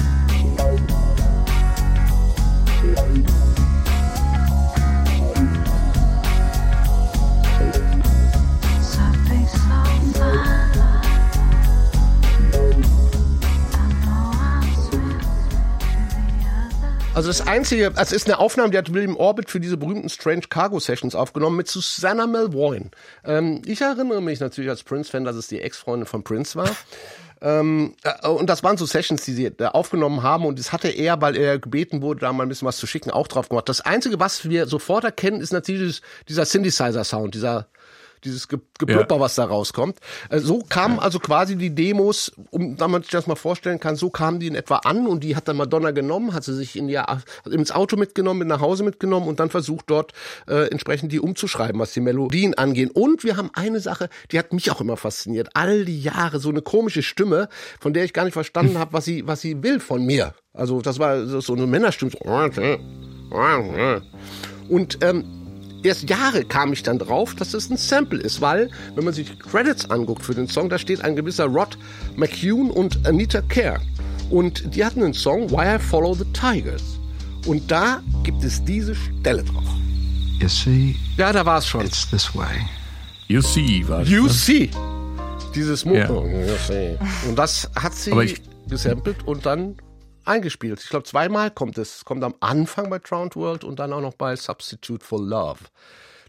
Also 17.15 17.29
das 17.29 17.47
Einzige, 17.47 17.89
also 17.89 18.03
es 18.03 18.13
ist 18.13 18.27
eine 18.27 18.39
Aufnahme, 18.39 18.71
die 18.71 18.79
hat 18.79 18.93
William 18.95 19.17
Orbit 19.17 19.51
für 19.51 19.61
diese 19.61 19.77
berühmten 19.77 20.09
Strange 20.09 20.45
Cargo 20.49 20.81
Sessions 20.81 21.15
aufgenommen 21.15 21.59
mit 21.59 21.69
Susanna 21.69 22.27
Melvoin. 22.27 22.91
Ähm, 23.25 23.61
ich 23.67 23.83
erinnere 23.83 24.23
mich 24.23 24.41
natürlich 24.41 24.71
als 24.71 24.83
Prince-Fan, 24.83 25.25
dass 25.25 25.37
es 25.37 25.47
die 25.47 25.61
Ex-Freundin 25.61 26.07
von 26.07 26.25
Prince 26.25 26.57
war. 26.57 26.71
Ähm, 27.43 27.95
äh, 28.03 28.29
und 28.29 28.49
das 28.49 28.65
waren 28.65 28.79
so 28.79 28.87
Sessions, 28.87 29.27
die 29.27 29.35
sie 29.35 29.51
da 29.55 29.69
aufgenommen 29.69 30.23
haben 30.23 30.47
und 30.47 30.59
das 30.59 30.73
hatte 30.73 30.89
er, 30.89 31.21
weil 31.21 31.37
er 31.37 31.59
gebeten 31.59 32.01
wurde, 32.01 32.21
da 32.21 32.33
mal 32.33 32.45
ein 32.45 32.49
bisschen 32.49 32.67
was 32.67 32.79
zu 32.79 32.87
schicken, 32.87 33.11
auch 33.11 33.29
drauf 33.29 33.51
gemacht. 33.51 33.69
Das 33.69 33.83
Einzige, 33.83 34.19
was 34.19 34.49
wir 34.49 34.67
sofort 34.67 35.05
erkennen, 35.05 35.43
ist 35.43 35.53
natürlich 35.53 36.01
dieser 36.31 36.47
Synthesizer-Sound, 36.47 37.35
dieser 37.35 37.67
dieses 38.25 38.49
Ge 38.49 38.59
Geplupper, 38.79 39.17
ja. 39.17 39.21
was 39.21 39.35
da 39.35 39.45
rauskommt. 39.45 39.99
Äh, 40.29 40.41
so 40.41 40.61
kamen 40.69 40.99
also 40.99 41.19
quasi 41.19 41.57
die 41.57 41.75
Demos, 41.75 42.33
um 42.51 42.77
damit 42.77 42.93
man 42.93 43.03
sich 43.03 43.11
das 43.11 43.27
mal 43.27 43.37
vorstellen 43.37 43.81
kann, 43.81 43.97
so 43.97 44.11
kamen 44.11 44.41
die 44.41 44.47
in 44.47 44.55
etwa 44.55 44.77
an 44.77 45.07
und 45.07 45.23
die 45.23 45.37
hat 45.37 45.49
dann 45.49 45.57
Madonna 45.57 45.93
genommen, 45.93 46.35
hat 46.35 46.45
sie 46.45 46.55
sich 46.55 46.77
in 46.77 46.89
ihr, 46.89 47.05
ins 47.51 47.71
Auto 47.71 47.97
mitgenommen, 47.97 48.41
mit 48.41 48.49
nach 48.49 48.61
Hause 48.61 48.83
mitgenommen 48.83 49.29
und 49.29 49.41
dann 49.41 49.51
versucht 49.51 49.87
dort 49.89 50.13
äh, 50.49 50.69
entsprechend 50.71 51.13
die 51.13 51.21
umzuschreiben, 51.21 51.81
was 51.81 51.93
die 51.93 52.01
Melodien 52.01 52.55
angehen. 52.55 52.91
Und 52.91 53.25
wir 53.25 53.37
haben 53.37 53.51
eine 53.55 53.81
Sache, 53.81 54.09
die 54.31 54.39
hat 54.39 54.53
mich 54.53 54.71
auch 54.71 54.81
immer 54.81 54.97
fasziniert. 54.97 55.51
All 55.55 55.85
die 55.85 56.01
Jahre 56.01 56.39
so 56.39 56.49
eine 56.49 56.63
komische 56.63 57.03
Stimme, 57.03 57.49
von 57.81 57.93
der 57.93 58.05
ich 58.05 58.13
gar 58.13 58.25
nicht 58.25 58.35
verstanden 58.35 58.79
habe, 58.79 58.93
was 58.93 59.05
sie, 59.05 59.27
was 59.27 59.41
sie 59.41 59.63
will 59.63 59.81
von 59.81 60.05
mir. 60.05 60.35
Also 60.53 60.81
das 60.81 60.99
war 60.99 61.27
so 61.27 61.55
eine 61.55 61.67
Männerstimme. 61.67 62.13
Und 64.69 64.99
ähm, 65.03 65.42
erst 65.83 66.09
Jahre 66.09 66.45
kam 66.45 66.73
ich 66.73 66.83
dann 66.83 66.99
drauf, 66.99 67.35
dass 67.35 67.55
es 67.55 67.71
ein 67.71 67.77
Sample 67.77 68.21
ist, 68.21 68.41
weil, 68.41 68.71
wenn 68.95 69.05
man 69.05 69.15
sich 69.15 69.31
die 69.31 69.37
Credits 69.37 69.91
anguckt 69.91 70.25
für 70.25 70.35
den 70.35 70.49
Song, 70.49 70.69
da 70.69 70.79
steht 70.79 71.03
ein 71.03 71.17
gewisser 71.17 71.47
Rod 71.47 71.77
McCune 72.17 72.73
und 72.73 73.07
Anita 73.07 73.43
Kerr. 73.43 73.81
Und 74.31 74.75
die 74.75 74.85
hatten 74.85 75.03
einen 75.03 75.15
Song, 75.15 75.51
Why 75.51 75.77
I 75.77 75.79
Follow 75.79 76.15
the 76.15 76.25
Tigers. 76.33 76.99
Und 77.47 77.71
da 77.71 78.03
gibt 78.23 78.43
es 78.45 78.65
diese 78.65 78.95
Stelle 78.95 79.43
drauf. 79.43 79.65
You 80.41 80.49
see? 80.49 80.97
Ja, 81.17 81.33
da 81.33 81.45
war 81.45 81.59
es 81.59 81.67
schon. 81.67 81.85
It's 81.85 82.09
this 82.09 82.35
way. 82.35 82.67
You 83.29 83.41
see, 83.41 83.85
was? 83.87 84.09
You 84.09 84.25
ne? 84.25 84.31
see. 84.31 84.71
Dieses 85.55 85.85
Mo 85.85 85.95
yeah. 85.95 86.09
you 86.09 86.57
see. 86.67 86.99
Und 87.29 87.39
das 87.39 87.71
hat 87.75 87.95
sie 87.95 88.37
gesampelt 88.69 89.27
und 89.27 89.45
dann 89.45 89.77
eingespielt. 90.25 90.81
Ich 90.83 90.89
glaube, 90.89 91.05
zweimal 91.05 91.51
kommt 91.51 91.79
es. 91.79 92.05
Kommt 92.05 92.25
am 92.25 92.35
Anfang 92.41 92.91
bei 92.91 92.99
Drowned 92.99 93.37
World 93.37 93.65
und 93.65 93.79
dann 93.79 93.93
auch 93.93 94.01
noch 94.01 94.15
bei 94.15 94.37
Substitute 94.37 95.05
for 95.05 95.21
Love. 95.21 95.61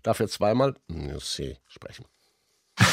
Dafür 0.04 0.28
zweimal, 0.28 0.76
you 0.90 1.20
see, 1.20 1.58
sprechen. 1.68 2.06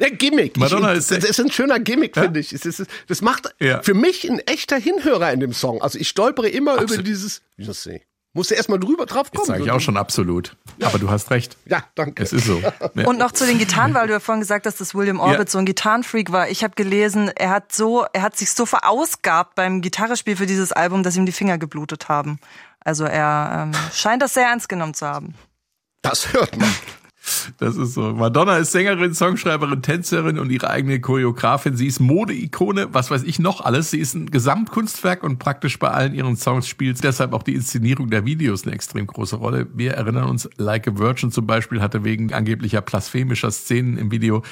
Der 0.00 0.10
Gimmick. 0.10 0.56
Madonna 0.56 0.92
ist 0.92 1.10
das 1.12 1.22
ist 1.22 1.38
ein 1.38 1.50
schöner 1.50 1.78
Gimmick, 1.78 2.16
ja? 2.16 2.22
finde 2.22 2.40
ich. 2.40 2.50
Das, 2.50 2.66
ist, 2.66 2.84
das 3.06 3.22
macht 3.22 3.54
ja. 3.60 3.82
für 3.82 3.94
mich 3.94 4.28
ein 4.28 4.40
echter 4.40 4.76
Hinhörer 4.76 5.32
in 5.32 5.38
dem 5.40 5.52
Song. 5.52 5.80
Also 5.80 5.98
ich 5.98 6.08
stolpere 6.08 6.48
immer 6.48 6.72
Absolut. 6.72 6.94
über 6.94 7.02
dieses, 7.04 7.42
you 7.56 7.72
see. 7.72 8.02
Musst 8.34 8.50
du 8.50 8.54
erstmal 8.54 8.80
drüber 8.80 9.04
drauf 9.04 9.30
kommen. 9.30 9.42
Das 9.42 9.46
sage 9.48 9.64
ich 9.64 9.70
auch 9.70 9.80
schon 9.80 9.98
absolut. 9.98 10.56
Ja. 10.78 10.86
Aber 10.86 10.98
du 10.98 11.10
hast 11.10 11.30
recht. 11.30 11.58
Ja, 11.66 11.84
danke. 11.94 12.22
Es 12.22 12.32
ist 12.32 12.46
so. 12.46 12.60
Ja. 12.94 13.06
Und 13.06 13.18
noch 13.18 13.32
zu 13.32 13.46
den 13.46 13.58
Gitarren, 13.58 13.94
weil 13.94 14.06
du 14.06 14.14
ja 14.14 14.20
vorhin 14.20 14.40
gesagt 14.40 14.66
hast, 14.66 14.80
dass 14.80 14.94
William 14.94 15.20
Orbit 15.20 15.38
ja. 15.38 15.46
so 15.46 15.58
ein 15.58 15.66
Gitarrenfreak 15.66 16.32
war. 16.32 16.48
Ich 16.48 16.64
habe 16.64 16.74
gelesen, 16.74 17.28
er 17.28 17.50
hat 17.50 17.72
so, 17.72 18.04
er 18.12 18.22
hat 18.22 18.36
sich 18.36 18.52
so 18.52 18.66
verausgabt 18.66 19.54
beim 19.54 19.82
Gitarrespiel 19.82 20.36
für 20.36 20.46
dieses 20.46 20.72
Album, 20.72 21.02
dass 21.02 21.16
ihm 21.16 21.26
die 21.26 21.32
Finger 21.32 21.58
geblutet 21.58 22.08
haben. 22.08 22.38
Also 22.80 23.04
er 23.04 23.70
ähm, 23.72 23.80
scheint 23.92 24.22
das 24.22 24.34
sehr 24.34 24.46
ernst 24.46 24.68
genommen 24.68 24.94
zu 24.94 25.06
haben. 25.06 25.34
Das 26.02 26.32
hört 26.32 26.56
man. 26.56 26.68
Das 27.58 27.76
ist 27.76 27.94
so. 27.94 28.12
Madonna 28.12 28.56
ist 28.56 28.72
Sängerin, 28.72 29.14
Songschreiberin, 29.14 29.82
Tänzerin 29.82 30.38
und 30.38 30.50
ihre 30.50 30.70
eigene 30.70 31.00
Choreografin. 31.00 31.76
Sie 31.76 31.86
ist 31.86 32.00
Modeikone, 32.00 32.88
was 32.92 33.10
weiß 33.10 33.22
ich 33.22 33.38
noch 33.38 33.60
alles. 33.60 33.90
Sie 33.90 33.98
ist 33.98 34.14
ein 34.14 34.30
Gesamtkunstwerk 34.30 35.22
und 35.22 35.38
praktisch 35.38 35.78
bei 35.78 35.88
allen 35.88 36.14
ihren 36.14 36.36
Songs 36.36 36.66
spielt 36.66 37.02
deshalb 37.04 37.32
auch 37.32 37.42
die 37.42 37.54
Inszenierung 37.54 38.10
der 38.10 38.24
Videos 38.24 38.64
eine 38.64 38.74
extrem 38.74 39.06
große 39.06 39.36
Rolle. 39.36 39.68
Wir 39.74 39.94
erinnern 39.94 40.24
uns, 40.24 40.48
Like 40.56 40.88
a 40.88 40.98
Virgin 40.98 41.30
zum 41.30 41.46
Beispiel 41.46 41.80
hatte 41.80 42.04
wegen 42.04 42.32
angeblicher 42.32 42.80
blasphemischer 42.80 43.50
Szenen 43.50 43.98
im 43.98 44.10
Video 44.10 44.42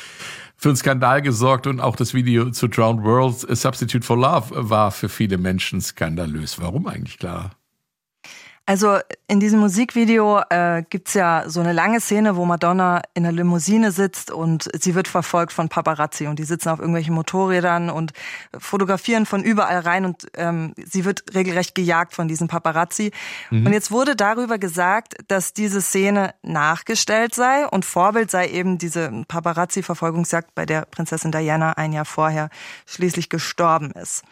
für 0.57 0.69
einen 0.69 0.77
Skandal 0.77 1.23
gesorgt 1.23 1.67
und 1.67 1.81
auch 1.81 1.97
das 1.97 2.15
Video 2.15 2.51
zu 2.51 2.69
Drowned 2.69 3.03
Worlds 3.03 3.49
A 3.49 3.57
Substitute 3.57 4.07
for 4.07 4.17
Love 4.17 4.71
war 4.71 4.91
für 4.91 5.09
viele 5.09 5.39
Menschen 5.39 5.81
skandalös. 5.81 6.61
Warum 6.61 6.87
eigentlich 6.87 7.19
klar? 7.19 7.53
Also 8.71 8.99
in 9.27 9.41
diesem 9.41 9.59
Musikvideo 9.59 10.43
äh, 10.49 10.85
gibt's 10.89 11.15
ja 11.15 11.43
so 11.49 11.59
eine 11.59 11.73
lange 11.73 12.01
Szene, 12.01 12.37
wo 12.37 12.45
Madonna 12.45 13.03
in 13.15 13.25
der 13.25 13.33
Limousine 13.33 13.91
sitzt 13.91 14.31
und 14.31 14.69
sie 14.81 14.95
wird 14.95 15.09
verfolgt 15.09 15.53
von 15.53 15.69
Paparazzi 15.69 16.29
und 16.29 16.39
die 16.39 16.45
sitzen 16.45 16.69
auf 16.69 16.79
irgendwelchen 16.79 17.13
Motorrädern 17.13 17.91
und 17.91 18.13
fotografieren 18.57 19.27
von 19.27 19.43
überall 19.43 19.81
rein 19.81 20.05
und 20.05 20.29
ähm, 20.37 20.73
sie 20.77 21.05
wird 21.05 21.35
regelrecht 21.35 21.75
gejagt 21.75 22.15
von 22.15 22.29
diesen 22.29 22.47
Paparazzi. 22.47 23.11
Mhm. 23.51 23.67
Und 23.67 23.73
jetzt 23.73 23.91
wurde 23.91 24.15
darüber 24.15 24.57
gesagt, 24.57 25.17
dass 25.27 25.53
diese 25.53 25.81
Szene 25.81 26.33
nachgestellt 26.43 27.35
sei 27.35 27.67
und 27.67 27.85
Vorbild 27.85 28.31
sei 28.31 28.51
eben 28.51 28.79
diese 28.79 29.11
Paparazzi-Verfolgungsjagd, 29.27 30.55
bei 30.55 30.65
der 30.65 30.83
Prinzessin 30.83 31.33
Diana 31.33 31.73
ein 31.73 31.93
Jahr 31.93 32.05
vorher 32.05 32.51
schließlich 32.87 33.31
gestorben 33.31 33.91
ist. 33.91 34.23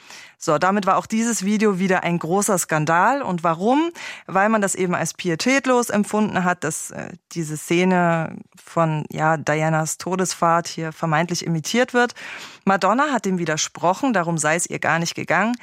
So, 0.41 0.57
damit 0.57 0.87
war 0.87 0.97
auch 0.97 1.07
dieses 1.07 1.45
Video 1.45 1.81
wieder 1.81 2.05
ein 2.05 2.19
großer 2.19 2.57
Skandal. 2.59 3.23
Und 3.23 3.43
warum? 3.43 3.91
Weil 4.27 4.49
man 4.49 4.63
das 4.63 4.77
eben 4.77 4.95
als 4.95 5.13
pietätlos 5.13 5.91
empfunden 5.91 6.45
hat, 6.45 6.63
dass 6.63 6.93
äh, 6.93 7.09
diese 7.33 7.57
Szene 7.57 8.37
von 8.57 9.05
ja, 9.11 9.37
Dianas 9.37 9.99
Todesfahrt 9.99 10.69
hier 10.69 10.93
vermeintlich 10.93 11.45
imitiert 11.45 11.93
wird. 11.93 12.15
Madonna 12.69 13.11
hat 13.11 13.25
dem 13.25 13.39
widersprochen, 13.39 14.13
darum 14.13 14.39
sei 14.39 14.55
es 14.55 14.69
ihr 14.69 14.79
gar 14.79 15.01
nicht 15.01 15.15
gegangen. 15.15 15.57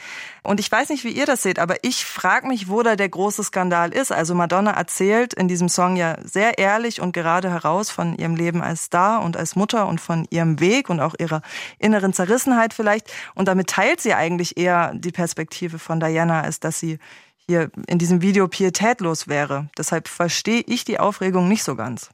Und 0.43 0.59
ich 0.59 0.69
weiß 0.69 0.89
nicht, 0.89 1.05
wie 1.05 1.11
ihr 1.11 1.25
das 1.25 1.43
seht, 1.43 1.59
aber 1.59 1.75
ich 1.83 2.03
frage 2.03 2.47
mich, 2.47 2.67
wo 2.67 2.83
da 2.83 2.95
der 2.95 3.07
große 3.07 3.43
Skandal 3.43 3.93
ist. 3.93 4.11
Also 4.11 4.35
Madonna 4.35 4.71
erzählt 4.71 5.33
in 5.33 5.47
diesem 5.47 5.69
Song 5.69 5.95
ja 5.95 6.17
sehr 6.23 6.57
ehrlich 6.57 6.99
und 6.99 7.13
gerade 7.13 7.49
heraus 7.49 7.89
von 7.89 8.17
ihrem 8.17 8.35
Leben 8.35 8.61
als 8.61 8.85
Star 8.85 9.21
und 9.21 9.37
als 9.37 9.55
Mutter 9.55 9.87
und 9.87 10.01
von 10.01 10.25
ihrem 10.31 10.59
Weg 10.59 10.89
und 10.89 10.99
auch 10.99 11.15
ihrer 11.17 11.41
inneren 11.79 12.11
Zerrissenheit 12.11 12.73
vielleicht. 12.73 13.11
Und 13.35 13.47
damit 13.47 13.69
teilt 13.69 14.01
sie 14.01 14.13
eigentlich 14.13 14.57
eher 14.57 14.91
die 14.95 15.11
Perspektive 15.11 15.79
von 15.79 15.99
Diana, 15.99 16.41
als 16.41 16.59
dass 16.59 16.79
sie 16.79 16.99
hier 17.47 17.69
in 17.87 17.99
diesem 17.99 18.21
Video 18.21 18.47
pietätlos 18.47 19.27
wäre. 19.27 19.69
Deshalb 19.77 20.07
verstehe 20.07 20.63
ich 20.65 20.83
die 20.83 20.99
Aufregung 20.99 21.47
nicht 21.47 21.63
so 21.63 21.75
ganz. 21.75 22.09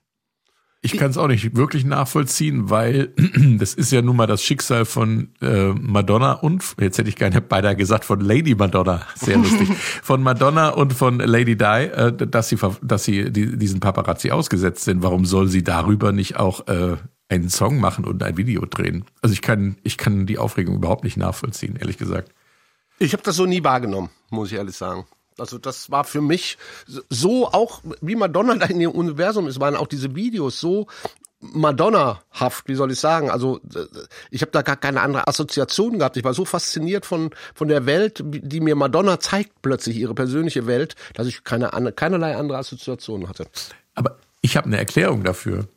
Ich 0.84 0.98
kann 0.98 1.12
es 1.12 1.18
auch 1.18 1.28
nicht 1.28 1.56
wirklich 1.56 1.86
nachvollziehen, 1.86 2.72
weil 2.72 3.14
das 3.60 3.76
ist 3.76 3.92
ja 3.92 4.02
nun 4.02 4.16
mal 4.16 4.26
das 4.26 4.44
Schicksal 4.44 4.86
von 4.86 5.30
äh, 5.40 5.74
Madonna 5.74 6.34
und, 6.34 6.76
jetzt 6.80 6.98
hätte 6.98 7.08
ich 7.08 7.16
gerne 7.16 7.40
beinahe 7.40 7.76
gesagt, 7.76 8.04
von 8.04 8.20
Lady 8.20 8.56
Madonna, 8.56 9.02
sehr 9.16 9.38
lustig, 9.38 9.70
von 10.02 10.24
Madonna 10.24 10.70
und 10.70 10.94
von 10.94 11.20
Lady 11.20 11.56
Di, 11.56 11.66
äh, 11.66 12.12
dass 12.14 12.50
sie, 12.50 12.58
dass 12.82 13.04
sie 13.04 13.32
die, 13.32 13.60
diesen 13.60 13.80
Paparazzi 13.80 14.32
ausgesetzt 14.32 14.84
sind. 14.84 15.04
Warum 15.04 15.26
soll 15.26 15.48
sie 15.50 15.64
darüber 15.64 16.12
nicht 16.12 16.38
auch 16.38 16.68
äh, 16.68 16.98
einen 17.30 17.50
Song 17.50 17.80
machen 17.80 18.04
und 18.04 18.24
ein 18.24 18.38
Video 18.38 18.66
drehen? 18.66 19.06
Also 19.22 19.34
ich 19.34 19.44
kann, 19.44 19.78
ich 19.84 20.00
kann 20.00 20.26
die 20.26 20.40
Aufregung 20.40 20.78
überhaupt 20.78 21.04
nicht 21.04 21.16
nachvollziehen, 21.16 21.76
ehrlich 21.76 22.00
gesagt. 22.00 22.34
Ich 22.98 23.14
habe 23.14 23.22
das 23.22 23.36
so 23.36 23.46
nie 23.46 23.64
wahrgenommen, 23.64 24.10
muss 24.32 24.52
ich 24.52 24.58
ehrlich 24.58 24.76
sagen. 24.76 25.06
Also 25.38 25.58
das 25.58 25.90
war 25.92 26.04
für 26.04 26.22
mich 26.22 26.58
so 27.10 27.48
auch, 27.48 27.82
wie 28.02 28.16
Madonna 28.16 28.56
da 28.56 28.66
in 28.66 28.80
dem 28.80 28.92
Universum 28.92 29.48
ist, 29.48 29.60
waren 29.60 29.76
auch 29.76 29.88
diese 29.88 30.16
Videos 30.16 30.60
so 30.60 30.88
Madonna-haft, 31.42 32.68
wie 32.68 32.76
soll 32.76 32.92
ich 32.92 33.00
sagen? 33.00 33.32
Also 33.32 33.60
ich 34.30 34.42
habe 34.42 34.52
da 34.52 34.62
gar 34.62 34.76
keine 34.76 35.02
andere 35.02 35.28
Assoziation 35.28 35.98
gehabt. 35.98 36.16
Ich 36.18 36.24
war 36.24 36.36
so 36.36 36.46
fasziniert 36.46 37.06
von 37.06 37.32
von 37.56 37.68
der 37.68 37.88
Welt, 37.88 38.24
die 38.24 38.60
mir 38.60 38.76
Madonna 38.76 39.20
zeigt 39.20 39.62
plötzlich 39.64 39.98
ihre 39.98 40.14
persönliche 40.14 40.68
Welt, 40.68 40.96
dass 41.16 41.28
ich 41.28 41.44
keine 41.44 41.70
keinerlei 41.94 42.36
andere 42.36 42.60
Assoziation 42.60 43.28
hatte. 43.28 43.48
Aber 43.96 44.18
ich 44.42 44.56
habe 44.56 44.68
eine 44.68 44.78
Erklärung 44.78 45.24
dafür, 45.24 45.68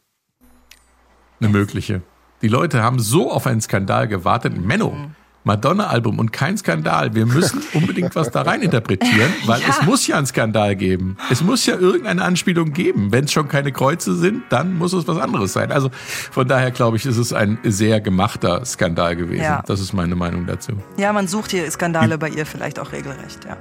eine 1.40 1.48
mögliche. 1.48 2.02
Die 2.42 2.48
Leute 2.48 2.82
haben 2.82 2.98
so 2.98 3.32
auf 3.32 3.46
einen 3.46 3.62
Skandal 3.62 4.07
gewartet. 4.07 4.57
Menno, 4.59 4.90
mhm. 4.90 5.14
Madonna-Album 5.45 6.18
und 6.18 6.32
kein 6.32 6.57
Skandal. 6.57 7.14
Wir 7.14 7.26
müssen 7.26 7.62
unbedingt 7.74 8.16
was 8.16 8.30
da 8.30 8.42
rein 8.42 8.62
interpretieren, 8.62 9.32
weil 9.47 9.61
ja. 9.61 9.68
es 9.68 9.82
muss 9.82 10.07
ja 10.07 10.16
einen 10.16 10.26
Skandal 10.26 10.74
geben. 10.74 11.16
Es 11.30 11.42
muss 11.42 11.64
ja 11.66 11.76
irgendeine 11.76 12.22
Anspielung 12.22 12.72
geben. 12.72 13.12
Wenn 13.12 13.24
es 13.24 13.32
schon 13.32 13.49
keine 13.49 13.70
Kreuze 13.72 14.16
sind, 14.16 14.45
dann 14.49 14.76
muss 14.76 14.92
es 14.92 15.07
was 15.07 15.18
anderes 15.18 15.53
sein. 15.53 15.70
Also 15.70 15.90
von 16.30 16.49
daher 16.49 16.70
glaube 16.70 16.97
ich, 16.97 17.07
ist 17.07 17.18
es 17.18 17.32
ein 17.32 17.59
sehr 17.62 18.01
gemachter 18.01 18.64
Skandal 18.64 19.16
gewesen. 19.16 19.42
Ja. 19.42 19.62
Das 19.66 19.80
ist 19.80 19.92
meine 19.92 20.16
Meinung 20.16 20.47
dazu. 20.47 20.72
Ja, 20.97 21.12
man 21.12 21.28
sucht 21.28 21.51
hier 21.51 21.70
Skandale 21.70 22.18
bei 22.18 22.28
ihr 22.28 22.47
vielleicht 22.47 22.78
auch 22.78 22.92
regelrecht, 22.92 23.45
ja. 23.45 23.57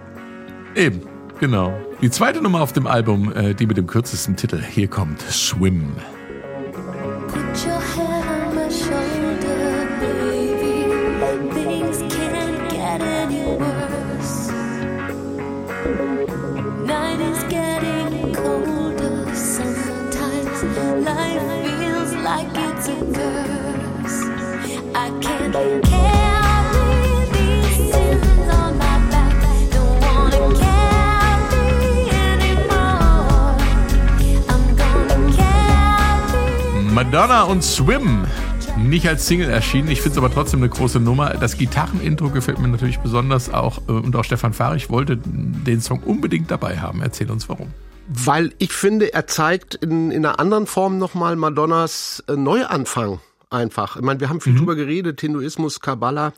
Eben, 0.75 1.01
genau. 1.39 1.77
Die 2.01 2.09
zweite 2.09 2.41
Nummer 2.41 2.61
auf 2.61 2.73
dem 2.73 2.87
Album, 2.87 3.31
äh, 3.33 3.53
die 3.53 3.67
mit 3.67 3.77
dem 3.77 3.87
kürzesten 3.87 4.35
Titel. 4.35 4.61
Hier 4.61 4.87
kommt 4.87 5.21
Swim. 5.21 5.93
Put 7.27 7.65
your 7.65 8.02
Madonna 36.93 37.43
und 37.43 37.63
Swim. 37.63 38.25
Nicht 38.77 39.07
als 39.07 39.27
Single 39.27 39.49
erschienen. 39.49 39.87
Ich 39.89 40.01
finde 40.01 40.11
es 40.11 40.17
aber 40.17 40.33
trotzdem 40.33 40.59
eine 40.59 40.69
große 40.69 40.99
Nummer. 40.99 41.29
Das 41.31 41.57
Gitarrenintro 41.57 42.29
gefällt 42.29 42.59
mir 42.59 42.67
natürlich 42.67 42.99
besonders 42.99 43.53
auch. 43.53 43.79
Äh, 43.87 43.93
und 43.93 44.15
auch 44.15 44.23
Stefan 44.23 44.51
Fahr, 44.51 44.75
ich 44.75 44.89
wollte 44.89 45.17
den 45.23 45.79
Song 45.79 45.99
unbedingt 45.99 46.51
dabei 46.51 46.79
haben. 46.79 47.01
Erzähl 47.01 47.31
uns 47.31 47.47
warum. 47.47 47.67
Weil 48.07 48.53
ich 48.57 48.73
finde, 48.73 49.13
er 49.13 49.27
zeigt 49.27 49.75
in, 49.75 50.11
in 50.11 50.25
einer 50.25 50.39
anderen 50.39 50.67
Form 50.67 50.97
nochmal 50.97 51.35
Madonnas 51.35 52.23
äh, 52.27 52.33
Neuanfang 52.33 53.19
einfach. 53.49 53.95
Ich 53.95 54.01
meine, 54.01 54.19
wir 54.19 54.29
haben 54.29 54.41
viel 54.41 54.53
mhm. 54.53 54.57
drüber 54.57 54.75
geredet, 54.75 55.21
Hinduismus, 55.21 55.79
Kabbalah. 55.79 56.33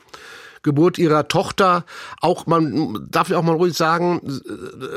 Geburt 0.66 0.98
ihrer 0.98 1.28
Tochter 1.28 1.84
auch, 2.20 2.46
man 2.46 3.06
darf 3.08 3.28
ja 3.28 3.38
auch 3.38 3.44
mal 3.44 3.54
ruhig 3.54 3.74
sagen, 3.74 4.20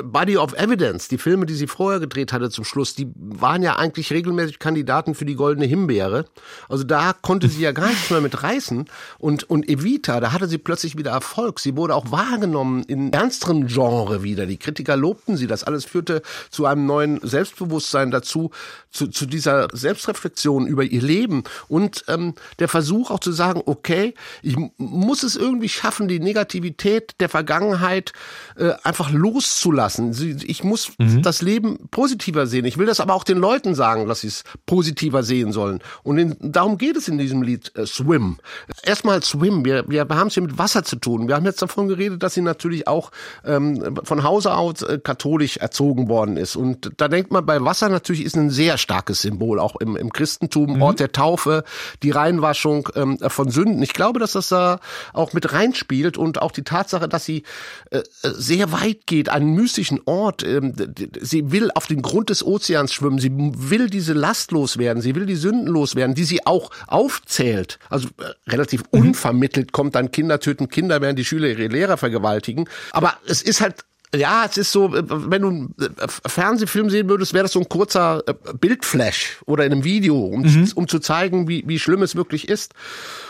Body 0.03 0.35
of 0.35 0.53
Evidence, 0.53 1.07
die 1.07 1.19
Filme, 1.19 1.45
die 1.45 1.53
sie 1.53 1.67
vorher 1.67 1.99
gedreht 1.99 2.33
hatte 2.33 2.49
zum 2.49 2.65
Schluss, 2.65 2.95
die 2.95 3.11
waren 3.15 3.61
ja 3.61 3.75
eigentlich 3.75 4.11
regelmäßig 4.11 4.57
Kandidaten 4.57 5.13
für 5.13 5.25
die 5.25 5.35
Goldene 5.35 5.67
Himbeere. 5.67 6.25
Also 6.67 6.83
da 6.83 7.13
konnte 7.13 7.47
sie 7.49 7.61
ja 7.61 7.71
gar 7.71 7.89
nichts 7.89 8.09
mehr 8.09 8.19
mit 8.19 8.41
reißen. 8.41 8.85
Und, 9.19 9.43
und 9.43 9.69
Evita, 9.69 10.19
da 10.19 10.33
hatte 10.33 10.47
sie 10.47 10.57
plötzlich 10.57 10.97
wieder 10.97 11.11
Erfolg. 11.11 11.59
Sie 11.59 11.77
wurde 11.77 11.93
auch 11.93 12.11
wahrgenommen 12.11 12.81
in 12.83 13.13
ernsteren 13.13 13.67
Genre 13.67 14.23
wieder. 14.23 14.47
Die 14.47 14.57
Kritiker 14.57 14.97
lobten 14.97 15.37
sie. 15.37 15.45
Das 15.45 15.63
alles 15.63 15.85
führte 15.85 16.23
zu 16.49 16.65
einem 16.65 16.87
neuen 16.87 17.19
Selbstbewusstsein 17.21 18.09
dazu, 18.09 18.49
zu, 18.89 19.05
zu 19.07 19.27
dieser 19.27 19.67
Selbstreflexion 19.71 20.65
über 20.65 20.83
ihr 20.83 21.03
Leben 21.03 21.43
und 21.67 22.05
ähm, 22.07 22.33
der 22.57 22.67
Versuch 22.67 23.11
auch 23.11 23.19
zu 23.19 23.31
sagen, 23.31 23.61
okay, 23.65 24.15
ich 24.41 24.55
muss 24.77 25.21
es 25.21 25.35
irgendwie 25.35 25.58
irgendwie 25.59 25.69
schaffen, 25.69 26.07
die 26.07 26.19
Negativität 26.19 27.15
der 27.19 27.27
Vergangenheit 27.27 28.13
äh, 28.55 28.71
einfach 28.83 29.11
loszulassen. 29.11 30.15
Ich 30.45 30.63
muss 30.63 30.91
mhm. 30.97 31.21
das 31.21 31.41
Leben 31.41 31.89
positiver 31.91 32.47
sehen. 32.47 32.65
Ich 32.65 32.77
will 32.77 32.85
das 32.85 33.01
aber 33.01 33.13
auch 33.13 33.25
den 33.25 33.37
Leuten 33.37 33.75
sagen, 33.75 34.07
dass 34.07 34.21
sie 34.21 34.27
es 34.27 34.43
positiver 34.65 35.23
sehen 35.23 35.51
sollen. 35.51 35.79
Und 36.03 36.17
in, 36.17 36.35
darum 36.39 36.77
geht 36.77 36.95
es 36.95 37.07
in 37.07 37.17
diesem 37.17 37.41
Lied 37.41 37.75
äh, 37.75 37.85
Swim. 37.85 38.37
Erstmal 38.83 39.21
Swim. 39.21 39.65
Wir, 39.65 39.83
wir 39.89 40.07
haben 40.07 40.27
es 40.27 40.35
hier 40.35 40.43
mit 40.43 40.57
Wasser 40.57 40.83
zu 40.83 40.95
tun. 40.95 41.27
Wir 41.27 41.35
haben 41.35 41.45
jetzt 41.45 41.61
davon 41.61 41.89
geredet, 41.89 42.23
dass 42.23 42.33
sie 42.33 42.41
natürlich 42.41 42.87
auch 42.87 43.11
ähm, 43.45 43.97
von 44.03 44.23
Hause 44.23 44.55
aus 44.55 44.81
äh, 44.81 44.99
katholisch 45.03 45.57
erzogen 45.57 46.07
worden 46.07 46.37
ist. 46.37 46.55
Und 46.55 46.91
da 46.97 47.09
denkt 47.09 47.31
man 47.31 47.45
bei 47.45 47.61
Wasser 47.61 47.89
natürlich 47.89 48.23
ist 48.23 48.37
ein 48.37 48.49
sehr 48.49 48.77
starkes 48.77 49.21
Symbol, 49.21 49.59
auch 49.59 49.75
im, 49.75 49.97
im 49.97 50.13
Christentum, 50.13 50.75
mhm. 50.75 50.81
Ort 50.81 50.99
der 51.01 51.11
Taufe, 51.11 51.63
die 52.01 52.11
Reinwaschung 52.11 52.87
ähm, 52.95 53.17
von 53.19 53.49
Sünden. 53.49 53.83
Ich 53.83 53.93
glaube, 53.93 54.19
dass 54.19 54.31
das 54.31 54.47
da 54.47 54.79
auch 55.13 55.33
mit 55.33 55.38
reinspielt 55.45 56.17
und 56.17 56.41
auch 56.41 56.51
die 56.51 56.63
Tatsache, 56.63 57.07
dass 57.07 57.25
sie 57.25 57.43
äh, 57.91 58.01
sehr 58.21 58.71
weit 58.71 59.05
geht, 59.05 59.29
einen 59.29 59.53
mystischen 59.53 60.01
Ort. 60.05 60.43
Ähm, 60.43 60.73
sie 61.19 61.51
will 61.51 61.71
auf 61.73 61.87
den 61.87 62.01
Grund 62.01 62.29
des 62.29 62.45
Ozeans 62.45 62.93
schwimmen. 62.93 63.19
Sie 63.19 63.31
will 63.33 63.89
diese 63.89 64.13
Last 64.13 64.51
loswerden. 64.51 65.01
Sie 65.01 65.15
will 65.15 65.25
die 65.25 65.35
Sünden 65.35 65.67
loswerden, 65.67 66.15
die 66.15 66.23
sie 66.23 66.45
auch 66.45 66.71
aufzählt. 66.87 67.79
Also 67.89 68.07
äh, 68.17 68.51
relativ 68.51 68.83
mhm. 68.91 69.01
unvermittelt 69.01 69.71
kommt 69.71 69.95
dann 69.95 70.11
Kinder 70.11 70.39
töten 70.39 70.69
Kinder, 70.69 71.01
während 71.01 71.19
die 71.19 71.25
Schüler 71.25 71.47
ihre 71.47 71.67
Lehrer 71.67 71.97
vergewaltigen. 71.97 72.67
Aber 72.91 73.13
es 73.25 73.41
ist 73.41 73.61
halt 73.61 73.75
ja, 74.15 74.45
es 74.45 74.57
ist 74.57 74.71
so, 74.71 74.95
äh, 74.95 75.03
wenn 75.07 75.41
du 75.41 75.47
einen 75.49 75.75
äh, 75.79 76.07
Fernsehfilm 76.07 76.89
sehen 76.89 77.09
würdest, 77.09 77.33
wäre 77.33 77.43
das 77.43 77.51
so 77.51 77.59
ein 77.59 77.69
kurzer 77.69 78.23
äh, 78.25 78.33
Bildflash 78.59 79.37
oder 79.45 79.65
in 79.65 79.71
einem 79.71 79.83
Video, 79.83 80.17
um, 80.17 80.41
mhm. 80.41 80.71
um 80.75 80.87
zu 80.87 80.99
zeigen, 80.99 81.47
wie, 81.47 81.63
wie 81.67 81.79
schlimm 81.79 82.01
es 82.01 82.15
wirklich 82.15 82.49
ist. 82.49 82.73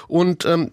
Und 0.08 0.46
ähm, 0.46 0.72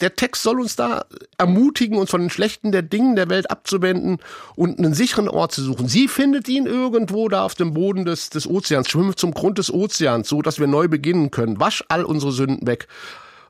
der 0.00 0.16
Text 0.16 0.42
soll 0.42 0.60
uns 0.60 0.74
da 0.74 1.04
ermutigen, 1.36 1.98
uns 1.98 2.10
von 2.10 2.22
den 2.22 2.30
Schlechten 2.30 2.72
der 2.72 2.82
Dingen 2.82 3.14
der 3.14 3.28
Welt 3.28 3.50
abzuwenden 3.50 4.18
und 4.56 4.78
einen 4.78 4.94
sicheren 4.94 5.28
Ort 5.28 5.52
zu 5.52 5.62
suchen. 5.62 5.86
Sie 5.86 6.08
findet 6.08 6.48
ihn 6.48 6.64
irgendwo 6.64 7.28
da 7.28 7.44
auf 7.44 7.54
dem 7.54 7.74
Boden 7.74 8.06
des, 8.06 8.30
des 8.30 8.48
Ozeans, 8.48 8.88
schwimmt 8.88 9.18
zum 9.18 9.32
Grund 9.32 9.58
des 9.58 9.70
Ozeans, 9.70 10.28
so 10.28 10.40
dass 10.40 10.60
wir 10.60 10.66
neu 10.66 10.88
beginnen 10.88 11.30
können. 11.30 11.60
Wasch 11.60 11.84
all 11.88 12.04
unsere 12.04 12.32
Sünden 12.32 12.66
weg 12.66 12.88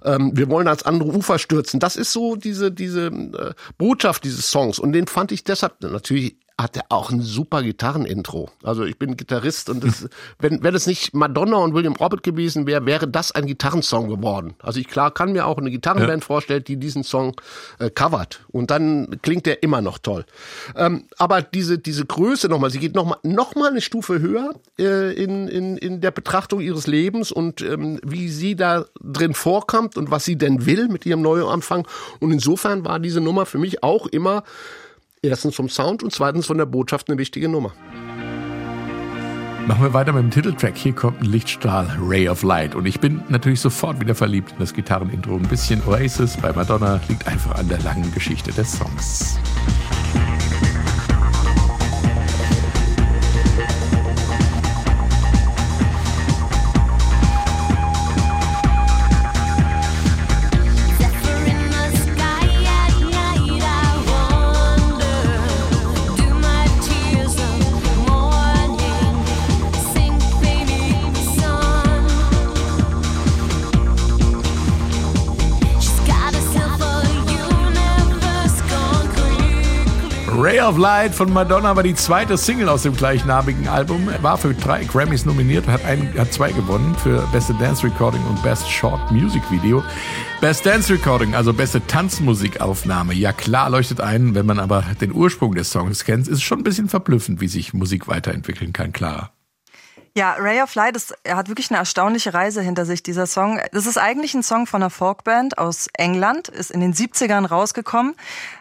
ähm, 0.05 0.33
wir 0.35 0.49
wollen 0.49 0.69
als 0.69 0.85
andere 0.85 1.11
Ufer 1.11 1.39
stürzen. 1.39 1.81
Das 1.81 1.97
ist 1.97 2.13
so 2.13 2.37
diese, 2.37 2.71
diese 2.73 3.07
äh, 3.07 3.53
Botschaft 3.79 4.25
dieses 4.25 4.51
Songs. 4.51 4.79
Und 4.79 4.93
den 4.93 5.07
fand 5.07 5.33
ich 5.33 5.45
deshalb 5.45 5.81
natürlich 5.81 6.37
hat 6.63 6.77
er 6.77 6.85
auch 6.89 7.11
ein 7.11 7.21
super 7.21 7.63
Gitarrenintro. 7.63 8.51
Also 8.63 8.85
ich 8.85 8.99
bin 8.99 9.17
Gitarrist 9.17 9.71
und 9.71 9.85
das, 9.85 10.09
wenn, 10.39 10.63
wenn 10.63 10.75
es 10.75 10.87
nicht 10.87 11.15
Madonna 11.15 11.57
und 11.57 11.75
William 11.75 11.95
Robert 11.95 12.23
gewesen 12.23 12.67
wäre, 12.67 12.87
wäre 12.87 13.09
das 13.09 13.33
ein 13.33 13.47
Gitarrensong 13.47 14.09
geworden. 14.09 14.55
Also 14.61 14.81
ich 14.81 14.89
klar 14.89 15.11
kann 15.13 15.33
mir 15.33 15.47
auch 15.47 15.59
eine 15.59 15.71
Gitarrenband 15.71 16.23
ja. 16.23 16.27
vorstellen, 16.27 16.65
die 16.65 16.77
diesen 16.77 17.05
Song 17.05 17.35
äh, 17.79 17.91
covert. 17.91 18.41
Und 18.49 18.71
dann 18.71 19.21
klingt 19.23 19.47
der 19.47 19.63
immer 19.63 19.81
noch 19.81 19.99
toll. 19.99 20.25
Ähm, 20.77 21.05
aber 21.19 21.43
diese, 21.43 21.79
diese 21.79 22.05
Größe 22.05 22.49
nochmal, 22.49 22.71
sie 22.71 22.79
geht 22.79 22.95
nochmal 22.95 23.19
noch 23.23 23.55
mal 23.55 23.71
eine 23.71 23.81
Stufe 23.81 24.21
höher 24.21 24.55
äh, 24.79 25.13
in, 25.13 25.49
in, 25.49 25.77
in 25.77 26.01
der 26.01 26.11
Betrachtung 26.11 26.61
ihres 26.61 26.87
Lebens 26.87 27.33
und 27.33 27.61
ähm, 27.63 28.01
wie 28.05 28.29
sie 28.29 28.57
da 28.57 28.85
drin 29.01 29.35
vorkommt 29.35 29.97
und 29.97 30.11
was 30.11 30.25
sie 30.25 30.37
denn 30.37 30.67
will 30.67 30.89
mit 30.89 31.07
ihrem 31.07 31.23
Neuanfang. 31.23 31.87
Und 32.19 32.33
insofern 32.33 32.85
war 32.85 32.99
diese 32.99 33.21
Nummer 33.21 33.47
für 33.47 33.59
mich 33.59 33.83
auch 33.83 34.07
immer 34.07 34.45
erstens 35.23 35.55
vom 35.55 35.69
Sound 35.69 36.03
und 36.03 36.13
zweitens 36.13 36.47
von 36.47 36.57
der 36.57 36.67
Botschaft 36.67 37.09
eine 37.09 37.19
wichtige 37.19 37.49
Nummer. 37.49 37.73
Machen 39.67 39.83
wir 39.83 39.93
weiter 39.93 40.13
mit 40.13 40.23
dem 40.23 40.31
Titeltrack. 40.31 40.77
Hier 40.77 40.95
kommt 40.95 41.21
ein 41.21 41.27
Lichtstrahl, 41.27 41.87
Ray 42.01 42.29
of 42.29 42.43
Light. 42.43 42.75
Und 42.75 42.87
ich 42.87 42.99
bin 42.99 43.23
natürlich 43.29 43.61
sofort 43.61 44.01
wieder 44.01 44.15
verliebt 44.15 44.53
in 44.53 44.59
das 44.59 44.73
Gitarrenintro. 44.73 45.37
Ein 45.37 45.43
bisschen 45.43 45.83
Oasis 45.87 46.37
bei 46.39 46.53
Madonna 46.53 47.01
liegt 47.09 47.27
einfach 47.27 47.57
an 47.57 47.69
der 47.69 47.81
langen 47.83 48.13
Geschichte 48.15 48.51
des 48.53 48.73
Songs. 48.73 49.39
Of 80.71 80.79
Light 80.79 81.13
von 81.13 81.33
Madonna 81.33 81.75
war 81.75 81.83
die 81.83 81.97
zweite 81.97 82.37
Single 82.37 82.69
aus 82.69 82.85
dem 82.85 82.95
gleichnamigen 82.95 83.67
Album. 83.67 84.09
War 84.23 84.39
für 84.39 84.55
drei 84.55 84.85
Grammys 84.85 85.25
nominiert, 85.25 85.67
hat, 85.67 85.85
ein, 85.85 86.15
hat 86.17 86.33
zwei 86.33 86.53
gewonnen 86.53 86.95
für 86.95 87.27
Beste 87.33 87.55
Dance 87.55 87.85
Recording 87.85 88.25
und 88.27 88.41
Best 88.45 88.71
Short 88.71 89.11
Music 89.11 89.43
Video. 89.51 89.83
Best 90.41 90.65
Dance 90.65 90.93
Recording, 90.93 91.35
also 91.35 91.53
beste 91.53 91.85
Tanzmusikaufnahme. 91.85 93.15
Ja 93.15 93.33
klar, 93.33 93.69
leuchtet 93.69 94.01
ein, 94.01 94.37
wenn 94.37 94.47
man 94.47 94.61
aber 94.61 94.85
den 95.01 95.13
Ursprung 95.13 95.57
des 95.57 95.71
Songs 95.71 96.05
kennt, 96.05 96.29
ist 96.29 96.37
es 96.37 96.43
schon 96.43 96.61
ein 96.61 96.65
bisschen 96.65 96.89
verblüffend, 96.89 97.41
wie 97.41 97.49
sich 97.49 97.75
Musik 97.75 98.07
weiterentwickeln 98.07 98.73
kann, 98.73 98.93
klar. 98.93 99.33
Ja, 100.21 100.35
Ray 100.39 100.61
of 100.61 100.75
Light 100.75 101.03
er 101.25 101.37
hat 101.39 101.49
wirklich 101.49 101.71
eine 101.71 101.79
erstaunliche 101.79 102.35
Reise 102.35 102.61
hinter 102.61 102.85
sich, 102.85 103.03
dieser 103.03 103.27
Song. 103.27 103.59
Das 103.73 103.87
ist 103.87 103.97
eigentlich 103.97 104.35
ein 104.35 104.43
Song 104.43 104.67
von 104.67 104.83
einer 104.83 104.91
Folkband 104.91 105.57
aus 105.57 105.89
England, 105.95 106.49
ist 106.49 106.71
in 106.71 106.81
den 106.81 106.93
70ern 106.93 107.47
rausgekommen. 107.47 108.15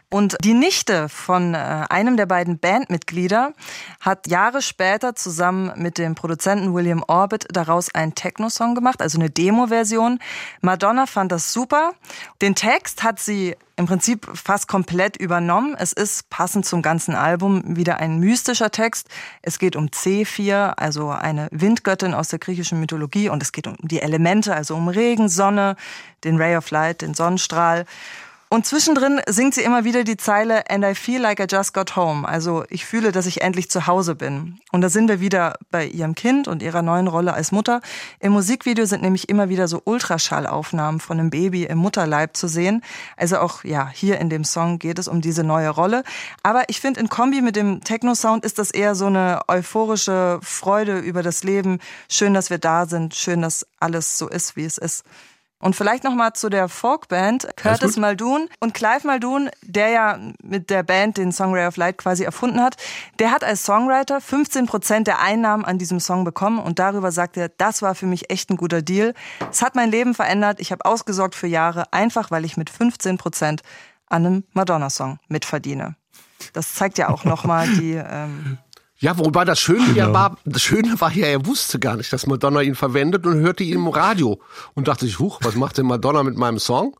Und 0.09 0.37
die 0.41 0.53
Nichte 0.53 1.09
von 1.09 1.55
äh, 1.55 1.57
einem 1.89 2.15
der 2.15 2.27
beiden 2.27 2.59
Bandmitglieder 2.59 3.51
hat 3.99 4.27
Jahre 4.27 4.61
später 4.61 5.15
zusammen 5.15 5.73
mit 5.75 5.97
dem 5.97 6.15
Produzenten 6.15 6.73
William 6.73 7.03
Orbit 7.05 7.45
daraus 7.51 7.93
einen 7.93 8.15
Techno-Song 8.15 8.73
gemacht, 8.73 9.01
also 9.01 9.19
eine 9.19 9.29
Demo-Version. 9.29 10.19
Madonna 10.61 11.07
fand 11.07 11.33
das 11.33 11.51
super. 11.51 11.91
Den 12.41 12.55
Text 12.55 13.03
hat 13.03 13.19
sie 13.19 13.57
im 13.79 13.85
Prinzip 13.85 14.27
fast 14.33 14.67
komplett 14.67 15.15
übernommen. 15.15 15.73
Es 15.79 15.93
ist 15.93 16.29
passend 16.29 16.65
zum 16.65 16.81
ganzen 16.81 17.15
Album 17.15 17.77
wieder 17.77 17.97
ein 17.97 18.19
mystischer 18.19 18.71
Text. 18.71 19.07
Es 19.41 19.57
geht 19.57 19.77
um 19.77 19.85
C4, 19.85 20.73
also 20.75 21.11
eine 21.11 21.47
Windgöttin 21.51 22.13
aus 22.13 22.27
der 22.27 22.39
griechischen 22.39 22.81
Mythologie 22.81 23.29
und 23.29 23.41
es 23.41 23.53
geht 23.53 23.67
um 23.67 23.77
die 23.81 24.01
Elemente, 24.01 24.53
also 24.53 24.75
um 24.75 24.89
Regen, 24.89 25.29
Sonne, 25.29 25.77
den 26.25 26.35
Ray 26.35 26.57
of 26.57 26.69
Light, 26.71 27.01
den 27.01 27.13
Sonnenstrahl. 27.13 27.85
Und 28.51 28.65
zwischendrin 28.65 29.21
singt 29.27 29.53
sie 29.53 29.61
immer 29.61 29.83
wieder 29.83 30.03
die 30.03 30.17
Zeile 30.17 30.67
And 30.71 30.83
I 30.83 30.95
feel 30.95 31.21
like 31.21 31.39
I 31.39 31.45
just 31.47 31.71
got 31.71 31.95
home. 31.95 32.27
Also 32.27 32.63
ich 32.69 32.83
fühle, 32.83 33.11
dass 33.11 33.27
ich 33.27 33.41
endlich 33.41 33.69
zu 33.69 33.85
Hause 33.85 34.15
bin. 34.15 34.57
Und 34.71 34.81
da 34.81 34.89
sind 34.89 35.07
wir 35.07 35.19
wieder 35.19 35.59
bei 35.69 35.85
ihrem 35.85 36.15
Kind 36.15 36.47
und 36.47 36.63
ihrer 36.63 36.81
neuen 36.81 37.07
Rolle 37.07 37.35
als 37.35 37.51
Mutter. 37.51 37.79
Im 38.19 38.31
Musikvideo 38.31 38.85
sind 38.85 39.03
nämlich 39.03 39.29
immer 39.29 39.49
wieder 39.49 39.67
so 39.67 39.83
Ultraschallaufnahmen 39.85 40.99
von 40.99 41.19
einem 41.19 41.29
Baby 41.29 41.65
im 41.65 41.77
Mutterleib 41.77 42.35
zu 42.35 42.47
sehen. 42.47 42.81
Also 43.17 43.37
auch, 43.37 43.63
ja, 43.63 43.87
hier 43.87 44.17
in 44.17 44.31
dem 44.31 44.43
Song 44.43 44.79
geht 44.79 44.97
es 44.97 45.07
um 45.07 45.21
diese 45.21 45.43
neue 45.43 45.69
Rolle. 45.69 46.03
Aber 46.41 46.63
ich 46.69 46.81
finde, 46.81 47.01
in 47.01 47.09
Kombi 47.09 47.41
mit 47.41 47.55
dem 47.55 47.83
Techno-Sound 47.83 48.43
ist 48.43 48.57
das 48.57 48.71
eher 48.71 48.95
so 48.95 49.05
eine 49.05 49.41
euphorische 49.47 50.39
Freude 50.41 50.97
über 50.97 51.21
das 51.21 51.43
Leben. 51.43 51.77
Schön, 52.09 52.33
dass 52.33 52.49
wir 52.49 52.57
da 52.57 52.87
sind. 52.87 53.13
Schön, 53.13 53.43
dass 53.43 53.67
alles 53.79 54.17
so 54.17 54.27
ist, 54.27 54.55
wie 54.55 54.65
es 54.65 54.79
ist. 54.79 55.03
Und 55.61 55.75
vielleicht 55.75 56.05
noch 56.05 56.15
mal 56.15 56.33
zu 56.33 56.49
der 56.49 56.69
Folkband 56.69 57.49
Curtis 57.57 57.97
Muldoon 57.97 58.47
und 58.61 58.73
Clive 58.73 59.05
Muldoon, 59.05 59.49
der 59.61 59.89
ja 59.89 60.19
mit 60.41 60.69
der 60.69 60.83
Band 60.83 61.17
den 61.17 61.33
Song 61.33 61.53
Ray 61.53 61.67
of 61.67 61.75
Light 61.75 61.97
quasi 61.97 62.23
erfunden 62.23 62.61
hat. 62.61 62.77
Der 63.19 63.31
hat 63.31 63.43
als 63.43 63.65
Songwriter 63.65 64.21
15 64.21 64.67
Prozent 64.67 65.07
der 65.07 65.19
Einnahmen 65.19 65.65
an 65.65 65.77
diesem 65.77 65.99
Song 65.99 66.23
bekommen 66.23 66.59
und 66.59 66.79
darüber 66.79 67.11
sagt 67.11 67.35
er, 67.35 67.49
das 67.49 67.81
war 67.81 67.93
für 67.93 68.05
mich 68.05 68.29
echt 68.31 68.49
ein 68.49 68.55
guter 68.55 68.81
Deal. 68.81 69.13
Es 69.51 69.61
hat 69.61 69.75
mein 69.75 69.91
Leben 69.91 70.13
verändert. 70.13 70.61
Ich 70.61 70.71
habe 70.71 70.85
ausgesorgt 70.85 71.35
für 71.35 71.47
Jahre, 71.47 71.91
einfach 71.91 72.31
weil 72.31 72.45
ich 72.45 72.55
mit 72.55 72.69
15 72.69 73.17
Prozent 73.17 73.61
an 74.07 74.25
einem 74.25 74.43
Madonna-Song 74.53 75.19
mitverdiene. 75.27 75.95
Das 76.53 76.73
zeigt 76.73 76.97
ja 76.97 77.09
auch 77.09 77.25
noch 77.25 77.43
mal 77.43 77.67
die 77.67 77.93
ähm, 77.93 78.59
ja, 79.01 79.17
wobei 79.17 79.45
das 79.45 79.61
Schöne 79.61 79.85
genau. 79.85 79.95
ja 79.95 80.13
war, 80.13 80.37
das 80.43 80.61
Schöne 80.61 80.99
war 80.99 81.11
ja, 81.13 81.27
er 81.27 81.45
wusste 81.45 81.79
gar 81.79 81.95
nicht, 81.95 82.11
dass 82.11 82.27
Madonna 82.27 82.61
ihn 82.61 82.75
verwendet 82.75 83.25
und 83.25 83.39
hörte 83.39 83.63
ihn 83.63 83.75
im 83.75 83.87
Radio 83.87 84.41
und 84.73 84.89
dachte 84.89 85.05
sich, 85.05 85.19
huch, 85.19 85.39
was 85.41 85.55
macht 85.55 85.77
denn 85.77 85.85
Madonna 85.85 86.21
mit 86.23 86.37
meinem 86.37 86.59
Song? 86.59 86.97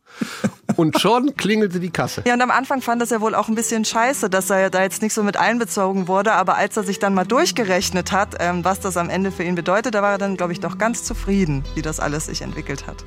Und 0.77 0.97
schon 1.01 1.35
klingelte 1.35 1.81
die 1.81 1.89
Kasse. 1.89 2.23
Ja, 2.25 2.35
und 2.35 2.41
am 2.41 2.51
Anfang 2.51 2.81
fand 2.81 3.01
das 3.01 3.09
ja 3.09 3.19
wohl 3.19 3.35
auch 3.35 3.49
ein 3.49 3.55
bisschen 3.55 3.83
scheiße, 3.83 4.29
dass 4.29 4.49
er 4.49 4.69
da 4.69 4.81
jetzt 4.81 5.01
nicht 5.01 5.13
so 5.13 5.23
mit 5.23 5.35
einbezogen 5.35 6.07
wurde, 6.07 6.31
aber 6.33 6.55
als 6.55 6.77
er 6.77 6.83
sich 6.83 6.99
dann 6.99 7.13
mal 7.13 7.25
durchgerechnet 7.25 8.13
hat, 8.13 8.35
ähm, 8.39 8.63
was 8.63 8.79
das 8.79 8.95
am 8.95 9.09
Ende 9.09 9.31
für 9.31 9.43
ihn 9.43 9.55
bedeutet, 9.55 9.93
da 9.93 10.01
war 10.01 10.11
er 10.11 10.17
dann, 10.17 10.37
glaube 10.37 10.53
ich, 10.53 10.61
doch 10.61 10.77
ganz 10.77 11.03
zufrieden, 11.03 11.65
wie 11.75 11.81
das 11.81 11.99
alles 11.99 12.27
sich 12.27 12.41
entwickelt 12.41 12.87
hat. 12.87 13.03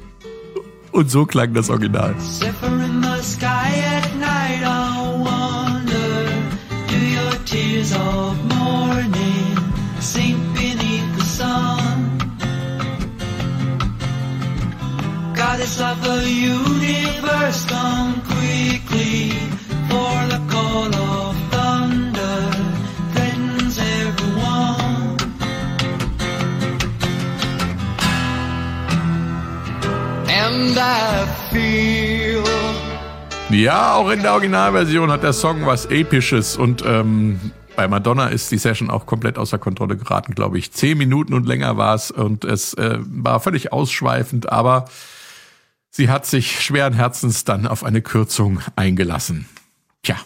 Und 0.91 1.11
so 1.11 1.25
klang 1.25 1.55
das 1.55 1.71
Original. 1.71 2.15
tears 7.53 7.93
of 7.93 8.52
morning 8.73 9.57
sink 10.01 10.39
beneath 10.55 11.13
the 16.03 16.21
universe, 16.29 17.67
come 17.67 18.15
quickly, 18.33 19.31
for 19.91 20.15
the 20.33 20.41
call 20.53 20.95
of 20.95 21.37
thunder. 21.53 22.13
And 30.45 30.79
I 30.79 31.27
feel 31.51 32.43
Ja, 33.51 33.97
auch 33.97 34.11
in 34.11 34.23
der 34.23 34.33
Originalversion 34.33 35.11
hat 35.11 35.23
der 35.23 35.35
Song 35.35 35.67
was 35.67 35.85
Episches 35.87 36.57
und 36.57 36.83
ähm, 36.87 37.39
bei 37.83 37.89
Madonna 37.89 38.29
ist 38.29 38.53
die 38.53 38.59
Session 38.59 38.91
auch 38.91 39.07
komplett 39.07 39.39
außer 39.39 39.59
Kontrolle 39.59 39.97
geraten, 39.97 40.37
glaube 40.37 40.57
ich. 40.57 40.71
Zehn 40.71 40.97
Minuten 40.97 41.35
und 41.35 41.49
länger 41.49 41.77
war 41.77 41.97
es 41.97 42.13
und 42.13 42.45
es 42.45 42.75
äh, 42.75 42.99
war 43.01 43.41
völlig 43.41 43.73
ausschweifend, 43.73 44.53
aber 44.53 44.85
sie 45.91 46.09
hat 46.09 46.25
sich 46.25 46.61
schweren 46.61 46.93
Herzens 46.93 47.43
dann 47.43 47.67
auf 47.67 47.83
eine 47.83 48.01
Kürzung 48.01 48.61
eingelassen. 48.77 49.49
Tja. 50.05 50.17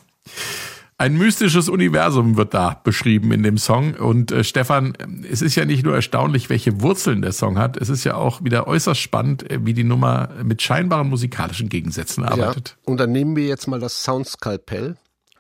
Ein 0.98 1.16
mystisches 1.16 1.70
Universum 1.70 2.36
wird 2.36 2.52
da 2.52 2.78
beschrieben 2.84 3.32
in 3.32 3.42
dem 3.42 3.57
Song. 3.57 3.94
Und 3.94 4.32
äh, 4.32 4.44
Stefan, 4.44 4.92
es 5.30 5.40
ist 5.40 5.54
ja 5.54 5.64
nicht 5.64 5.82
nur 5.82 5.94
erstaunlich, 5.94 6.50
welche 6.50 6.82
Wurzeln 6.82 7.22
der 7.22 7.32
Song 7.32 7.59
hat, 7.59 7.78
es 7.78 7.88
ist 7.88 8.04
ja 8.04 8.16
auch 8.16 8.44
wieder 8.44 8.66
äußerst 8.66 9.00
spannend, 9.00 9.50
äh, 9.50 9.64
wie 9.64 9.72
die 9.72 9.84
Nummer 9.84 10.28
mit 10.42 10.61
scheinbaren 10.61 11.09
musikalischen 11.09 11.70
Gegensätzen 11.70 12.22
arbeitet. 12.22 12.76
Ja, 12.76 12.90
und 12.90 13.00
dann 13.00 13.12
nehmen 13.12 13.34
wir 13.34 13.46
jetzt 13.46 13.66
mal 13.66 13.80
das 13.80 14.02
Soundskalpell 14.02 14.96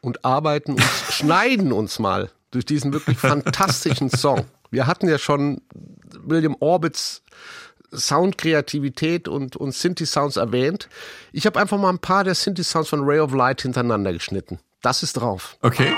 und 0.06 0.24
arbeiten 0.24 0.74
uns, 0.74 0.84
schneiden 1.10 1.72
uns 1.72 1.98
mal 1.98 2.30
durch 2.52 2.64
diesen 2.64 2.92
wirklich 2.92 3.18
fantastischen 3.18 4.08
Song. 4.08 4.44
Wir 4.70 4.86
hatten 4.86 5.08
ja 5.08 5.18
schon 5.18 5.60
William 6.20 6.56
Orbits 6.60 7.22
Soundkreativität 7.92 9.26
und, 9.26 9.56
und 9.56 9.72
Synthi-Sounds 9.72 10.36
erwähnt. 10.36 10.88
Ich 11.32 11.44
habe 11.44 11.58
einfach 11.58 11.76
mal 11.78 11.88
ein 11.88 11.98
paar 11.98 12.22
der 12.22 12.36
Synthi-Sounds 12.36 12.88
von 12.88 13.02
Ray 13.02 13.18
of 13.18 13.34
Light 13.34 13.62
hintereinander 13.62 14.12
geschnitten. 14.12 14.60
Das 14.80 15.02
ist 15.02 15.14
drauf. 15.14 15.56
Okay. 15.62 15.92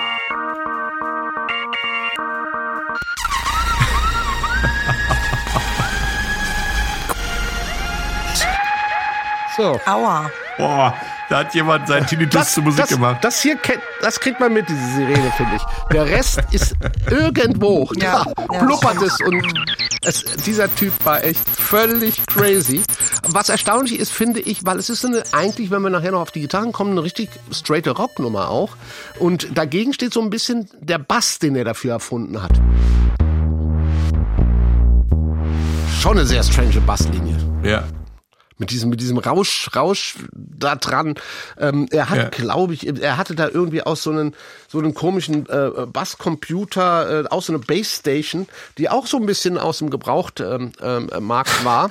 so. 9.57 9.79
Aua. 9.85 10.31
Boah, 10.57 10.95
da 11.29 11.41
hat 11.41 11.55
jemand 11.55 11.87
seinen 11.87 12.07
Tinnitus 12.07 12.41
das, 12.41 12.55
zur 12.55 12.63
Musik 12.63 12.81
das, 12.81 12.89
gemacht. 12.91 13.19
Das 13.23 13.43
hier, 13.43 13.59
das 14.01 14.19
kriegt 14.19 14.41
man 14.41 14.53
mit, 14.53 14.69
diese 14.69 14.95
Sirene, 14.95 15.33
finde 15.37 15.57
ich. 15.57 15.63
Der 15.93 16.07
Rest 16.07 16.41
ist 16.53 16.75
irgendwo. 17.11 17.91
Ja, 17.97 18.25
da 18.25 18.55
ja, 18.55 18.65
blubbert 18.65 19.03
es 19.03 19.21
und 19.21 19.43
es, 20.03 20.25
dieser 20.45 20.75
Typ 20.75 20.93
war 21.05 21.23
echt 21.23 21.47
völlig 21.49 22.25
crazy. 22.27 22.83
Was 23.29 23.51
erstaunlich 23.51 23.99
ist, 23.99 24.11
finde 24.11 24.41
ich, 24.41 24.65
weil 24.65 24.79
es 24.79 24.89
ist 24.89 25.05
eine, 25.05 25.23
eigentlich, 25.33 25.71
wenn 25.71 25.83
wir 25.83 25.91
nachher 25.91 26.13
noch 26.13 26.21
auf 26.21 26.31
die 26.31 26.41
Gitarren 26.41 26.73
kommen, 26.73 26.93
eine 26.93 27.03
richtig 27.03 27.29
straighte 27.51 27.91
Rocknummer 27.91 28.49
auch. 28.49 28.71
Und 29.19 29.57
dagegen 29.59 29.93
steht 29.93 30.15
so 30.15 30.23
ein 30.23 30.31
bisschen 30.31 30.69
der 30.81 30.99
Bass, 30.99 31.39
den 31.39 31.57
er 31.57 31.65
dafür 31.65 31.93
erfunden 31.93 32.43
hat. 32.43 32.53
Schon 36.01 36.17
eine 36.17 36.27
sehr 36.27 36.43
strange 36.43 36.81
Basslinie. 36.81 37.37
Ja 37.63 37.85
mit 38.59 38.71
diesem 38.71 38.91
mit 38.91 39.01
diesem 39.01 39.19
Rausch 39.19 39.71
Rausch 39.75 40.17
da 40.33 40.75
dran. 40.75 41.15
Ähm, 41.59 41.87
er 41.91 42.11
hat, 42.11 42.19
ja. 42.19 42.29
glaube 42.29 42.75
ich, 42.75 42.87
er 42.87 43.17
hatte 43.17 43.35
da 43.35 43.49
irgendwie 43.49 43.83
auch 43.83 43.97
so 43.97 44.11
einen 44.11 44.35
so 44.69 44.79
einen 44.79 44.95
komischen 44.95 45.49
äh, 45.49 45.87
Basscomputer, 45.87 47.25
äh, 47.25 47.29
auch 47.29 47.43
so 47.43 47.53
eine 47.53 47.61
Bassstation, 47.61 48.47
die 48.77 48.91
auch 48.91 49.07
so 49.07 49.17
ein 49.17 49.25
bisschen 49.27 49.57
aus 49.57 49.79
dem 49.79 49.89
Gebraucht 49.89 50.41
ähm, 50.41 50.73
ähm, 50.83 51.11
Markt 51.21 51.65
war. 51.65 51.91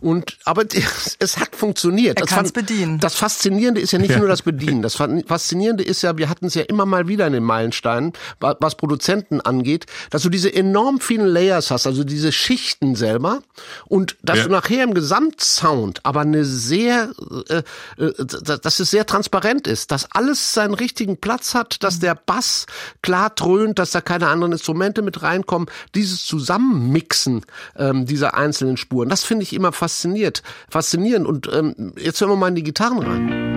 Und 0.00 0.36
aber 0.44 0.64
es 1.18 1.38
hat 1.38 1.56
funktioniert. 1.56 2.20
Er 2.20 2.26
kann 2.26 2.44
es 2.44 2.52
bedienen. 2.52 3.00
Das 3.00 3.14
Faszinierende 3.14 3.80
ist 3.80 3.92
ja 3.92 3.98
nicht 3.98 4.10
ja. 4.10 4.18
nur 4.18 4.28
das 4.28 4.42
Bedienen. 4.42 4.82
Das 4.82 4.96
Faszinierende 4.96 5.82
ist 5.82 6.02
ja, 6.02 6.18
wir 6.18 6.28
hatten 6.28 6.46
es 6.46 6.54
ja 6.54 6.62
immer 6.62 6.86
mal 6.86 7.08
wieder 7.08 7.26
in 7.26 7.32
den 7.32 7.44
Meilensteinen, 7.44 8.12
was 8.38 8.74
Produzenten 8.74 9.40
angeht, 9.40 9.86
dass 10.10 10.22
du 10.22 10.28
diese 10.28 10.52
enorm 10.52 11.00
vielen 11.00 11.26
Layers 11.26 11.70
hast, 11.70 11.86
also 11.86 12.04
diese 12.04 12.32
Schichten 12.32 12.94
selber, 12.96 13.42
und 13.86 14.16
dass 14.22 14.38
ja. 14.38 14.44
du 14.44 14.50
nachher 14.50 14.84
im 14.84 14.94
Gesamtsound 14.94 16.00
aber 16.04 16.20
eine 16.20 16.44
sehr, 16.44 17.10
äh, 17.48 17.62
äh, 17.96 18.12
dass 18.62 18.80
es 18.80 18.90
sehr 18.90 19.06
transparent 19.06 19.66
ist, 19.66 19.90
dass 19.90 20.10
alles 20.12 20.54
seinen 20.54 20.74
richtigen 20.74 21.16
Platz 21.16 21.54
hat, 21.54 21.82
dass 21.82 21.98
der 21.98 22.09
Bass 22.14 22.66
klar 23.02 23.30
dröhnt, 23.30 23.78
dass 23.78 23.90
da 23.90 24.00
keine 24.00 24.28
anderen 24.28 24.52
Instrumente 24.52 25.02
mit 25.02 25.22
reinkommen. 25.22 25.68
Dieses 25.94 26.24
Zusammenmixen 26.24 27.44
ähm, 27.76 28.06
dieser 28.06 28.34
einzelnen 28.34 28.76
Spuren, 28.76 29.08
das 29.08 29.24
finde 29.24 29.42
ich 29.42 29.52
immer 29.52 29.72
fasziniert, 29.72 30.42
faszinierend. 30.68 31.26
Und 31.26 31.48
ähm, 31.52 31.92
jetzt 31.96 32.20
hören 32.20 32.30
wir 32.30 32.36
mal 32.36 32.48
in 32.48 32.54
die 32.54 32.62
Gitarren 32.62 32.98
rein. 32.98 33.50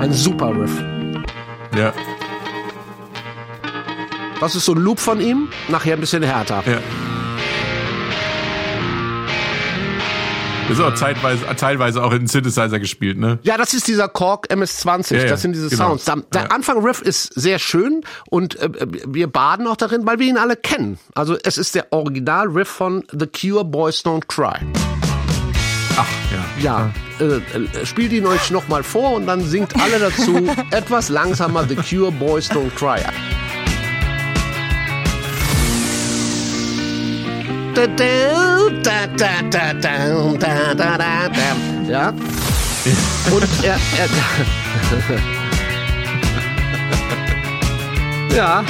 Ein 0.00 0.12
super 0.12 0.54
Riff. 0.54 0.78
Ja. 1.76 1.92
Das 4.40 4.54
ist 4.54 4.66
so 4.66 4.72
ein 4.72 4.78
Loop 4.78 4.98
von 5.00 5.20
ihm, 5.20 5.48
nachher 5.68 5.94
ein 5.94 6.00
bisschen 6.00 6.22
härter. 6.22 6.62
Ja. 6.66 7.05
Das 10.68 10.78
ist 10.78 10.84
auch 10.84 10.94
zeitweise, 10.94 11.44
teilweise 11.56 12.02
auch 12.02 12.12
in 12.12 12.26
Synthesizer 12.26 12.80
gespielt, 12.80 13.18
ne? 13.18 13.38
Ja, 13.42 13.56
das 13.56 13.72
ist 13.72 13.86
dieser 13.86 14.08
Korg 14.08 14.50
MS-20. 14.50 15.16
Ja, 15.16 15.24
das 15.26 15.42
sind 15.42 15.52
diese 15.52 15.68
genau. 15.68 15.96
Sounds. 15.96 16.04
Der, 16.06 16.16
der 16.32 16.42
ja. 16.42 16.48
Anfang 16.48 16.84
Riff 16.84 17.02
ist 17.02 17.32
sehr 17.34 17.60
schön 17.60 18.02
und 18.30 18.56
äh, 18.56 18.68
wir 19.06 19.28
baden 19.28 19.68
auch 19.68 19.76
darin, 19.76 20.06
weil 20.06 20.18
wir 20.18 20.26
ihn 20.26 20.38
alle 20.38 20.56
kennen. 20.56 20.98
Also 21.14 21.36
es 21.42 21.56
ist 21.56 21.76
der 21.76 21.92
Original 21.92 22.48
Riff 22.48 22.68
von 22.68 23.04
The 23.12 23.26
Cure 23.26 23.64
Boys 23.64 24.04
Don't 24.04 24.26
Cry. 24.26 24.56
Ach, 25.96 26.06
ja. 26.58 26.90
Ja, 27.20 27.24
äh, 27.24 27.36
äh, 27.36 27.86
spielt 27.86 28.12
ihn 28.12 28.26
euch 28.26 28.50
nochmal 28.50 28.82
vor 28.82 29.12
und 29.12 29.26
dann 29.26 29.42
singt 29.42 29.74
alle 29.80 29.98
dazu 30.00 30.36
etwas 30.72 31.08
langsamer 31.08 31.64
The 31.66 31.76
Cure 31.76 32.10
Boys 32.10 32.50
Don't 32.50 32.74
Cry. 32.74 33.00
Ja. 41.86 42.08
Und 43.30 43.44
er, 43.62 43.78
er 43.98 44.08
ja. 48.36 48.64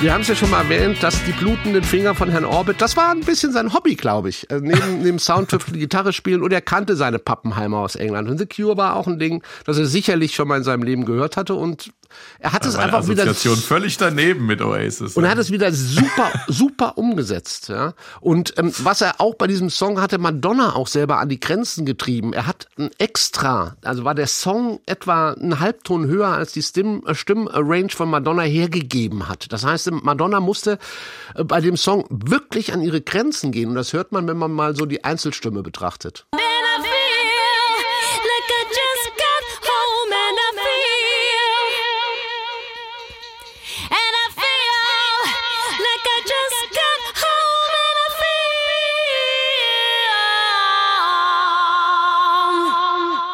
Wir 0.00 0.12
haben 0.12 0.22
es 0.22 0.28
ja 0.28 0.34
schon 0.34 0.50
mal 0.50 0.62
erwähnt, 0.62 1.00
dass 1.02 1.22
die 1.24 1.32
blutenden 1.32 1.84
Finger 1.84 2.16
von 2.16 2.28
Herrn 2.30 2.44
Orbit, 2.44 2.80
das 2.80 2.96
war 2.96 3.12
ein 3.12 3.20
bisschen 3.20 3.52
sein 3.52 3.72
Hobby, 3.72 3.94
glaube 3.94 4.30
ich. 4.30 4.50
Also 4.50 4.64
neben 4.64 5.04
dem 5.04 5.20
Soundtüftel 5.20 5.78
Gitarre 5.78 6.12
spielen 6.12 6.42
und 6.42 6.52
er 6.52 6.62
kannte 6.62 6.96
seine 6.96 7.20
Pappenheimer 7.20 7.78
aus 7.78 7.94
England. 7.94 8.28
Und 8.28 8.38
The 8.38 8.46
Cure 8.46 8.78
war 8.78 8.96
auch 8.96 9.06
ein 9.06 9.20
Ding, 9.20 9.44
das 9.64 9.78
er 9.78 9.86
sicherlich 9.86 10.34
schon 10.34 10.48
mal 10.48 10.56
in 10.56 10.64
seinem 10.64 10.82
Leben 10.82 11.04
gehört 11.04 11.36
hatte 11.36 11.54
und 11.54 11.92
er 12.38 12.52
hat 12.52 12.66
es 12.66 12.76
einfach 12.76 13.06
wieder 13.08 13.34
völlig 13.34 13.96
daneben 13.96 14.46
mit 14.46 14.60
Oasis. 14.60 15.16
Und 15.16 15.24
er 15.24 15.30
hat 15.30 15.38
es 15.38 15.50
wieder 15.50 15.72
super 15.72 16.30
super 16.48 16.98
umgesetzt, 16.98 17.68
ja. 17.68 17.94
Und 18.20 18.54
ähm, 18.58 18.72
was 18.78 19.00
er 19.00 19.20
auch 19.20 19.34
bei 19.34 19.46
diesem 19.46 19.70
Song 19.70 20.00
hatte 20.00 20.18
Madonna 20.18 20.74
auch 20.74 20.86
selber 20.86 21.18
an 21.18 21.28
die 21.28 21.40
Grenzen 21.40 21.86
getrieben. 21.86 22.32
Er 22.32 22.46
hat 22.46 22.68
ein 22.78 22.90
extra, 22.98 23.76
also 23.82 24.04
war 24.04 24.14
der 24.14 24.26
Song 24.26 24.80
etwa 24.86 25.32
einen 25.32 25.60
Halbton 25.60 26.06
höher 26.06 26.28
als 26.28 26.52
die 26.52 26.62
Stimm, 26.62 27.02
äh, 27.06 27.14
Stimmrange 27.14 27.90
von 27.90 28.10
Madonna 28.10 28.42
hergegeben 28.42 29.28
hat. 29.28 29.52
Das 29.52 29.64
heißt, 29.64 29.90
Madonna 29.90 30.40
musste 30.40 30.78
äh, 31.34 31.44
bei 31.44 31.60
dem 31.60 31.76
Song 31.76 32.06
wirklich 32.10 32.72
an 32.72 32.82
ihre 32.82 33.00
Grenzen 33.00 33.52
gehen 33.52 33.70
und 33.70 33.74
das 33.74 33.92
hört 33.92 34.12
man, 34.12 34.26
wenn 34.28 34.36
man 34.36 34.52
mal 34.52 34.76
so 34.76 34.86
die 34.86 35.04
Einzelstimme 35.04 35.62
betrachtet. 35.62 36.26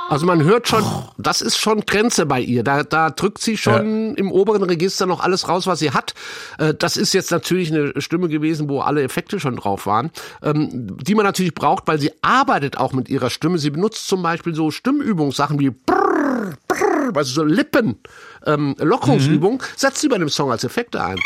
Also 0.09 0.25
man 0.25 0.45
hört 0.45 0.69
schon, 0.69 0.85
das 1.19 1.41
ist 1.41 1.59
schon 1.59 1.81
Grenze 1.81 2.27
bei 2.27 2.41
ihr. 2.41 2.63
Da, 2.63 2.85
da 2.85 3.11
drückt 3.11 3.41
sie 3.41 3.57
schon 3.57 4.11
ja. 4.11 4.15
im 4.17 4.31
oberen 4.31 4.63
Register 4.63 5.07
noch 5.07 5.21
alles 5.21 5.49
raus, 5.49 5.67
was 5.67 5.81
sie 5.81 5.91
hat. 5.91 6.15
Äh, 6.59 6.75
das 6.75 6.97
ist 6.97 7.13
jetzt 7.13 7.33
natürlich 7.33 7.73
eine 7.73 8.01
Stimme 8.01 8.29
gewesen, 8.29 8.69
wo 8.69 8.81
alle 8.81 9.03
Effekte 9.03 9.41
schon 9.41 9.57
drauf 9.57 9.87
waren, 9.87 10.11
ähm, 10.43 10.97
die 11.03 11.15
man 11.15 11.25
natürlich 11.25 11.55
braucht, 11.55 11.89
weil 11.89 11.99
sie 11.99 12.13
arbeitet 12.23 12.79
auch 12.79 12.93
mit 12.93 13.09
ihrer 13.09 13.31
Stimme. 13.31 13.59
Sie 13.59 13.71
benutzt 13.71 14.07
zum 14.07 14.23
Beispiel 14.23 14.55
so 14.55 14.71
Stimmübungssachen 14.71 15.59
wie 15.59 15.71
brrr, 15.71 16.55
brrr, 16.69 17.13
also 17.15 17.35
so 17.35 17.45
Lippen, 17.45 17.99
ähm, 18.45 18.77
Lockerungsübung, 18.79 19.55
mhm. 19.55 19.77
setzt 19.77 20.01
sie 20.01 20.09
bei 20.09 20.19
dem 20.19 20.29
Song 20.29 20.53
als 20.53 20.63
Effekte 20.63 21.03
ein. 21.03 21.19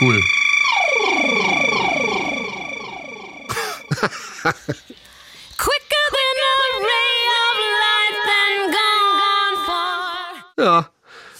Cool. 0.00 0.20
Ja. 10.58 10.90